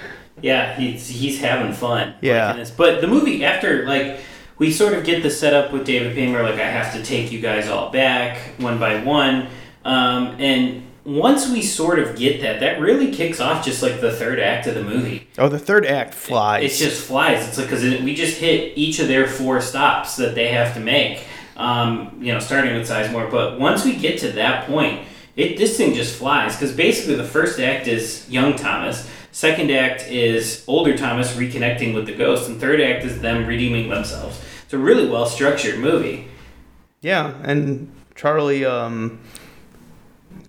Yeah, 0.40 0.74
he's 0.74 1.06
he's 1.06 1.38
having 1.38 1.74
fun. 1.74 2.14
Yeah. 2.22 2.54
this. 2.54 2.70
But 2.70 3.02
the 3.02 3.06
movie 3.06 3.44
after 3.44 3.86
like 3.86 4.20
we 4.56 4.72
sort 4.72 4.94
of 4.94 5.04
get 5.04 5.22
the 5.22 5.28
setup 5.28 5.70
with 5.70 5.84
David 5.84 6.16
Paymer 6.16 6.32
where 6.32 6.44
like 6.44 6.54
I 6.54 6.70
have 6.70 6.94
to 6.94 7.02
take 7.02 7.30
you 7.30 7.42
guys 7.42 7.68
all 7.68 7.90
back 7.90 8.38
one 8.56 8.80
by 8.80 9.04
one, 9.04 9.48
um, 9.84 10.36
and 10.38 10.82
once 11.04 11.50
we 11.50 11.60
sort 11.60 11.98
of 11.98 12.16
get 12.16 12.40
that, 12.40 12.60
that 12.60 12.80
really 12.80 13.12
kicks 13.12 13.40
off 13.40 13.64
just 13.64 13.82
like 13.82 14.00
the 14.00 14.12
third 14.12 14.40
act 14.40 14.66
of 14.66 14.74
the 14.74 14.82
movie. 14.82 15.26
Oh, 15.36 15.48
the 15.48 15.58
third 15.58 15.84
act 15.84 16.14
flies. 16.14 16.80
It 16.80 16.84
just 16.84 17.06
flies. 17.06 17.46
It's 17.46 17.58
like 17.58 17.66
because 17.68 17.82
we 17.82 18.14
just 18.14 18.38
hit 18.38 18.76
each 18.76 18.98
of 19.00 19.08
their 19.08 19.26
four 19.26 19.60
stops 19.60 20.16
that 20.16 20.34
they 20.34 20.48
have 20.48 20.74
to 20.74 20.80
make. 20.80 21.24
Um, 21.56 22.18
you 22.20 22.32
know, 22.32 22.40
starting 22.40 22.74
with 22.74 22.88
Sizemore, 22.88 23.30
but 23.30 23.60
once 23.60 23.84
we 23.84 23.94
get 23.94 24.18
to 24.20 24.32
that 24.32 24.66
point, 24.66 25.06
it 25.36 25.56
this 25.56 25.76
thing 25.76 25.94
just 25.94 26.16
flies 26.16 26.56
because 26.56 26.74
basically 26.74 27.14
the 27.14 27.24
first 27.24 27.60
act 27.60 27.86
is 27.86 28.28
young 28.28 28.56
Thomas, 28.56 29.08
second 29.30 29.70
act 29.70 30.08
is 30.08 30.64
older 30.66 30.96
Thomas 30.96 31.36
reconnecting 31.36 31.94
with 31.94 32.06
the 32.06 32.14
ghost, 32.14 32.48
and 32.48 32.60
third 32.60 32.80
act 32.80 33.04
is 33.04 33.20
them 33.20 33.46
redeeming 33.46 33.88
themselves. 33.88 34.40
It's 34.64 34.74
a 34.74 34.78
really 34.78 35.08
well 35.08 35.26
structured 35.26 35.78
movie. 35.78 36.26
yeah, 37.02 37.34
and 37.42 37.92
Charlie 38.16 38.64
um, 38.64 39.20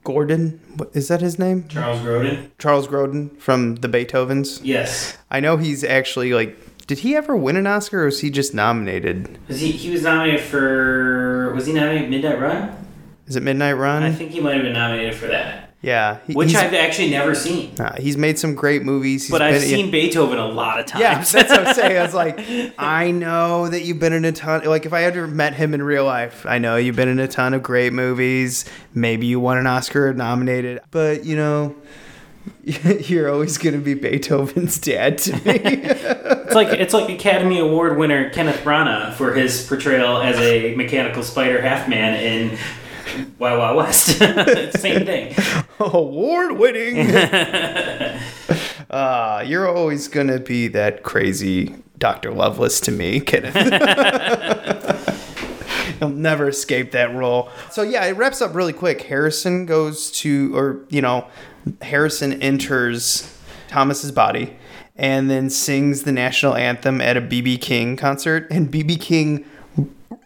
Gordon, 0.05 0.61
what, 0.77 0.91
is 0.95 1.09
that 1.09 1.19
his 1.19 1.37
name? 1.37 1.67
Charles 1.67 1.99
Grodin. 1.99 2.51
Charles 2.59 2.87
Grodin 2.87 3.37
from 3.37 3.75
the 3.77 3.89
Beethovens. 3.89 4.61
Yes, 4.63 5.17
I 5.29 5.41
know 5.41 5.57
he's 5.57 5.83
actually 5.83 6.33
like. 6.33 6.57
Did 6.87 6.99
he 6.99 7.15
ever 7.15 7.35
win 7.35 7.55
an 7.57 7.65
Oscar, 7.65 8.03
or 8.03 8.05
was 8.05 8.21
he 8.21 8.29
just 8.29 8.53
nominated? 8.53 9.39
was 9.47 9.59
he? 9.59 9.71
He 9.71 9.89
was 9.91 10.03
nominated 10.03 10.41
for. 10.41 11.51
Was 11.55 11.65
he 11.65 11.73
nominated 11.73 12.09
Midnight 12.09 12.39
Run? 12.39 12.87
Is 13.27 13.35
it 13.35 13.41
Midnight 13.43 13.73
Run? 13.73 14.03
I 14.03 14.11
think 14.11 14.31
he 14.31 14.39
might 14.39 14.53
have 14.53 14.63
been 14.63 14.73
nominated 14.73 15.15
for 15.15 15.25
that. 15.27 15.64
Yeah, 15.81 16.17
he- 16.25 16.33
which 16.33 16.55
I've 16.55 16.73
actually 16.73 17.11
never 17.11 17.35
seen. 17.35 17.79
uh, 17.79 17.95
he's 17.99 18.17
made 18.17 18.39
some 18.39 18.55
great 18.55 18.83
movies. 18.83 19.23
He's 19.25 19.31
But 19.31 19.43
I've 19.43 19.53
been- 19.59 19.61
seen 19.69 19.91
Beethoven 19.91 20.39
a 20.39 20.47
lot 20.47 20.79
of 20.79 20.87
times. 20.87 21.01
Yeah, 21.01 21.17
that's 21.41 21.51
what 21.51 21.67
I'm 21.67 21.73
saying. 21.75 21.97
I 21.97 22.01
was 22.01 22.13
like, 22.15 22.39
I 22.79 23.11
know 23.11 23.67
that 23.69 23.83
you've 23.83 23.99
been 23.99 24.13
in 24.13 24.25
a 24.25 24.31
ton. 24.31 24.63
Like, 24.65 24.87
if 24.87 24.93
I 24.93 25.03
ever 25.03 25.27
met 25.27 25.53
him 25.53 25.73
in 25.75 25.83
real 25.83 26.05
life, 26.05 26.43
I 26.47 26.57
know 26.57 26.75
you've 26.77 26.95
been 26.95 27.09
in 27.09 27.19
a 27.19 27.27
ton 27.27 27.53
of 27.53 27.61
great 27.61 27.93
movies. 27.93 28.65
Maybe 28.95 29.27
you 29.27 29.39
won 29.39 29.57
an 29.59 29.67
Oscar 29.67 30.11
nominated, 30.13 30.81
but 30.89 31.23
you 31.23 31.35
know, 31.35 31.75
you're 32.63 33.29
always 33.31 33.57
gonna 33.59 33.77
be 33.77 33.93
Beethoven's 33.93 34.79
dad 34.79 35.17
to 35.19 35.33
me. 35.45 35.61
It's 36.45 36.53
like 36.55 36.79
it's 36.79 36.93
like 36.93 37.09
Academy 37.09 37.59
Award 37.59 37.97
winner 37.97 38.29
Kenneth 38.29 38.61
Branagh 38.63 39.13
for 39.15 39.33
his 39.33 39.65
portrayal 39.67 40.21
as 40.21 40.37
a 40.37 40.73
mechanical 40.75 41.21
spider 41.21 41.59
half 41.61 41.89
man 41.89 42.13
in 42.23 42.57
Wild 43.39 43.59
Wild 43.59 43.77
West. 43.77 44.07
Same 44.79 45.05
thing. 45.05 45.35
Award 45.79 46.53
winning. 46.53 47.11
uh, 48.89 49.43
you're 49.45 49.67
always 49.67 50.07
gonna 50.07 50.39
be 50.39 50.67
that 50.69 51.03
crazy 51.03 51.75
Dr. 51.97 52.31
Loveless 52.31 52.79
to 52.81 52.91
me, 52.91 53.19
Kenneth. 53.19 53.55
He'll 55.99 56.09
never 56.09 56.49
escape 56.49 56.91
that 56.91 57.13
role. 57.15 57.49
So 57.71 57.81
yeah, 57.81 58.05
it 58.05 58.17
wraps 58.17 58.41
up 58.41 58.53
really 58.53 58.73
quick. 58.73 59.03
Harrison 59.03 59.65
goes 59.65 60.11
to, 60.11 60.55
or 60.55 60.81
you 60.89 61.01
know, 61.01 61.27
Harrison 61.81 62.41
enters 62.41 63.31
Thomas's 63.69 64.11
body, 64.11 64.55
and 64.95 65.29
then 65.29 65.49
sings 65.49 66.03
the 66.03 66.11
national 66.11 66.55
anthem 66.55 66.99
at 67.01 67.15
a 67.17 67.21
BB 67.21 67.61
King 67.61 67.95
concert, 67.95 68.47
and 68.51 68.69
BB 68.71 68.99
King 68.99 69.45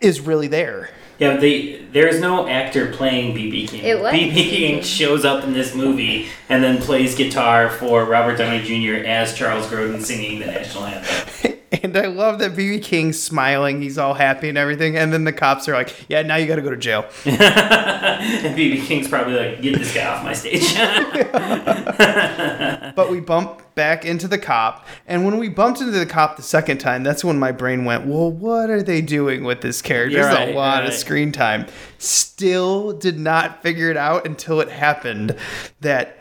is 0.02 0.22
really 0.22 0.48
there. 0.48 0.90
Yeah, 1.20 1.36
they 1.38 1.82
there 1.92 2.08
is 2.08 2.22
no 2.22 2.48
actor 2.48 2.92
playing 2.92 3.36
BB 3.36 3.68
King. 3.70 3.84
It 3.84 4.00
was 4.00 4.14
BB 4.14 4.32
BB 4.32 4.34
King 4.34 4.50
King. 4.76 4.82
shows 4.84 5.26
up 5.26 5.44
in 5.44 5.54
this 5.54 5.76
movie 5.76 6.28
and 6.48 6.64
then 6.64 6.82
plays 6.82 7.16
guitar 7.16 7.70
for 7.70 8.06
Robert 8.06 8.38
Downey 8.38 8.62
Jr. 8.64 9.06
as 9.06 9.36
Charles 9.36 9.68
Grodin 9.68 10.02
singing 10.02 10.40
the 10.40 10.46
national 10.46 10.86
anthem. 10.86 11.54
And 11.84 11.96
I 11.96 12.08
love 12.08 12.40
that 12.40 12.54
BB 12.54 12.84
King's 12.84 13.22
smiling, 13.22 13.82
he's 13.82 13.98
all 13.98 14.16
happy 14.16 14.50
and 14.50 14.58
everything, 14.58 14.98
and 14.98 15.14
then 15.14 15.24
the 15.24 15.32
cops 15.32 15.70
are 15.70 15.74
like, 15.74 15.94
"Yeah, 16.10 16.24
now 16.24 16.36
you 16.36 16.48
got 16.48 16.56
to 16.56 16.64
go 16.64 16.72
to 16.72 16.78
jail." 16.78 17.06
and 17.26 18.58
BB 18.58 18.86
King's 18.86 19.08
probably 19.08 19.36
like, 19.36 19.62
"Get 19.62 19.78
this 19.78 19.94
guy 19.94 20.06
off 20.06 20.24
my 20.24 20.34
stage." 20.34 20.74
but 22.96 23.12
we 23.12 23.20
bump 23.20 23.62
back 23.76 24.04
into 24.04 24.28
the 24.28 24.40
cop, 24.40 24.88
and 25.08 25.26
when 25.26 25.38
we 25.38 25.48
bumped 25.48 25.80
into 25.80 25.92
the 25.92 26.08
cop 26.08 26.38
the 26.38 26.44
second 26.44 26.80
time, 26.80 27.04
that's 27.04 27.24
when 27.24 27.38
my 27.38 27.52
brain 27.52 27.86
went, 27.86 28.08
"Well, 28.08 28.32
what 28.32 28.72
are 28.72 28.82
they 28.82 29.02
doing 29.02 29.44
with 29.44 29.62
this 29.62 29.80
character?" 29.82 30.18
You're 30.18 30.26
There's 30.26 30.36
right, 30.36 30.50
a 30.50 30.58
lot 30.58 30.84
of 30.84 30.90
right. 30.90 30.98
screen 30.98 31.32
time. 31.32 31.68
Still 32.00 32.94
did 32.94 33.20
not 33.20 33.62
figure 33.62 33.92
it 33.92 33.98
out 33.98 34.26
until 34.26 34.60
it 34.60 34.70
happened 34.70 35.36
that 35.82 36.19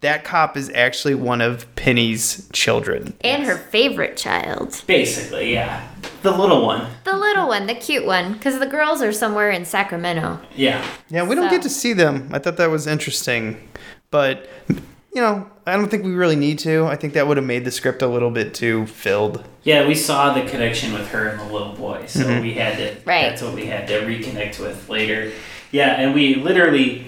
that 0.00 0.24
cop 0.24 0.56
is 0.56 0.70
actually 0.74 1.14
one 1.14 1.40
of 1.40 1.66
Penny's 1.74 2.48
children. 2.52 3.14
And 3.22 3.44
her 3.44 3.56
favorite 3.56 4.16
child. 4.16 4.82
Basically, 4.86 5.52
yeah, 5.52 5.88
the 6.22 6.30
little 6.36 6.64
one. 6.66 6.86
The 7.04 7.16
little 7.16 7.48
one, 7.48 7.66
the 7.66 7.74
cute 7.74 8.04
one. 8.04 8.34
Because 8.34 8.58
the 8.58 8.66
girls 8.66 9.00
are 9.02 9.12
somewhere 9.12 9.50
in 9.50 9.64
Sacramento. 9.64 10.38
Yeah. 10.54 10.84
Yeah, 11.08 11.26
we 11.26 11.34
don't 11.34 11.50
get 11.50 11.62
to 11.62 11.70
see 11.70 11.92
them. 11.92 12.28
I 12.32 12.38
thought 12.38 12.56
that 12.58 12.70
was 12.70 12.86
interesting, 12.86 13.68
but 14.10 14.48
you 14.68 15.22
know, 15.22 15.50
I 15.64 15.76
don't 15.76 15.88
think 15.90 16.04
we 16.04 16.12
really 16.12 16.36
need 16.36 16.58
to. 16.60 16.84
I 16.84 16.94
think 16.96 17.14
that 17.14 17.26
would 17.26 17.38
have 17.38 17.46
made 17.46 17.64
the 17.64 17.70
script 17.70 18.02
a 18.02 18.06
little 18.06 18.30
bit 18.30 18.52
too 18.52 18.86
filled. 18.86 19.42
Yeah, 19.62 19.86
we 19.88 19.94
saw 19.94 20.34
the 20.34 20.42
connection 20.42 20.92
with 20.92 21.08
her 21.08 21.28
and 21.28 21.40
the 21.40 21.44
little 21.52 21.72
boy, 21.72 22.02
so 22.06 22.20
Mhm. 22.20 22.42
we 22.42 22.52
had 22.52 22.76
to. 22.76 22.94
Right. 23.06 23.22
That's 23.30 23.40
what 23.40 23.54
we 23.54 23.64
had 23.64 23.88
to 23.88 24.02
reconnect 24.02 24.60
with 24.60 24.90
later. 24.90 25.32
Yeah, 25.72 25.98
and 25.98 26.14
we 26.14 26.34
literally 26.34 27.06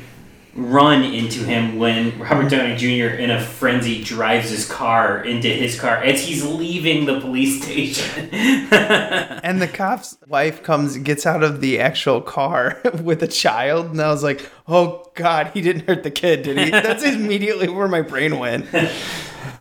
run 0.59 1.05
into 1.05 1.45
him 1.45 1.79
when 1.79 2.19
Robert 2.19 2.51
Downey 2.51 2.77
Jr. 2.77 3.15
in 3.15 3.31
a 3.31 3.41
frenzy 3.41 4.03
drives 4.03 4.51
his 4.51 4.69
car 4.69 5.25
into 5.25 5.49
his 5.49 5.79
car 5.79 5.97
as 5.97 6.21
he's 6.21 6.45
leaving 6.45 7.07
the 7.07 7.21
police 7.21 7.63
station. 7.63 8.29
And 9.49 9.63
the 9.63 9.69
cop's 9.69 10.19
wife 10.27 10.63
comes, 10.63 10.99
gets 10.99 11.25
out 11.25 11.43
of 11.43 11.61
the 11.61 11.81
actual 11.81 12.21
car 12.21 12.81
with 13.03 13.23
a 13.23 13.27
child, 13.27 13.87
and 13.87 14.01
I 14.01 14.09
was 14.09 14.23
like, 14.23 14.51
"Oh 14.67 15.11
God, 15.15 15.53
he 15.55 15.61
didn't 15.61 15.87
hurt 15.87 16.03
the 16.03 16.11
kid, 16.11 16.43
did 16.43 16.59
he?" 16.59 16.71
That's 16.71 17.03
immediately 17.03 17.69
where 17.69 17.89
my 17.89 18.03
brain 18.03 18.39
went. 18.39 18.67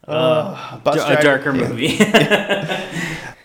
Uh, 0.06 0.80
bus 0.80 0.98
a 0.98 1.22
darker 1.22 1.54
movie. 1.54 1.98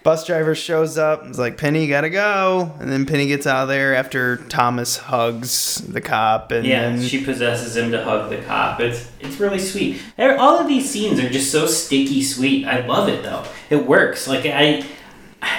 Bus 0.03 0.27
driver 0.27 0.57
shows 0.57 0.99
up. 0.99 1.25
It's 1.27 1.39
like 1.39 1.57
Penny, 1.57 1.87
gotta 1.87 2.11
go, 2.11 2.75
and 2.81 2.91
then 2.91 3.07
Penny 3.07 3.29
gets 3.29 3.47
out 3.47 3.63
of 3.63 3.69
there 3.69 3.95
after 3.95 4.39
Thomas 4.49 4.97
hugs 4.97 5.77
the 5.77 6.01
cop, 6.01 6.51
and 6.51 6.67
yeah, 6.67 6.81
then 6.91 7.01
she 7.01 7.25
possesses 7.25 7.77
him 7.77 7.93
to 7.93 8.03
hug 8.03 8.29
the 8.29 8.39
cop. 8.39 8.81
It's 8.81 9.09
it's 9.21 9.39
really 9.39 9.61
sweet. 9.61 10.03
All 10.19 10.59
of 10.59 10.67
these 10.67 10.91
scenes 10.91 11.21
are 11.21 11.29
just 11.29 11.53
so 11.53 11.67
sticky 11.67 12.25
sweet. 12.25 12.67
I 12.67 12.85
love 12.85 13.09
it 13.09 13.23
though. 13.23 13.45
It 13.71 13.87
works. 13.87 14.27
Like 14.27 14.45
I, 14.45 14.85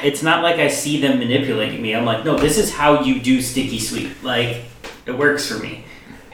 it's 0.04 0.22
not 0.22 0.44
like 0.44 0.58
I 0.58 0.68
see 0.68 1.00
them 1.00 1.20
manipulating 1.20 1.82
me. 1.82 1.96
I'm 1.96 2.04
like, 2.04 2.26
no, 2.26 2.38
this 2.38 2.58
is 2.58 2.74
how 2.74 3.02
you 3.02 3.22
do 3.22 3.41
sticky 3.41 3.80
sweet. 3.80 4.24
Like 4.24 4.66
it 5.06 5.18
works 5.18 5.48
for 5.48 5.58
me. 5.64 5.86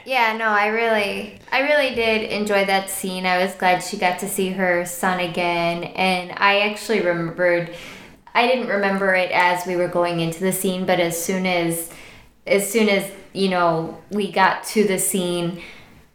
Yeah, 0.04 0.36
no, 0.36 0.46
I 0.46 0.68
really, 0.68 1.40
I 1.52 1.60
really 1.60 1.94
did 1.94 2.32
enjoy 2.32 2.66
that 2.66 2.90
scene. 2.90 3.28
I 3.28 3.44
was 3.44 3.54
glad 3.54 3.84
she 3.84 3.96
got 3.98 4.18
to 4.20 4.28
see 4.28 4.50
her 4.50 4.84
son 4.88 5.20
again, 5.20 5.84
and 5.84 6.32
I 6.32 6.62
actually 6.62 7.02
remembered. 7.02 7.76
I 8.40 8.48
didn't 8.48 8.68
remember 8.68 9.14
it 9.16 9.32
as 9.32 9.68
we 9.68 9.76
were 9.76 9.90
going 9.90 10.22
into 10.22 10.40
the 10.40 10.54
scene, 10.54 10.86
but 10.86 11.02
as 11.02 11.22
soon 11.22 11.46
as, 11.46 11.92
as 12.48 12.72
soon 12.72 12.88
as 12.88 13.12
you 13.34 13.50
know 13.50 13.98
we 14.12 14.32
got 14.32 14.64
to 14.76 14.88
the 14.88 14.98
scene, 14.98 15.62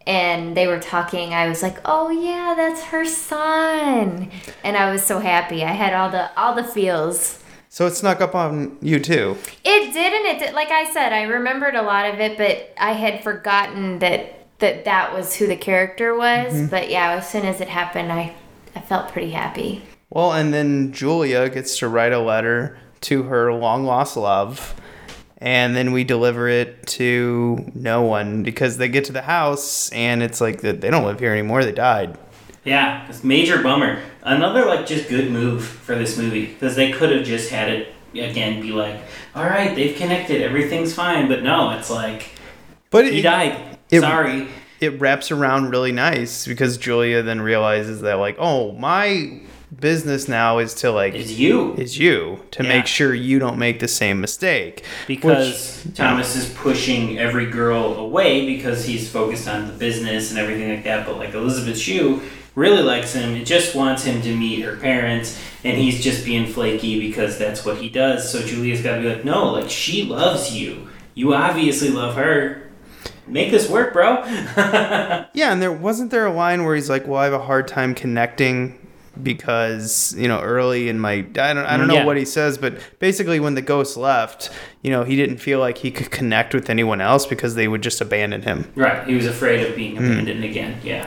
and 0.06 0.56
they 0.56 0.66
were 0.66 0.80
talking, 0.80 1.34
I 1.34 1.48
was 1.48 1.62
like, 1.62 1.76
"Oh 1.84 2.08
yeah, 2.08 2.54
that's 2.56 2.82
her 2.84 3.04
son," 3.04 4.30
and 4.62 4.74
I 4.74 4.90
was 4.90 5.04
so 5.04 5.18
happy. 5.18 5.64
I 5.64 5.72
had 5.72 5.92
all 5.92 6.08
the 6.08 6.30
all 6.40 6.54
the 6.54 6.64
feels. 6.64 7.40
so 7.68 7.86
it 7.86 7.90
snuck 7.94 8.22
up 8.22 8.34
on 8.34 8.78
you 8.80 9.00
too. 9.00 9.36
It 9.62 9.92
did 9.92 10.12
and 10.14 10.24
it 10.24 10.38
did. 10.38 10.54
Like 10.54 10.70
I 10.70 10.90
said, 10.94 11.12
I 11.12 11.24
remembered 11.24 11.74
a 11.74 11.82
lot 11.82 12.06
of 12.08 12.20
it, 12.20 12.38
but 12.38 12.72
I 12.78 12.92
had 12.92 13.22
forgotten 13.22 13.98
that 13.98 14.46
that 14.60 14.86
that 14.86 15.12
was 15.12 15.36
who 15.36 15.46
the 15.46 15.56
character 15.56 16.16
was. 16.16 16.54
Mhm. 16.54 16.70
But 16.70 16.88
yeah, 16.88 17.10
as 17.18 17.28
soon 17.28 17.44
as 17.44 17.60
it 17.60 17.68
happened, 17.68 18.10
I 18.10 18.32
I 18.74 18.80
felt 18.80 19.12
pretty 19.12 19.32
happy. 19.32 19.82
Well, 20.14 20.32
and 20.32 20.54
then 20.54 20.92
Julia 20.92 21.48
gets 21.50 21.78
to 21.80 21.88
write 21.88 22.12
a 22.12 22.20
letter 22.20 22.78
to 23.02 23.24
her 23.24 23.52
long 23.52 23.84
lost 23.84 24.16
love. 24.16 24.74
And 25.38 25.76
then 25.76 25.92
we 25.92 26.04
deliver 26.04 26.48
it 26.48 26.86
to 26.86 27.70
no 27.74 28.02
one 28.02 28.44
because 28.44 28.78
they 28.78 28.88
get 28.88 29.04
to 29.06 29.12
the 29.12 29.20
house 29.22 29.90
and 29.90 30.22
it's 30.22 30.40
like 30.40 30.62
that 30.62 30.80
they 30.80 30.88
don't 30.88 31.04
live 31.04 31.18
here 31.20 31.32
anymore. 31.32 31.64
They 31.64 31.72
died. 31.72 32.16
Yeah, 32.64 33.06
it's 33.08 33.22
major 33.24 33.62
bummer. 33.62 34.00
Another 34.22 34.64
like 34.64 34.86
just 34.86 35.08
good 35.10 35.30
move 35.30 35.66
for 35.66 35.96
this 35.96 36.16
movie 36.16 36.46
because 36.46 36.76
they 36.76 36.92
could 36.92 37.10
have 37.10 37.26
just 37.26 37.50
had 37.50 37.68
it 37.68 37.88
again 38.14 38.62
be 38.62 38.70
like, 38.70 38.96
all 39.34 39.44
right, 39.44 39.74
they've 39.74 39.96
connected, 39.96 40.40
everything's 40.40 40.94
fine. 40.94 41.28
But 41.28 41.42
no, 41.42 41.70
it's 41.76 41.90
like, 41.90 42.30
But 42.90 43.04
he 43.10 43.18
it- 43.18 43.22
died. 43.22 43.78
it- 43.90 44.00
Sorry. 44.00 44.46
It 44.80 45.00
wraps 45.00 45.30
around 45.30 45.70
really 45.70 45.92
nice 45.92 46.46
because 46.46 46.78
Julia 46.78 47.22
then 47.22 47.40
realizes 47.40 48.00
that 48.02 48.14
like, 48.14 48.36
oh, 48.38 48.72
my 48.72 49.40
business 49.80 50.28
now 50.28 50.58
is 50.58 50.74
to 50.74 50.90
like 50.90 51.14
is 51.14 51.38
you 51.38 51.74
is 51.74 51.98
you 51.98 52.40
to 52.52 52.62
Yeah. 52.62 52.68
make 52.68 52.86
sure 52.86 53.14
you 53.14 53.38
don't 53.38 53.58
make 53.58 53.80
the 53.80 53.88
same 53.88 54.20
mistake 54.20 54.84
because 55.06 55.82
Which- 55.84 55.96
Thomas 55.96 56.36
is 56.36 56.46
pushing 56.54 57.18
every 57.18 57.46
girl 57.46 57.94
away 57.94 58.46
because 58.46 58.84
he's 58.84 59.08
focused 59.08 59.48
on 59.48 59.66
the 59.66 59.72
business 59.72 60.30
and 60.30 60.38
everything 60.38 60.68
like 60.70 60.84
that. 60.84 61.06
But 61.06 61.16
like 61.18 61.34
Elizabeth 61.34 61.78
Shue 61.78 62.20
really 62.54 62.82
likes 62.82 63.12
him 63.14 63.34
and 63.34 63.44
just 63.44 63.74
wants 63.74 64.04
him 64.04 64.22
to 64.22 64.36
meet 64.36 64.62
her 64.62 64.76
parents, 64.76 65.36
and 65.64 65.76
he's 65.76 66.02
just 66.04 66.24
being 66.24 66.46
flaky 66.46 67.00
because 67.00 67.36
that's 67.38 67.64
what 67.64 67.78
he 67.78 67.88
does. 67.88 68.30
So 68.30 68.42
Julia's 68.46 68.80
got 68.80 68.96
to 68.96 69.02
be 69.02 69.08
like, 69.08 69.24
no, 69.24 69.50
like 69.52 69.68
she 69.68 70.04
loves 70.04 70.54
you. 70.56 70.88
You 71.14 71.34
obviously 71.34 71.90
love 71.90 72.14
her. 72.14 72.60
Make 73.26 73.50
this 73.50 73.68
work, 73.70 73.92
bro. 73.92 74.22
Yeah, 75.34 75.52
and 75.52 75.60
there 75.60 75.72
wasn't 75.72 76.10
there 76.12 76.26
a 76.26 76.32
line 76.32 76.64
where 76.64 76.74
he's 76.76 76.88
like, 76.90 77.06
"Well, 77.08 77.18
I 77.18 77.24
have 77.24 77.32
a 77.32 77.40
hard 77.40 77.66
time 77.66 77.94
connecting 77.94 78.78
because 79.22 80.14
you 80.18 80.28
know 80.28 80.40
early 80.40 80.88
in 80.88 80.98
my 80.98 81.12
I 81.12 81.22
don't 81.54 81.58
I 81.58 81.76
don't 81.76 81.88
know 81.88 81.94
Yeah. 81.94 82.04
what 82.04 82.16
he 82.16 82.24
says, 82.24 82.58
but 82.58 82.74
basically 82.98 83.40
when 83.40 83.54
the 83.54 83.62
ghost 83.62 83.96
left, 83.96 84.50
you 84.82 84.90
know, 84.90 85.04
he 85.04 85.16
didn't 85.16 85.38
feel 85.38 85.58
like 85.60 85.78
he 85.78 85.90
could 85.90 86.10
connect 86.10 86.54
with 86.54 86.68
anyone 86.70 87.00
else 87.00 87.26
because 87.26 87.54
they 87.54 87.68
would 87.68 87.82
just 87.82 88.00
abandon 88.00 88.42
him. 88.42 88.70
right. 88.74 89.06
He 89.06 89.14
was 89.14 89.26
afraid 89.26 89.66
of 89.66 89.76
being 89.76 89.96
Hmm. 89.96 90.04
abandoned 90.04 90.44
again. 90.44 90.76
Yeah. 90.82 91.06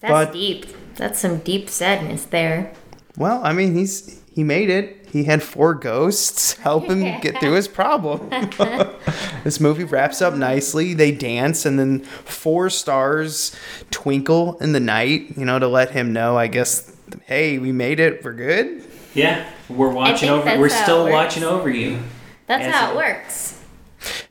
That's 0.00 0.10
But- 0.12 0.32
deep. 0.32 0.66
That's 0.96 1.20
some 1.20 1.38
deep 1.38 1.70
sadness 1.70 2.24
there. 2.24 2.72
Well, 3.16 3.40
I 3.44 3.52
mean, 3.52 3.74
he's 3.76 4.20
he 4.34 4.42
made 4.44 4.68
it. 4.70 4.96
He 5.12 5.24
had 5.24 5.42
four 5.42 5.74
ghosts 5.74 6.52
help 6.58 6.84
him 6.90 7.00
get 7.20 7.40
through 7.40 7.52
his 7.54 7.66
problem. 7.68 8.30
this 9.44 9.58
movie 9.60 9.84
wraps 9.84 10.20
up 10.20 10.34
nicely. 10.34 10.92
They 10.94 11.12
dance, 11.12 11.64
and 11.64 11.78
then 11.78 12.00
four 12.24 12.68
stars 12.70 13.54
twinkle 13.90 14.58
in 14.60 14.72
the 14.72 14.80
night, 14.80 15.34
you 15.36 15.44
know, 15.44 15.58
to 15.58 15.66
let 15.68 15.92
him 15.92 16.12
know, 16.12 16.36
I 16.36 16.46
guess, 16.46 16.92
hey, 17.28 17.58
we 17.58 17.70
made 17.72 18.00
it. 18.00 18.24
We're 18.24 18.32
good. 18.32 18.82
Yeah. 19.14 19.48
We're 19.68 19.90
watching 19.92 20.30
over. 20.30 20.58
We're 20.58 20.68
still 20.70 21.08
watching 21.10 21.44
over 21.44 21.68
you. 21.70 22.00
That's 22.46 22.64
As 22.64 22.74
how 22.74 22.88
it- 22.90 22.92
it 22.94 22.96
works. 22.96 23.62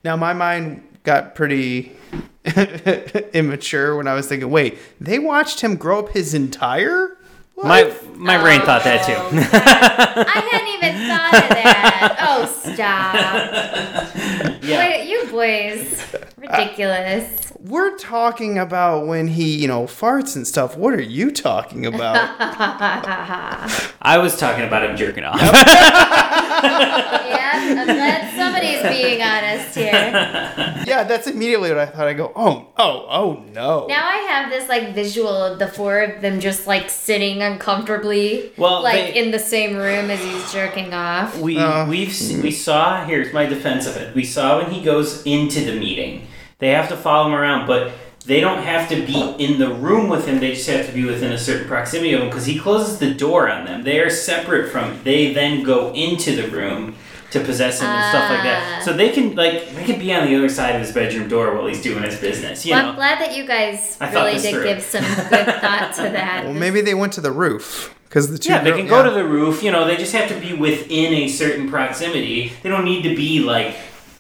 Now, 0.04 0.16
my 0.16 0.34
mind 0.34 0.82
got 1.04 1.36
pretty 1.36 1.96
immature 3.34 3.96
when 3.96 4.08
I 4.08 4.14
was 4.14 4.28
thinking, 4.28 4.50
wait, 4.50 4.78
they 5.00 5.20
watched 5.20 5.62
him 5.62 5.76
grow 5.76 6.00
up 6.00 6.10
his 6.10 6.34
entire 6.34 7.17
My 7.64 7.92
my 8.16 8.40
brain 8.40 8.62
oh, 8.62 8.66
thought 8.66 8.84
that 8.84 9.04
too. 9.06 9.14
I 9.38 10.42
hadn't 10.52 10.68
even 10.76 11.08
thought 11.08 11.34
of 11.34 11.50
that. 11.50 12.18
Oh, 12.22 12.46
stop. 12.74 13.16
Wait, 14.62 15.10
you 15.10 15.26
boys. 15.32 16.06
Ridiculous. 16.38 17.52
We're 17.60 17.98
talking 17.98 18.60
about 18.60 19.08
when 19.08 19.28
he, 19.28 19.58
you 19.58 19.68
know, 19.68 19.84
farts 19.86 20.36
and 20.36 20.48
stuff. 20.48 20.78
What 20.78 20.94
are 20.94 21.02
you 21.02 21.32
talking 21.32 21.88
about? 21.88 22.16
I 24.02 24.20
was 24.20 24.38
talking 24.38 24.64
about 24.66 24.84
him 24.84 24.96
jerking 24.96 25.24
off. 25.24 25.42
yeah, 25.42 25.56
I'm 27.54 27.86
glad 27.86 28.37
somebody's 28.58 29.02
being 29.02 29.22
honest 29.22 29.76
here. 29.76 29.92
yeah, 30.88 31.04
that's 31.04 31.28
immediately 31.28 31.70
what 31.70 31.80
I 31.80 31.86
thought. 31.86 32.08
I 32.08 32.14
go, 32.14 32.32
oh, 32.36 32.68
oh, 32.78 33.06
oh 33.10 33.44
no. 33.54 33.88
Now 33.88 34.08
I 34.08 34.18
have 34.18 34.50
this 34.50 34.68
like 34.70 34.94
visual 34.94 35.30
of 35.30 35.60
the 35.60 35.68
four 35.68 36.02
of 36.02 36.22
them 36.22 36.40
just 36.40 36.68
like 36.68 36.90
sitting 36.90 37.42
uncomfortably, 37.42 38.52
Well, 38.58 38.82
like 38.84 39.14
they- 39.14 39.20
in 39.20 39.32
the 39.32 39.40
same 39.40 39.76
room 39.76 40.10
as 40.10 40.22
he's 40.24 40.52
jerking 40.52 40.94
off. 40.94 41.40
We 41.40 41.58
uh. 41.58 41.88
we've 41.88 42.10
we 42.44 42.52
saw 42.52 43.06
here's 43.06 43.34
my 43.34 43.46
defense 43.46 43.88
of 43.88 43.98
it. 43.98 44.16
We 44.16 44.24
saw 44.24 44.62
when 44.62 44.72
he 44.72 44.84
goes 44.84 45.24
into 45.26 45.62
the 45.62 45.80
meeting. 45.80 46.28
They 46.60 46.70
have 46.70 46.90
to 46.90 46.98
follow 46.98 47.28
him 47.28 47.36
around, 47.36 47.68
but 47.68 47.92
they 48.26 48.42
don't 48.42 48.64
have 48.64 48.90
to 48.90 49.06
be 49.06 49.36
in 49.38 49.60
the 49.60 49.74
room 49.74 50.10
with 50.10 50.28
him. 50.28 50.40
They 50.40 50.54
just 50.54 50.68
have 50.70 50.88
to 50.88 50.92
be 50.92 51.06
within 51.06 51.32
a 51.32 51.38
certain 51.38 51.68
proximity 51.68 52.14
of 52.14 52.22
him 52.22 52.30
because 52.30 52.46
he 52.46 52.60
closes 52.60 53.00
the 53.00 53.14
door 53.14 53.50
on 53.50 53.66
them. 53.66 53.84
They 53.84 54.00
are 54.00 54.10
separate 54.10 54.70
from. 54.70 55.02
They 55.04 55.34
then 55.34 55.64
go 55.64 55.94
into 55.94 56.36
the 56.36 56.50
room 56.50 56.96
to 57.32 57.40
possess 57.42 57.82
him 57.82 57.90
and 57.90 58.10
stuff 58.10 58.30
like 58.30 58.44
that. 58.44 58.84
So 58.84 58.94
they 58.94 59.10
can 59.10 59.36
like 59.36 59.70
they 59.76 59.84
can 59.84 60.00
be 60.00 60.14
on 60.14 60.28
the 60.28 60.36
other 60.36 60.50
side 60.50 60.76
of 60.76 60.82
his 60.82 60.92
bedroom 60.92 61.28
door 61.28 61.56
while 61.56 61.68
he's 61.68 61.82
doing 61.82 62.04
his 62.04 62.20
business. 62.20 62.66
You 62.66 62.74
well, 62.74 62.84
know. 62.84 62.90
I'm 62.90 62.96
glad 62.96 63.20
that 63.20 63.36
you 63.36 63.46
guys 63.46 63.98
I 64.00 64.12
really 64.14 64.40
did 64.40 64.54
through. 64.54 64.64
give 64.64 64.82
some 64.82 65.04
good 65.04 65.46
thought 65.62 65.94
to 65.98 66.04
that. 66.04 66.44
Well, 66.46 66.54
maybe 66.54 66.82
they 66.82 66.94
went 66.94 67.14
to 67.14 67.22
the 67.22 67.32
roof 67.32 67.94
because 68.08 68.32
the 68.32 68.38
two. 68.38 68.50
Yeah, 68.50 68.64
they 68.64 68.70
girl- 68.72 68.80
can 68.80 68.88
go 68.88 69.04
to 69.04 69.12
the 69.12 69.26
roof. 69.26 69.62
You 69.62 69.72
know, 69.72 69.86
they 69.86 69.98
just 69.98 70.14
have 70.14 70.30
to 70.30 70.40
be 70.40 70.54
within 70.54 71.14
a 71.14 71.28
certain 71.28 71.70
proximity. 71.70 72.54
They 72.64 72.70
don't 72.70 72.86
need 72.86 73.04
to 73.04 73.16
be 73.16 73.42
like 73.42 73.76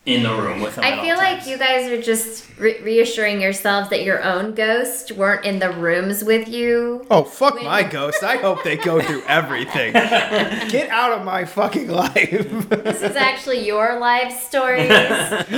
in 0.07 0.23
the 0.23 0.33
room 0.33 0.61
with 0.61 0.75
him. 0.77 0.83
at 0.85 0.93
I 0.93 0.97
all 0.97 1.03
feel 1.03 1.17
like 1.17 1.45
you 1.45 1.57
guys 1.57 1.87
are 1.91 2.01
just 2.01 2.45
re- 2.57 2.79
reassuring 2.81 3.41
yourselves 3.41 3.89
that 3.89 4.03
your 4.03 4.23
own 4.23 4.53
ghosts 4.55 5.11
weren't 5.11 5.45
in 5.45 5.59
the 5.59 5.69
rooms 5.69 6.23
with 6.23 6.47
you. 6.47 7.05
Oh 7.11 7.23
fuck 7.23 7.61
my 7.61 7.83
ghost! 7.83 8.23
I 8.23 8.37
hope 8.37 8.63
they 8.63 8.77
go 8.77 9.01
through 9.01 9.23
everything. 9.27 9.91
Get 9.93 10.89
out 10.89 11.11
of 11.11 11.25
my 11.25 11.43
fucking 11.43 11.89
life. 11.89 12.69
This 12.69 13.01
is 13.01 13.15
actually 13.17 13.65
your 13.67 13.99
life 13.99 14.31
stories. 14.43 14.89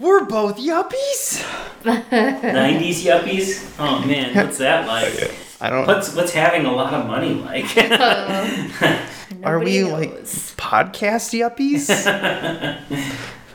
We're 0.00 0.24
both 0.24 0.56
yuppies. 0.58 1.44
90s 1.84 3.04
yuppies. 3.04 3.74
Oh 3.78 4.00
man, 4.06 4.34
what's 4.34 4.58
that 4.58 4.86
like? 4.94 5.30
I 5.60 5.68
don't. 5.70 5.86
What's 5.86 6.14
what's 6.14 6.32
having 6.32 6.64
a 6.64 6.72
lot 6.72 6.94
of 6.94 7.06
money 7.06 7.34
like? 7.34 7.66
Are 9.44 9.58
we 9.58 9.84
like 9.84 10.10
podcast 10.56 11.34
yuppies? 11.36 11.88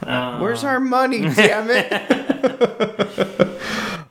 Uh, 0.06 0.40
Where's 0.40 0.64
our 0.64 0.80
money? 0.80 1.22
Damn 1.36 1.68
it. 1.70 1.92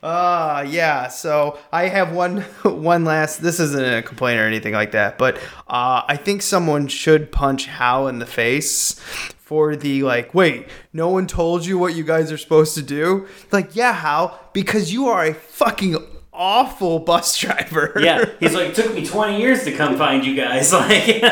Uh 0.02 0.64
yeah, 0.68 1.08
so 1.08 1.58
I 1.72 1.88
have 1.88 2.12
one 2.12 2.40
one 2.64 3.04
last 3.04 3.40
this 3.42 3.60
isn't 3.60 3.84
a 3.84 4.02
complaint 4.02 4.40
or 4.40 4.44
anything 4.44 4.72
like 4.74 4.92
that, 4.92 5.18
but 5.18 5.36
uh 5.68 6.02
I 6.08 6.16
think 6.16 6.42
someone 6.42 6.88
should 6.88 7.30
punch 7.30 7.66
Hal 7.66 8.08
in 8.08 8.18
the 8.18 8.26
face 8.26 8.98
for 9.38 9.76
the 9.76 10.02
like, 10.02 10.34
wait, 10.34 10.66
no 10.92 11.08
one 11.08 11.26
told 11.26 11.64
you 11.66 11.78
what 11.78 11.94
you 11.94 12.04
guys 12.04 12.32
are 12.32 12.38
supposed 12.38 12.74
to 12.74 12.82
do? 12.82 13.26
Like, 13.52 13.76
yeah, 13.76 13.92
Hal, 13.92 14.40
because 14.52 14.92
you 14.92 15.06
are 15.08 15.24
a 15.26 15.34
fucking 15.34 15.96
awful 16.32 16.98
bus 16.98 17.36
driver. 17.38 17.92
yeah, 18.00 18.24
he's 18.40 18.54
like, 18.54 18.74
took 18.74 18.94
me 18.94 19.04
20 19.06 19.38
years 19.40 19.64
to 19.64 19.72
come 19.72 19.96
find 19.98 20.24
you 20.24 20.34
guys. 20.34 20.72
Like, 20.72 21.22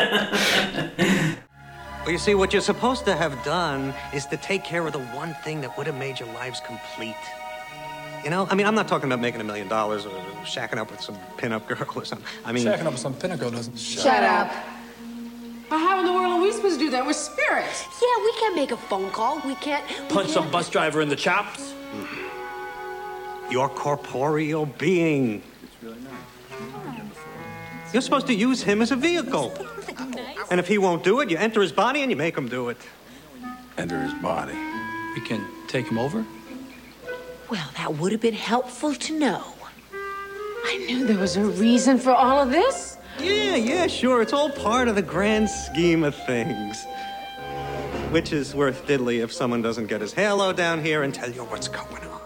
Well, 2.03 2.11
you 2.11 2.17
see, 2.17 2.33
what 2.33 2.51
you're 2.51 2.61
supposed 2.63 3.05
to 3.05 3.15
have 3.15 3.43
done 3.43 3.93
is 4.13 4.25
to 4.27 4.37
take 4.37 4.63
care 4.63 4.85
of 4.87 4.93
the 4.93 4.99
one 4.99 5.35
thing 5.43 5.61
that 5.61 5.77
would 5.77 5.85
have 5.85 5.97
made 5.97 6.19
your 6.19 6.29
lives 6.33 6.59
complete. 6.59 7.15
You 8.23 8.29
know, 8.31 8.47
I 8.49 8.55
mean, 8.55 8.65
I'm 8.65 8.73
not 8.75 8.87
talking 8.87 9.05
about 9.07 9.19
making 9.19 9.39
a 9.41 9.43
million 9.43 9.67
dollars 9.67 10.05
or 10.05 10.11
shacking 10.43 10.77
up 10.77 10.89
with 10.91 11.01
some 11.01 11.15
pinup 11.37 11.67
girl 11.67 11.87
or 11.95 12.05
something. 12.05 12.25
I 12.43 12.51
mean, 12.51 12.65
Shacking 12.65 12.85
up 12.85 12.93
with 12.93 12.99
some 13.01 13.13
pinnacle 13.13 13.51
doesn't. 13.51 13.77
Shut 13.77 14.23
up. 14.23 14.51
But 15.69 15.77
how 15.79 15.99
in 15.99 16.05
the 16.05 16.11
world 16.13 16.33
are 16.33 16.41
we 16.41 16.51
supposed 16.51 16.79
to 16.79 16.85
do 16.85 16.89
that? 16.91 17.05
We're 17.05 17.13
spirits. 17.13 17.85
Yeah, 18.01 18.23
we 18.23 18.31
can't 18.33 18.55
make 18.55 18.71
a 18.71 18.77
phone 18.77 19.09
call. 19.11 19.39
We 19.45 19.55
can't. 19.55 19.87
we 19.87 19.95
Punch 20.07 20.29
some 20.29 20.43
can't- 20.43 20.51
bus 20.53 20.69
driver 20.69 21.01
in 21.01 21.09
the 21.09 21.15
chops. 21.15 21.71
Mm-hmm. 21.93 23.51
Your 23.51 23.69
corporeal 23.69 24.65
being. 24.65 25.41
It's 25.63 25.83
really 25.83 25.99
nice. 26.01 27.93
You're 27.93 28.01
supposed 28.01 28.27
to 28.27 28.33
use 28.33 28.61
him 28.63 28.81
as 28.81 28.91
a 28.91 28.95
vehicle. 28.95 29.53
And 30.49 30.59
if 30.59 30.67
he 30.67 30.77
won't 30.77 31.03
do 31.03 31.19
it, 31.19 31.29
you 31.29 31.37
enter 31.37 31.61
his 31.61 31.71
body 31.71 32.01
and 32.01 32.11
you 32.11 32.17
make 32.17 32.37
him 32.37 32.47
do 32.47 32.69
it. 32.69 32.77
Enter 33.77 34.01
his 34.01 34.13
body. 34.15 34.57
We 35.15 35.21
can 35.21 35.45
take 35.67 35.87
him 35.87 35.97
over. 35.97 36.25
Well, 37.49 37.69
that 37.77 37.95
would 37.95 38.11
have 38.11 38.21
been 38.21 38.33
helpful 38.33 38.95
to 38.95 39.19
know. 39.19 39.43
I 40.63 40.77
knew 40.77 41.05
there 41.05 41.17
was 41.17 41.35
a 41.37 41.43
reason 41.43 41.97
for 41.97 42.11
all 42.11 42.39
of 42.39 42.49
this. 42.49 42.97
Yeah, 43.19 43.55
yeah, 43.55 43.87
sure. 43.87 44.21
It's 44.21 44.33
all 44.33 44.49
part 44.49 44.87
of 44.87 44.95
the 44.95 45.01
grand 45.01 45.49
scheme 45.49 46.03
of 46.03 46.15
things. 46.25 46.85
Which 48.11 48.31
is 48.31 48.55
worth 48.55 48.85
diddly 48.87 49.23
if 49.23 49.33
someone 49.33 49.61
doesn't 49.61 49.87
get 49.87 50.01
his 50.01 50.13
halo 50.13 50.53
down 50.53 50.83
here 50.83 51.03
and 51.03 51.13
tell 51.13 51.29
you 51.29 51.43
what's 51.45 51.67
going 51.67 52.03
on. 52.05 52.20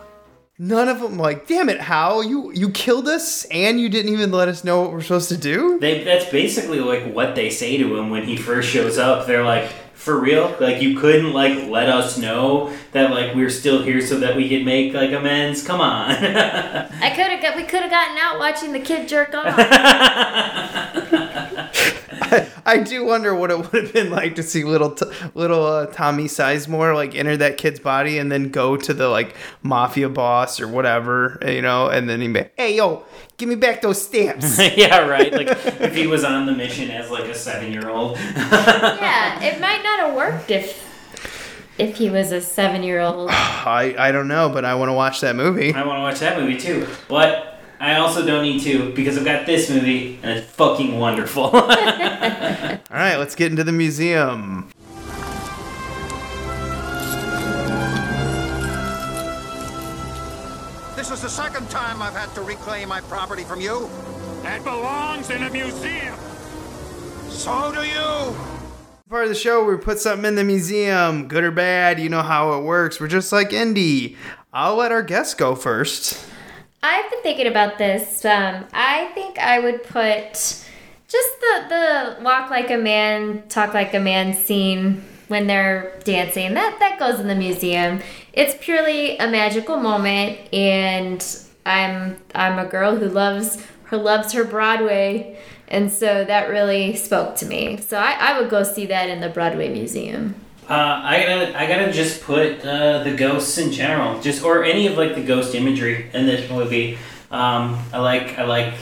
None 0.57 0.87
of 0.87 1.01
them 1.01 1.17
like, 1.17 1.47
damn 1.47 1.67
it, 1.67 1.81
Hal, 1.81 2.23
you 2.23 2.49
you 2.53 2.69
killed 2.69 3.09
us 3.09 3.43
and 3.51 3.77
you 3.77 3.89
didn't 3.89 4.13
even 4.13 4.31
let 4.31 4.47
us 4.47 4.63
know 4.63 4.81
what 4.81 4.93
we're 4.93 5.01
supposed 5.01 5.27
to 5.29 5.37
do? 5.37 5.77
they, 5.79 6.05
that's 6.05 6.29
basically 6.31 6.79
like 6.79 7.13
what 7.13 7.35
they 7.35 7.49
say 7.49 7.75
to 7.77 7.97
him 7.97 8.09
when 8.09 8.23
he 8.23 8.37
first 8.37 8.69
shows 8.69 8.97
up. 8.97 9.27
They're 9.27 9.43
like, 9.43 9.69
for 9.95 10.17
real? 10.17 10.55
Like, 10.59 10.81
you 10.81 10.97
couldn't 10.97 11.33
like 11.33 11.67
let 11.67 11.89
us 11.89 12.17
know 12.17 12.71
that 12.93 13.11
like 13.11 13.35
we're 13.35 13.49
still 13.49 13.81
here 13.81 13.99
so 13.99 14.19
that 14.19 14.37
we 14.37 14.47
could 14.47 14.63
make 14.63 14.93
like 14.93 15.11
amends? 15.11 15.61
Come 15.65 15.81
on. 15.81 16.11
I 16.15 17.09
could 17.09 17.27
have 17.27 17.41
got. 17.41 17.55
We 17.57 17.63
could 17.63 17.81
have 17.81 17.91
gotten 17.91 18.17
out 18.17 18.39
watching 18.39 18.71
the 18.71 18.79
kid 18.79 19.09
jerk 19.09 19.33
off. 19.33 19.45
I 22.65 22.77
do 22.77 23.05
wonder 23.05 23.33
what 23.35 23.51
it 23.51 23.57
would 23.57 23.83
have 23.83 23.93
been 23.93 24.09
like 24.09 24.35
to 24.35 24.43
see 24.43 24.63
little 24.63 24.91
t- 24.91 25.05
little 25.33 25.65
uh, 25.65 25.85
Tommy 25.87 26.25
Sizemore 26.25 26.95
like 26.95 27.15
enter 27.15 27.37
that 27.37 27.57
kid's 27.57 27.79
body 27.79 28.17
and 28.17 28.31
then 28.31 28.49
go 28.49 28.77
to 28.77 28.93
the 28.93 29.07
like 29.07 29.35
mafia 29.63 30.09
boss 30.09 30.59
or 30.59 30.67
whatever, 30.67 31.39
you 31.45 31.61
know, 31.61 31.87
and 31.87 32.09
then 32.09 32.21
he 32.21 32.27
be, 32.27 32.45
hey 32.57 32.77
yo, 32.77 33.03
give 33.37 33.49
me 33.49 33.55
back 33.55 33.81
those 33.81 34.01
stamps. 34.01 34.59
yeah, 34.77 34.99
right. 34.99 35.31
Like 35.31 35.49
if 35.49 35.95
he 35.95 36.07
was 36.07 36.23
on 36.23 36.45
the 36.45 36.53
mission 36.53 36.89
as 36.91 37.09
like 37.11 37.25
a 37.25 37.35
seven 37.35 37.71
year 37.71 37.89
old. 37.89 38.17
yeah, 38.35 39.41
it 39.41 39.59
might 39.59 39.83
not 39.83 39.99
have 39.99 40.15
worked 40.15 40.51
if 40.51 40.83
if 41.77 41.97
he 41.97 42.09
was 42.09 42.31
a 42.31 42.41
seven 42.41 42.83
year 42.83 43.01
old. 43.01 43.29
I 43.31 43.95
I 43.97 44.11
don't 44.11 44.27
know, 44.27 44.49
but 44.49 44.65
I 44.65 44.75
want 44.75 44.89
to 44.89 44.93
watch 44.93 45.21
that 45.21 45.35
movie. 45.35 45.73
I 45.73 45.85
want 45.85 45.97
to 45.97 46.01
watch 46.01 46.19
that 46.19 46.39
movie 46.39 46.57
too. 46.57 46.87
But 47.07 47.54
I 47.79 47.95
also 47.97 48.25
don't 48.25 48.43
need 48.43 48.61
to 48.61 48.93
because 48.93 49.17
I've 49.17 49.25
got 49.25 49.45
this 49.45 49.69
movie 49.69 50.19
and 50.23 50.39
it's 50.39 50.47
fucking 50.51 50.97
wonderful. 50.97 51.43
All 51.53 51.61
right, 51.61 53.17
let's 53.17 53.35
get 53.35 53.51
into 53.51 53.63
the 53.63 53.71
museum. 53.71 54.69
This 60.95 61.11
is 61.11 61.21
the 61.21 61.29
second 61.29 61.69
time 61.69 62.01
I've 62.01 62.15
had 62.15 62.33
to 62.35 62.41
reclaim 62.41 62.89
my 62.89 63.01
property 63.01 63.43
from 63.43 63.61
you. 63.61 63.89
That 64.41 64.63
belongs 64.63 65.29
in 65.29 65.43
a 65.43 65.49
museum. 65.49 66.15
So 67.29 67.71
do 67.73 67.81
you. 67.81 68.35
Part 69.09 69.23
of 69.23 69.29
the 69.29 69.35
show 69.35 69.63
where 69.63 69.75
we 69.75 69.83
put 69.83 69.99
something 69.99 70.25
in 70.25 70.35
the 70.35 70.43
museum, 70.43 71.27
good 71.27 71.43
or 71.43 71.51
bad, 71.51 71.99
you 71.99 72.09
know 72.09 72.23
how 72.23 72.57
it 72.57 72.63
works. 72.63 72.99
We're 72.99 73.07
just 73.07 73.31
like 73.31 73.53
Indy. 73.53 74.17
I'll 74.51 74.77
let 74.77 74.91
our 74.91 75.03
guests 75.03 75.33
go 75.33 75.53
first. 75.53 76.25
I've 76.85 77.09
been 77.09 77.23
thinking 77.23 77.47
about 77.47 77.79
this. 77.79 78.23
Um, 78.23 78.65
I 78.71 79.05
think 79.15 79.39
I 79.39 79.59
would 79.59 79.83
put 79.83 80.33
just 80.33 81.39
the 81.39 81.65
the 81.67 82.23
walk 82.23 82.51
like 82.51 82.69
a 82.69 82.77
man, 82.77 83.47
talk 83.47 83.73
like 83.73 83.95
a 83.95 83.99
man 83.99 84.35
scene 84.35 85.03
when 85.27 85.47
they're 85.47 85.99
dancing. 86.03 86.53
That 86.53 86.77
that 86.77 86.99
goes 86.99 87.19
in 87.19 87.27
the 87.27 87.35
museum. 87.35 88.01
It's 88.33 88.53
purely 88.63 89.17
a 89.17 89.27
magical 89.27 89.77
moment, 89.77 90.53
and 90.53 91.25
I'm 91.65 92.21
I'm 92.35 92.59
a 92.59 92.67
girl 92.67 92.97
who 92.97 93.07
loves 93.07 93.65
who 93.85 93.97
loves 93.97 94.33
her 94.33 94.43
Broadway, 94.43 95.39
and 95.67 95.91
so 95.91 96.23
that 96.23 96.49
really 96.49 96.95
spoke 96.95 97.35
to 97.37 97.47
me. 97.47 97.77
So 97.77 97.97
I, 97.97 98.11
I 98.19 98.39
would 98.39 98.51
go 98.51 98.61
see 98.61 98.85
that 98.85 99.09
in 99.09 99.21
the 99.21 99.29
Broadway 99.29 99.69
Museum. 99.69 100.35
Uh, 100.67 101.01
I 101.03 101.23
gotta, 101.23 101.59
I 101.59 101.67
gotta 101.67 101.91
just 101.91 102.23
put 102.23 102.65
uh, 102.65 103.03
the 103.03 103.13
ghosts 103.15 103.57
in 103.59 103.71
general, 103.71 104.19
just 104.21 104.43
or 104.43 104.63
any 104.63 104.87
of 104.87 104.97
like 104.97 105.13
the 105.13 105.23
ghost 105.23 105.53
imagery 105.53 106.09
in 106.11 106.25
this 106.25 106.49
movie. 106.49 106.97
Um, 107.29 107.79
I 107.93 107.99
like, 107.99 108.39
I 108.39 108.45
like 108.45 108.73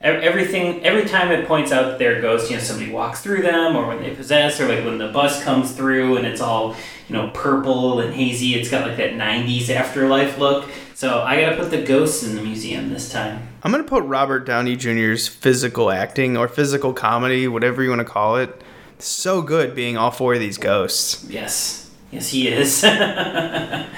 everything. 0.00 0.84
Every 0.84 1.08
time 1.08 1.32
it 1.32 1.48
points 1.48 1.72
out 1.72 1.86
that 1.86 1.98
they're 1.98 2.20
ghosts, 2.20 2.50
you 2.50 2.56
know, 2.56 2.62
somebody 2.62 2.92
walks 2.92 3.20
through 3.20 3.42
them, 3.42 3.74
or 3.74 3.88
when 3.88 4.00
they 4.00 4.14
possess, 4.14 4.60
or 4.60 4.68
like 4.68 4.84
when 4.84 4.98
the 4.98 5.08
bus 5.08 5.42
comes 5.42 5.72
through 5.72 6.18
and 6.18 6.26
it's 6.26 6.40
all 6.40 6.76
you 7.08 7.16
know 7.16 7.30
purple 7.34 7.98
and 7.98 8.14
hazy. 8.14 8.54
It's 8.54 8.70
got 8.70 8.86
like 8.86 8.96
that 8.98 9.14
'90s 9.14 9.70
afterlife 9.70 10.38
look. 10.38 10.70
So 10.94 11.22
I 11.22 11.40
gotta 11.40 11.56
put 11.56 11.70
the 11.72 11.82
ghosts 11.82 12.22
in 12.22 12.36
the 12.36 12.42
museum 12.42 12.90
this 12.90 13.10
time. 13.10 13.48
I'm 13.64 13.72
gonna 13.72 13.82
put 13.82 14.04
Robert 14.04 14.46
Downey 14.46 14.76
Jr.'s 14.76 15.26
physical 15.26 15.90
acting 15.90 16.36
or 16.36 16.46
physical 16.46 16.92
comedy, 16.92 17.48
whatever 17.48 17.82
you 17.82 17.88
want 17.88 18.00
to 18.00 18.04
call 18.04 18.36
it. 18.36 18.62
So 18.98 19.42
good 19.42 19.74
being 19.74 19.96
all 19.96 20.10
four 20.10 20.34
of 20.34 20.40
these 20.40 20.58
ghosts. 20.58 21.24
Yes, 21.28 21.90
yes, 22.10 22.28
he 22.30 22.48
is. 22.48 22.84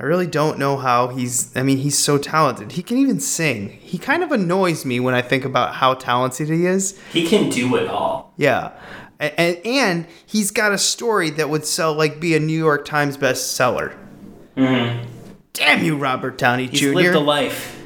I 0.00 0.04
really 0.04 0.28
don't 0.28 0.58
know 0.58 0.76
how 0.76 1.08
he's. 1.08 1.54
I 1.56 1.62
mean, 1.64 1.78
he's 1.78 1.98
so 1.98 2.18
talented. 2.18 2.72
He 2.72 2.82
can 2.82 2.98
even 2.98 3.18
sing. 3.18 3.70
He 3.70 3.98
kind 3.98 4.22
of 4.22 4.30
annoys 4.30 4.84
me 4.84 5.00
when 5.00 5.14
I 5.14 5.22
think 5.22 5.44
about 5.44 5.74
how 5.74 5.94
talented 5.94 6.48
he 6.48 6.66
is. 6.66 6.98
he 7.12 7.26
can 7.26 7.50
do 7.50 7.74
it 7.76 7.88
all. 7.88 8.32
Yeah. 8.36 8.72
And, 9.18 9.56
and 9.66 10.06
he's 10.24 10.52
got 10.52 10.70
a 10.72 10.78
story 10.78 11.30
that 11.30 11.50
would 11.50 11.64
sell, 11.64 11.92
like, 11.92 12.20
be 12.20 12.36
a 12.36 12.40
New 12.40 12.56
York 12.56 12.84
Times 12.84 13.16
bestseller. 13.16 13.96
Mm-hmm. 14.56 15.08
Damn 15.52 15.84
you, 15.84 15.96
Robert 15.96 16.38
Downey 16.38 16.68
He's 16.68 16.80
Jr. 16.80 16.94
lived 16.94 17.14
a 17.16 17.20
life. 17.20 17.82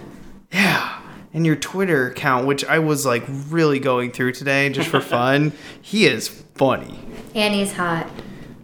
Yeah. 0.53 0.92
And 1.35 1.47
your 1.47 1.57
Twitter 1.57 2.09
account, 2.09 2.47
which 2.47 2.65
I 2.65 2.79
was, 2.79 3.07
like, 3.07 3.25
really 3.49 3.79
going 3.79 4.13
through 4.13 4.33
today 4.33 4.69
just 4.69 4.89
for 4.89 5.01
fun, 5.17 5.53
he 5.81 6.07
is 6.07 6.29
funny. 6.29 6.99
And 7.35 7.55
he's 7.55 7.73
hot. 7.73 8.09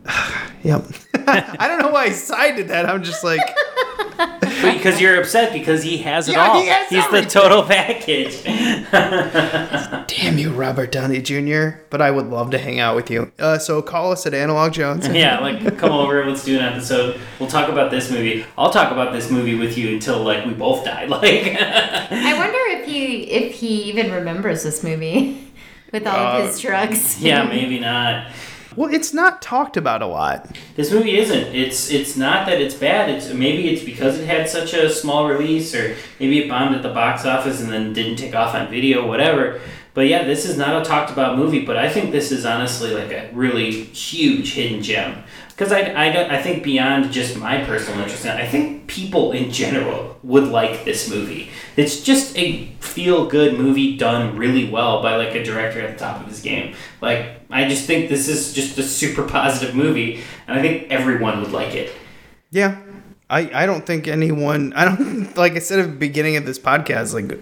Yep. 0.65 0.87
I 1.15 1.69
don't 1.69 1.81
know 1.81 1.91
why 1.91 2.07
I 2.07 2.11
sided 2.11 2.69
that. 2.69 2.85
I'm 2.91 3.05
just 3.05 3.23
like, 3.23 3.41
Because 4.19 5.01
you're 5.01 5.21
upset 5.21 5.53
because 5.53 5.83
he 5.85 5.99
has 5.99 6.29
it 6.29 6.33
Yeah, 6.33 6.49
all. 6.49 6.61
he 6.61 6.67
has 6.69 6.89
He's 6.89 7.05
everything. 7.05 7.25
the 7.29 7.31
total 7.31 7.63
package. 7.63 8.43
damn 10.09 10.39
you, 10.39 10.51
Robert 10.53 10.91
Downey 10.93 11.21
Jr. 11.23 11.79
But 11.91 12.03
I 12.03 12.11
would 12.11 12.27
love 12.27 12.51
to 12.51 12.59
hang 12.59 12.81
out 12.81 12.97
with 12.97 13.11
you. 13.11 13.31
Uh, 13.39 13.59
so 13.59 13.81
call 13.83 14.11
us 14.13 14.27
at 14.27 14.35
Analog 14.35 14.73
Jones. 14.73 15.07
yeah, 15.13 15.39
like 15.41 15.79
come 15.79 15.93
over, 15.93 16.25
let's 16.27 16.45
do 16.45 16.59
an 16.59 16.65
episode. 16.65 17.21
We'll 17.39 17.49
talk 17.49 17.69
about 17.69 17.91
this 17.91 18.11
movie. 18.11 18.45
I'll 18.57 18.71
talk 18.71 18.91
about 18.93 19.13
this 19.13 19.31
movie 19.31 19.55
with 19.55 19.79
you 19.79 19.95
until 19.95 20.23
like 20.23 20.45
we 20.45 20.53
both 20.55 20.85
die. 20.85 21.05
Like 21.09 21.57
I 21.59 22.35
wonder 22.37 22.59
if 22.81 22.87
he 22.87 23.23
if 23.31 23.55
he 23.55 23.85
even 23.85 24.11
remembers 24.13 24.63
this 24.63 24.83
movie 24.85 25.51
with 25.93 26.07
all 26.07 26.17
of 26.17 26.45
his 26.47 26.61
drugs. 26.61 27.21
Yeah, 27.23 27.45
maybe 27.49 27.79
not. 27.79 28.31
Well, 28.77 28.93
it's 28.93 29.13
not 29.13 29.43
talked 29.43 29.77
about 29.77 30.03
a 30.03 30.07
lot. 30.07 30.57
This 30.77 30.93
movie 30.93 31.19
isn't. 31.19 31.55
It's 31.55 31.91
it's 31.91 32.17
not 32.17 32.47
that 32.47 32.61
it's 32.61 32.75
bad. 32.75 33.09
It's 33.11 33.33
maybe 33.33 33.69
it's 33.71 33.83
because 33.83 34.19
it 34.19 34.27
had 34.27 34.49
such 34.49 34.75
a 34.75 34.91
small 34.91 35.27
release, 35.27 35.75
or 35.75 35.97
maybe 36.21 36.41
it 36.41 36.49
bombed 36.49 36.75
at 36.75 36.83
the 36.83 36.91
box 36.91 37.25
office 37.25 37.61
and 37.61 37.73
then 37.73 37.93
didn't 37.93 38.17
take 38.17 38.35
off 38.35 38.55
on 38.55 38.69
video, 38.69 39.07
whatever. 39.07 39.61
But 39.95 40.07
yeah, 40.07 40.25
this 40.25 40.45
is 40.45 40.57
not 40.57 40.81
a 40.81 40.85
talked 40.85 41.11
about 41.11 41.37
movie. 41.39 41.65
But 41.65 41.77
I 41.77 41.89
think 41.89 42.13
this 42.13 42.31
is 42.31 42.45
honestly 42.45 42.95
like 42.95 43.11
a 43.11 43.31
really 43.33 43.71
huge 43.73 44.55
hidden 44.55 44.83
gem 44.83 45.25
because 45.59 45.73
I, 45.73 45.81
I, 45.81 46.37
I 46.39 46.41
think 46.41 46.63
beyond 46.63 47.11
just 47.11 47.37
my 47.37 47.65
personal 47.65 47.99
interest, 48.01 48.25
in 48.25 48.31
it, 48.31 48.37
I 48.37 48.47
think 48.47 48.87
people 48.87 49.33
in 49.33 49.51
general 49.51 50.17
would 50.23 50.45
like 50.45 50.85
this 50.85 51.11
movie. 51.11 51.51
It's 51.77 52.01
just 52.01 52.39
a 52.39 52.67
feel 52.79 53.27
good 53.27 53.59
movie 53.59 53.97
done 53.97 54.37
really 54.37 54.71
well 54.71 55.03
by 55.03 55.17
like 55.17 55.35
a 55.35 55.43
director 55.43 55.81
at 55.81 55.99
the 55.99 55.99
top 55.99 56.21
of 56.21 56.29
his 56.29 56.41
game. 56.41 56.77
Like 57.01 57.41
I 57.51 57.69
just 57.69 57.87
think 57.87 58.09
this 58.09 58.29
is 58.29 58.53
just 58.53 58.79
a 58.79 58.85
super 58.85 59.25
positive 59.27 59.75
movie, 59.75 60.23
and 60.47 60.57
I 60.57 60.63
think 60.63 60.93
everyone 60.93 61.41
would 61.43 61.51
like 61.51 61.75
it. 61.75 61.93
Yeah. 62.53 62.81
I, 63.31 63.51
I 63.53 63.67
don't 63.67 63.85
think 63.85 64.09
anyone 64.09 64.73
I 64.75 64.85
don't 64.87 65.37
like 65.37 65.53
I 65.53 65.59
said 65.59 65.81
at 65.81 65.87
the 65.87 65.97
beginning 65.97 66.37
of 66.37 66.47
this 66.47 66.59
podcast 66.59 67.13
like 67.13 67.39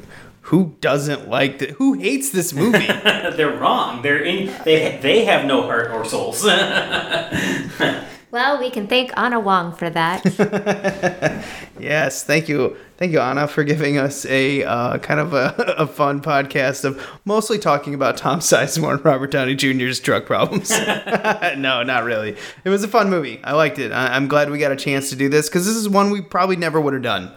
who 0.46 0.76
doesn't 0.80 1.28
like 1.28 1.58
the 1.58 1.66
who 1.72 1.94
hates 1.94 2.30
this 2.30 2.52
movie? 2.52 2.86
They're 3.36 3.56
wrong. 3.56 4.02
They're 4.02 4.22
in. 4.22 4.52
They 4.64 4.98
they 5.02 5.24
have 5.24 5.44
no 5.44 5.62
heart 5.62 5.90
or 5.90 6.04
souls. 6.04 6.44
Well, 8.32 8.58
we 8.58 8.70
can 8.70 8.86
thank 8.86 9.12
Anna 9.16 9.40
Wong 9.40 9.72
for 9.72 9.88
that. 9.88 10.22
yes, 11.80 12.22
thank 12.24 12.48
you. 12.50 12.76
Thank 12.98 13.12
you 13.12 13.20
Anna 13.20 13.46
for 13.48 13.64
giving 13.64 13.96
us 13.96 14.26
a 14.26 14.62
uh, 14.64 14.98
kind 14.98 15.20
of 15.20 15.32
a, 15.32 15.54
a 15.78 15.86
fun 15.86 16.20
podcast 16.20 16.84
of 16.84 17.02
mostly 17.24 17.58
talking 17.58 17.94
about 17.94 18.18
Tom 18.18 18.40
Sizemore 18.40 18.94
and 18.94 19.04
Robert 19.04 19.30
Downey 19.30 19.54
Jr.'s 19.54 20.00
drug 20.00 20.26
problems. 20.26 20.70
no, 20.70 21.82
not 21.82 22.04
really. 22.04 22.36
It 22.64 22.68
was 22.68 22.84
a 22.84 22.88
fun 22.88 23.08
movie. 23.08 23.40
I 23.42 23.52
liked 23.54 23.78
it. 23.78 23.90
I, 23.92 24.08
I'm 24.08 24.28
glad 24.28 24.50
we 24.50 24.58
got 24.58 24.72
a 24.72 24.76
chance 24.76 25.08
to 25.10 25.16
do 25.16 25.28
this 25.30 25.48
because 25.48 25.64
this 25.64 25.76
is 25.76 25.88
one 25.88 26.10
we 26.10 26.20
probably 26.20 26.56
never 26.56 26.78
would 26.80 26.92
have 26.94 27.04
done. 27.04 27.32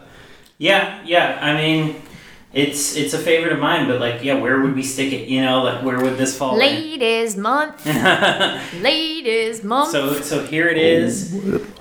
yeah, 0.57 1.01
yeah. 1.05 1.37
I 1.39 1.53
mean, 1.55 2.01
it's 2.51 2.95
it's 2.95 3.13
a 3.13 3.19
favorite 3.19 3.53
of 3.53 3.59
mine. 3.59 3.87
But 3.87 3.99
like, 3.99 4.23
yeah, 4.23 4.39
where 4.39 4.59
would 4.59 4.75
we 4.75 4.83
stick 4.83 5.13
it? 5.13 5.27
You 5.27 5.41
know, 5.41 5.63
like 5.63 5.83
where 5.83 5.99
would 5.99 6.17
this 6.17 6.37
fall? 6.37 6.53
in? 6.53 6.59
Ladies 6.59 7.37
month. 7.37 7.85
Ladies 8.81 9.63
month. 9.63 9.91
So 9.91 10.19
so 10.21 10.43
here 10.45 10.67
it 10.67 10.77
is, 10.77 11.33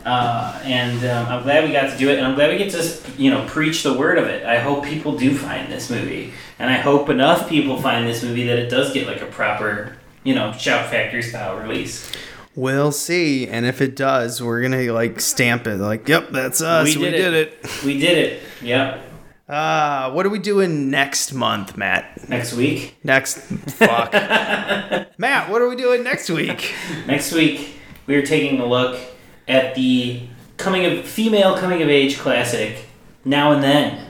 uh, 0.05 0.61
and 0.65 1.05
um, 1.07 1.27
I'm 1.27 1.43
glad 1.43 1.65
we 1.65 1.73
got 1.73 1.91
to 1.91 1.97
do 1.97 2.11
it, 2.11 2.19
and 2.19 2.27
I'm 2.27 2.35
glad 2.35 2.51
we 2.51 2.59
get 2.59 2.73
to 2.73 3.13
you 3.17 3.31
know 3.31 3.47
preach 3.47 3.83
the 3.83 3.95
word 3.95 4.19
of 4.19 4.27
it. 4.27 4.45
I 4.45 4.59
hope 4.59 4.85
people 4.85 5.17
do 5.17 5.35
find 5.35 5.73
this 5.73 5.89
movie, 5.89 6.33
and 6.59 6.71
I 6.71 6.77
hope 6.77 7.09
enough 7.09 7.49
people 7.49 7.81
find 7.81 8.07
this 8.07 8.23
movie 8.23 8.47
that 8.47 8.59
it 8.59 8.69
does 8.69 8.93
get 8.93 9.07
like 9.07 9.23
a 9.23 9.27
proper 9.27 9.97
you 10.23 10.35
know 10.35 10.53
Shout 10.53 10.91
Factory 10.91 11.23
style 11.23 11.57
release. 11.57 12.13
We'll 12.55 12.93
see, 12.93 13.47
and 13.47 13.65
if 13.65 13.81
it 13.81 13.95
does, 13.95 14.43
we're 14.43 14.61
gonna 14.61 14.93
like 14.93 15.21
stamp 15.21 15.67
it. 15.67 15.77
Like, 15.77 16.09
yep, 16.09 16.31
that's 16.31 16.61
us. 16.61 16.95
We 16.95 17.05
did, 17.05 17.33
it. 17.33 17.85
We 17.85 17.99
did 18.01 18.19
it. 18.19 18.43
Yep. 18.63 19.08
Uh, 19.49 20.11
what 20.13 20.27
are 20.27 20.29
we 20.29 20.39
doing 20.39 20.91
next 20.91 21.33
month, 21.33 21.77
Matt? 21.77 22.29
Next 22.29 22.53
week. 22.53 22.97
Next, 23.03 23.39
fuck, 23.39 24.13
Matt. 25.19 25.49
What 25.51 25.63
are 25.63 25.69
we 25.69 25.77
doing 25.77 26.05
next 26.05 26.29
week? 26.29 26.75
Next 27.07 27.33
week, 27.33 27.75
we 28.07 28.15
are 28.17 28.23
taking 28.27 28.61
a 28.61 28.67
look 28.67 29.01
at 29.47 29.75
the 29.75 30.21
coming 30.59 30.85
of 30.85 31.05
female 31.07 31.57
coming 31.57 31.81
of 31.83 31.89
age 31.89 32.19
classic. 32.19 32.85
Now 33.25 33.53
and 33.53 33.63
then, 33.63 34.07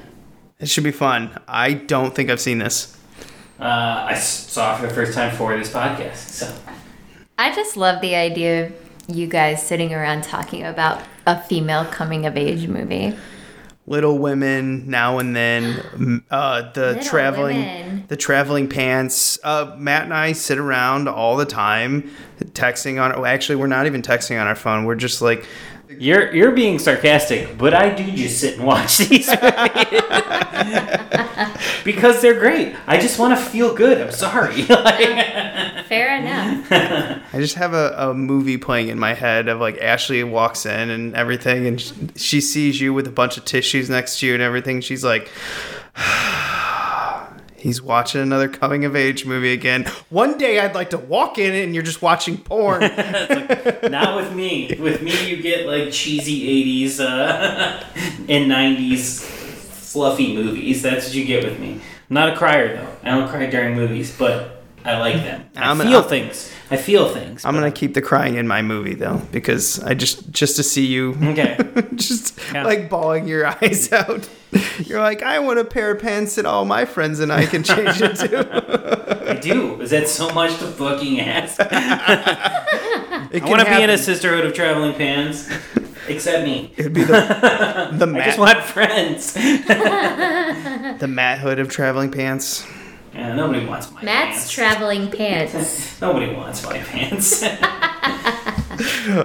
It 0.59 0.69
should 0.69 0.83
be 0.85 0.91
fun. 0.91 1.31
I 1.47 1.73
don't 1.75 2.15
think 2.15 2.31
I've 2.31 2.41
seen 2.41 2.59
this. 2.59 2.97
uh, 3.61 3.63
I 3.65 4.13
s- 4.15 4.51
saw 4.51 4.75
it 4.75 4.81
for 4.81 4.87
the 4.89 4.95
first 4.95 5.15
time 5.15 5.35
for 5.37 5.57
this 5.57 5.71
podcast. 5.73 6.17
So 6.17 6.53
I 7.39 7.55
just 7.55 7.77
love 7.77 8.01
the 8.01 8.17
idea 8.17 8.67
of 8.67 8.73
you 9.07 9.29
guys 9.29 9.65
sitting 9.65 9.95
around 9.95 10.25
talking 10.25 10.65
about 10.65 11.01
a 11.27 11.41
female 11.41 11.85
coming 11.85 12.27
of 12.27 12.37
age 12.37 12.67
movie. 12.67 13.17
Little 13.89 14.19
Women, 14.19 14.89
Now 14.91 15.19
and 15.19 15.35
Then, 15.35 16.23
uh, 16.31 16.71
the 16.73 16.89
Little 16.89 17.03
traveling, 17.03 17.57
Women. 17.57 18.05
the 18.09 18.17
traveling 18.17 18.69
pants. 18.69 19.39
Uh, 19.43 19.75
Matt 19.79 20.05
and 20.05 20.13
I 20.15 20.33
sit 20.33 20.59
around 20.59 21.09
all 21.09 21.37
the 21.37 21.47
time, 21.47 22.11
texting 22.53 23.03
on. 23.03 23.15
Oh, 23.17 23.25
actually, 23.25 23.57
we're 23.57 23.67
not 23.67 23.87
even 23.87 24.03
texting 24.03 24.41
on 24.41 24.47
our 24.47 24.55
phone. 24.55 24.85
We're 24.85 24.95
just 24.95 25.23
like, 25.23 25.47
You're 25.99 26.35
you're 26.35 26.51
being 26.51 26.79
sarcastic, 26.79 27.57
but 27.57 27.73
I 27.73 27.95
do 27.95 28.05
just 28.13 28.41
sit 28.41 28.59
and 28.59 28.67
watch 28.67 28.99
these 29.09 29.27
movies 29.27 29.41
because 31.85 32.21
they're 32.21 32.39
great. 32.39 32.77
I 32.87 32.99
just 33.01 33.19
want 33.19 33.39
to 33.39 33.43
feel 33.43 33.75
good. 33.75 33.99
I'm 33.99 34.13
sorry. 34.13 34.63
Fair 34.65 36.19
enough. 36.19 36.67
I 36.71 37.39
just 37.39 37.55
have 37.55 37.73
a, 37.73 37.95
a 37.97 38.13
movie 38.15 38.59
playing 38.59 38.89
in 38.89 38.99
my 38.99 39.15
head 39.15 39.49
of 39.49 39.61
like 39.61 39.79
Ashley 39.79 40.23
walks 40.25 40.67
in 40.67 40.91
and 40.91 41.15
everything, 41.15 41.67
and 41.67 41.81
sh- 41.81 41.93
she 42.17 42.43
sees 42.43 42.79
you 42.81 42.93
with 42.93 43.07
a 43.07 43.11
bunch 43.13 43.39
of 43.39 43.47
tissues 43.47 43.89
next 43.89 44.21
to 44.21 44.27
you 44.27 44.35
and 44.35 44.43
everything. 44.43 44.83
She's 44.83 45.03
like, 45.03 45.31
he's 47.59 47.83
watching 47.83 48.21
another 48.21 48.49
coming 48.49 48.85
of 48.85 48.97
age 48.97 49.27
movie 49.27 49.53
again. 49.53 49.85
One 50.11 50.39
day 50.39 50.61
I'd 50.61 50.75
like 50.75 50.91
to 50.91 50.99
walk 50.99 51.39
in 51.39 51.55
and 51.55 51.75
you're 51.75 51.83
just 51.83 52.03
watching 52.03 52.39
porn. 52.39 52.81
Not 53.83 54.17
with 54.17 54.33
me. 54.35 54.75
With 54.79 55.03
me, 55.03 55.29
you 55.29 55.43
get 55.43 55.67
like 55.67 55.93
cheesy 55.93 56.89
'80s 56.89 57.01
uh, 57.01 57.85
and 58.29 58.51
'90s 58.51 59.21
fluffy 59.21 60.35
movies. 60.35 60.83
That's 60.83 61.07
what 61.07 61.15
you 61.15 61.25
get 61.25 61.45
with 61.45 61.59
me. 61.59 61.81
I'm 62.11 62.15
not 62.15 62.33
a 62.33 62.37
crier 62.37 62.77
though. 62.77 62.97
I 63.03 63.11
don't 63.17 63.29
cry 63.29 63.47
during 63.47 63.75
movies, 63.75 64.15
but 64.17 64.58
I 64.85 64.99
like 64.99 65.17
them. 65.17 65.45
I 65.57 65.71
I'm 65.71 65.81
an- 65.81 65.89
feel 65.89 66.01
I'm- 66.01 66.09
things. 66.09 66.51
I 66.71 66.77
feel 66.77 67.09
things. 67.09 67.47
I'm 67.47 67.55
gonna 67.55 67.71
keep 67.71 67.95
the 67.95 68.03
crying 68.03 68.37
in 68.37 68.47
my 68.47 68.61
movie 68.61 68.95
though, 68.95 69.23
because 69.33 69.81
I 69.83 69.95
just 69.95 70.31
just 70.31 70.57
to 70.57 70.63
see 70.63 70.85
you 70.85 71.17
Okay. 71.23 71.57
just 71.95 72.39
Yeah. 72.53 72.65
like 72.65 72.91
bawling 72.91 73.27
your 73.27 73.47
eyes 73.63 73.91
out. 73.93 74.29
You're 74.79 75.01
like, 75.01 75.23
I 75.23 75.39
want 75.39 75.59
a 75.59 75.65
pair 75.65 75.91
of 75.93 76.01
pants 76.03 76.35
that 76.37 76.45
all 76.47 76.65
my 76.67 76.85
friends 76.85 77.21
and 77.21 77.33
I 77.33 77.47
can 77.47 77.63
change 77.63 78.01
into. 78.03 79.27
I 79.31 79.35
do. 79.35 79.81
Is 79.81 79.91
that 79.91 80.09
so 80.09 80.31
much 80.33 80.59
to 80.59 80.67
fucking 80.67 81.21
ask? 81.21 81.59
I 81.61 83.29
want 83.45 83.61
to 83.61 83.67
be 83.77 83.83
in 83.83 83.91
a 83.91 83.99
sisterhood 83.99 84.45
of 84.47 84.53
traveling 84.55 84.95
pants. 84.95 85.51
Except 86.07 86.45
me. 86.45 86.73
It'd 86.79 86.95
be 86.95 87.03
the 87.05 87.13
the 87.93 88.05
I 88.05 88.07
Matt, 88.07 88.25
just 88.25 88.39
want 88.39 88.63
friends. 88.63 89.35
the 89.35 91.07
Matt 91.09 91.39
Hood 91.41 91.59
of 91.59 91.69
traveling 91.69 92.11
pants. 92.11 92.67
Yeah, 93.19 93.35
nobody 93.35 93.67
wants 93.67 93.91
my 93.91 94.01
Matt's 94.05 94.37
pants. 94.39 94.53
traveling 94.53 95.11
pants. 95.11 96.01
Nobody 96.01 96.33
wants 96.33 96.65
my 96.65 96.79
pants. 96.79 97.45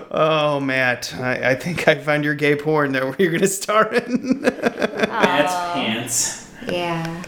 Oh, 0.10 0.60
Matt, 0.60 1.14
I, 1.14 1.52
I 1.52 1.56
think 1.56 1.88
I 1.88 1.94
found 1.94 2.24
your 2.24 2.34
gay 2.34 2.56
porn 2.56 2.92
that 2.94 3.20
you're 3.20 3.32
gonna 3.32 3.46
star 3.46 3.94
in. 3.94 4.42
Matt's 4.42 5.54
oh. 5.54 5.72
pants. 5.76 6.52
Yeah. 6.68 7.24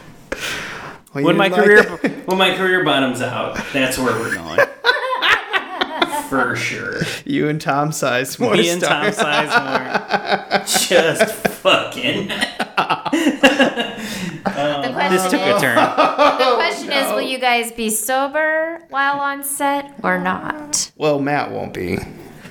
Well, 1.14 1.24
When 1.24 1.38
my 1.38 1.50
career 1.50 1.84
like 1.84 2.26
when 2.26 2.40
my 2.40 2.56
career 2.56 2.84
bottoms 2.84 3.22
out, 3.22 3.60
that's 3.74 4.00
where 4.00 4.20
we're 4.20 4.34
going. 4.34 4.58
For 6.30 6.56
sure. 6.56 7.02
You 7.26 7.50
and 7.50 7.60
Tom 7.60 7.90
Sizemore. 7.90 8.58
Me 8.58 8.70
and 8.70 8.82
star. 8.82 9.12
Tom 9.12 9.26
Sizemore. 9.26 10.88
Just 10.90 11.36
fucking. 11.36 12.28
The 14.46 14.52
oh, 14.52 14.92
question 14.94 15.12
this 15.12 15.24
took 15.32 15.42
a 15.42 15.60
turn. 15.60 15.76
The 15.76 16.56
question 16.56 16.92
is, 16.92 17.12
will 17.12 17.22
you 17.22 17.40
guys 17.40 17.72
be 17.72 17.90
sober 17.90 18.82
while 18.90 19.20
on 19.20 19.44
set 19.44 19.96
or 20.04 20.20
not? 20.20 20.92
Well, 20.96 21.20
Matt 21.20 21.52
won't 21.52 21.74
be. 21.74 21.98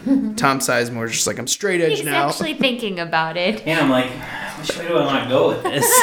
Tom 0.37 0.59
Sizemore's 0.61 1.13
just 1.13 1.27
like 1.27 1.39
I'm 1.39 1.47
straight 1.47 1.81
edge 1.81 1.91
now. 1.91 1.97
He's 1.97 2.05
now. 2.05 2.29
actually 2.29 2.55
thinking 2.55 3.01
about 3.01 3.37
it. 3.37 3.67
And 3.67 3.79
I'm 3.81 3.91
like, 3.91 4.11
which 4.59 4.77
way 4.77 4.89
do 4.89 4.97
I 4.97 5.05
want 5.07 5.25
to 5.25 5.29
go 5.29 5.49
with 5.49 5.63
this? 5.63 5.85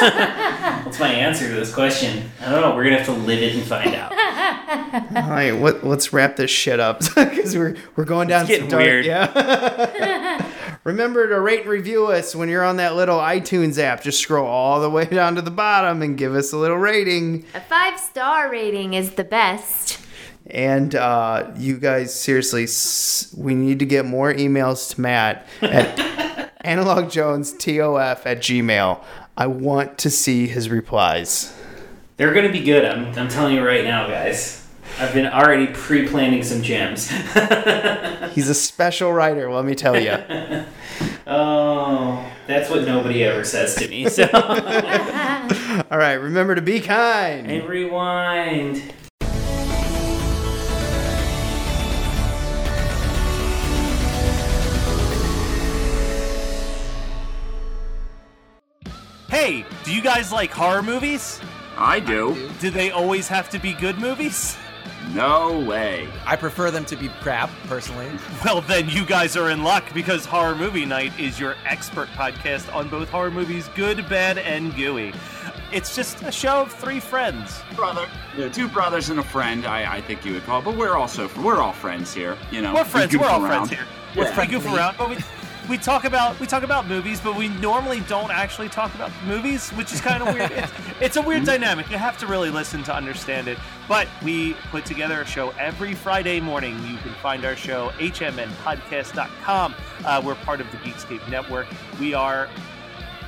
What's 0.84 0.98
my 1.00 1.08
answer 1.12 1.48
to 1.48 1.54
this 1.54 1.72
question? 1.72 2.30
I 2.40 2.50
don't 2.50 2.60
know. 2.60 2.74
We're 2.74 2.84
gonna 2.84 2.98
have 2.98 3.06
to 3.06 3.12
live 3.12 3.42
it 3.42 3.54
and 3.54 3.62
find 3.64 3.94
out. 3.94 4.12
All 4.12 5.30
right, 5.30 5.52
what, 5.52 5.84
let's 5.84 6.12
wrap 6.12 6.36
this 6.36 6.50
shit 6.50 6.80
up 6.80 7.00
because 7.00 7.56
we're 7.56 7.76
we're 7.96 8.04
going 8.04 8.28
down 8.28 8.42
It's 8.42 8.50
getting 8.50 8.70
some 8.70 8.78
dark. 8.78 8.84
weird. 8.84 9.04
Yeah. 9.06 10.48
Remember 10.84 11.28
to 11.28 11.40
rate 11.40 11.60
and 11.60 11.68
review 11.70 12.06
us 12.06 12.34
when 12.34 12.48
you're 12.48 12.64
on 12.64 12.76
that 12.78 12.96
little 12.96 13.18
iTunes 13.18 13.78
app. 13.78 14.02
Just 14.02 14.18
scroll 14.20 14.46
all 14.46 14.80
the 14.80 14.90
way 14.90 15.04
down 15.04 15.36
to 15.36 15.42
the 15.42 15.50
bottom 15.50 16.02
and 16.02 16.18
give 16.18 16.34
us 16.34 16.52
a 16.52 16.56
little 16.56 16.76
rating. 16.76 17.44
A 17.54 17.60
five 17.60 18.00
star 18.00 18.50
rating 18.50 18.94
is 18.94 19.12
the 19.12 19.22
best. 19.24 20.00
And 20.46 20.94
uh, 20.94 21.50
you 21.56 21.78
guys, 21.78 22.14
seriously, 22.14 22.66
we 23.36 23.54
need 23.54 23.78
to 23.78 23.86
get 23.86 24.04
more 24.04 24.32
emails 24.32 24.94
to 24.94 25.00
Matt 25.00 25.46
at 25.60 25.96
analogjonestof 26.64 28.26
at 28.26 28.38
gmail. 28.38 29.04
I 29.36 29.46
want 29.46 29.98
to 29.98 30.10
see 30.10 30.46
his 30.46 30.68
replies. 30.68 31.56
They're 32.16 32.34
gonna 32.34 32.52
be 32.52 32.62
good. 32.62 32.84
I'm, 32.84 33.18
I'm 33.18 33.28
telling 33.28 33.54
you 33.54 33.64
right 33.66 33.84
now, 33.84 34.06
guys. 34.06 34.58
I've 34.98 35.14
been 35.14 35.26
already 35.26 35.68
pre-planning 35.68 36.42
some 36.42 36.62
gems. 36.62 37.08
He's 38.34 38.50
a 38.50 38.54
special 38.54 39.12
writer, 39.12 39.50
let 39.50 39.64
me 39.64 39.74
tell 39.74 39.98
you. 39.98 40.12
oh, 41.26 42.30
that's 42.46 42.68
what 42.68 42.84
nobody 42.84 43.24
ever 43.24 43.42
says 43.42 43.74
to 43.76 43.88
me. 43.88 44.08
So 44.10 44.28
All 45.90 45.98
right, 45.98 46.14
remember 46.14 46.54
to 46.54 46.60
be 46.60 46.80
kind. 46.80 47.50
and 47.50 47.66
rewind. 47.66 48.92
Hey, 59.32 59.64
do 59.82 59.94
you 59.94 60.02
guys 60.02 60.30
like 60.30 60.50
horror 60.50 60.82
movies? 60.82 61.40
I 61.78 62.00
do. 62.00 62.50
Do 62.60 62.68
they 62.68 62.90
always 62.90 63.28
have 63.28 63.48
to 63.48 63.58
be 63.58 63.72
good 63.72 63.98
movies? 63.98 64.58
No 65.14 65.58
way. 65.58 66.06
I 66.26 66.36
prefer 66.36 66.70
them 66.70 66.84
to 66.84 66.96
be 66.96 67.08
crap, 67.22 67.48
personally. 67.66 68.10
Well, 68.44 68.60
then 68.60 68.90
you 68.90 69.06
guys 69.06 69.34
are 69.34 69.48
in 69.48 69.62
luck 69.62 69.84
because 69.94 70.26
Horror 70.26 70.54
Movie 70.54 70.84
Night 70.84 71.18
is 71.18 71.40
your 71.40 71.56
expert 71.64 72.10
podcast 72.10 72.70
on 72.74 72.90
both 72.90 73.08
horror 73.08 73.30
movies, 73.30 73.70
good, 73.74 74.06
bad, 74.06 74.36
and 74.36 74.76
gooey. 74.76 75.14
It's 75.72 75.96
just 75.96 76.20
a 76.24 76.30
show 76.30 76.60
of 76.60 76.70
three 76.70 77.00
friends. 77.00 77.58
Brother, 77.74 78.08
you 78.36 78.40
know, 78.40 78.48
two 78.50 78.68
brothers 78.68 79.08
and 79.08 79.18
a 79.18 79.22
friend. 79.22 79.64
I, 79.64 79.94
I 79.96 80.00
think 80.02 80.26
you 80.26 80.34
would 80.34 80.42
call, 80.42 80.60
but 80.60 80.76
we're 80.76 80.94
also 80.94 81.30
we're 81.42 81.62
all 81.62 81.72
friends 81.72 82.12
here. 82.12 82.36
You 82.50 82.60
know, 82.60 82.74
We're 82.74 82.84
friends. 82.84 83.14
We 83.14 83.18
we're 83.18 83.28
all 83.28 83.42
around. 83.42 83.68
friends 83.68 83.70
here. 83.70 83.86
We're 84.14 84.38
we 84.38 84.46
goof 84.46 84.66
around, 84.66 84.98
but 84.98 85.08
we 85.08 85.16
we 85.72 85.78
talk 85.78 86.04
about 86.04 86.38
we 86.38 86.46
talk 86.46 86.64
about 86.64 86.86
movies, 86.86 87.18
but 87.18 87.34
we 87.34 87.48
normally 87.48 88.00
don't 88.00 88.30
actually 88.30 88.68
talk 88.68 88.94
about 88.94 89.10
movies, 89.26 89.70
which 89.70 89.90
is 89.90 90.02
kind 90.02 90.22
of 90.22 90.34
weird. 90.34 90.50
It's, 90.52 90.72
it's 91.00 91.16
a 91.16 91.22
weird 91.22 91.46
dynamic. 91.46 91.90
You 91.90 91.96
have 91.96 92.18
to 92.18 92.26
really 92.26 92.50
listen 92.50 92.82
to 92.84 92.94
understand 92.94 93.48
it. 93.48 93.56
But 93.88 94.06
we 94.22 94.52
put 94.70 94.84
together 94.84 95.22
a 95.22 95.24
show 95.24 95.48
every 95.58 95.94
Friday 95.94 96.40
morning. 96.40 96.74
You 96.86 96.98
can 96.98 97.14
find 97.22 97.46
our 97.46 97.56
show 97.56 97.88
hmnpodcast.com. 97.96 99.74
Uh, 100.04 100.22
we're 100.22 100.34
part 100.34 100.60
of 100.60 100.70
the 100.72 100.76
Geekscape 100.78 101.26
Network. 101.30 101.66
We 101.98 102.12
are. 102.12 102.50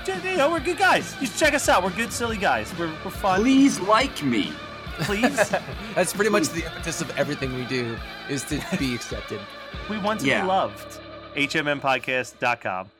You 0.07 0.37
know, 0.37 0.51
we're 0.51 0.61
good 0.61 0.77
guys. 0.77 1.17
You 1.23 1.27
should 1.27 1.37
check 1.39 1.55
us 1.55 1.67
out. 1.71 1.83
We're 1.83 1.97
good, 1.97 2.13
silly 2.13 2.37
guys. 2.37 2.71
We're, 2.79 2.93
we're 3.07 3.11
fun. 3.11 3.41
Please 3.41 3.81
like 3.81 4.23
me. 4.23 4.53
Please. 4.99 5.51
That's 5.95 6.13
pretty 6.13 6.29
much 6.31 6.51
the 6.51 6.67
impetus 6.67 7.01
of 7.01 7.11
everything 7.17 7.55
we 7.55 7.65
do 7.65 7.97
is 8.29 8.43
to 8.45 8.63
be 8.79 8.95
accepted. 8.95 9.41
We 9.89 9.97
want 9.97 10.21
to 10.21 10.27
Yeah. 10.27 10.43
be 10.43 10.49
loved. 10.49 11.01
hmnpodcast.com. 11.35 12.94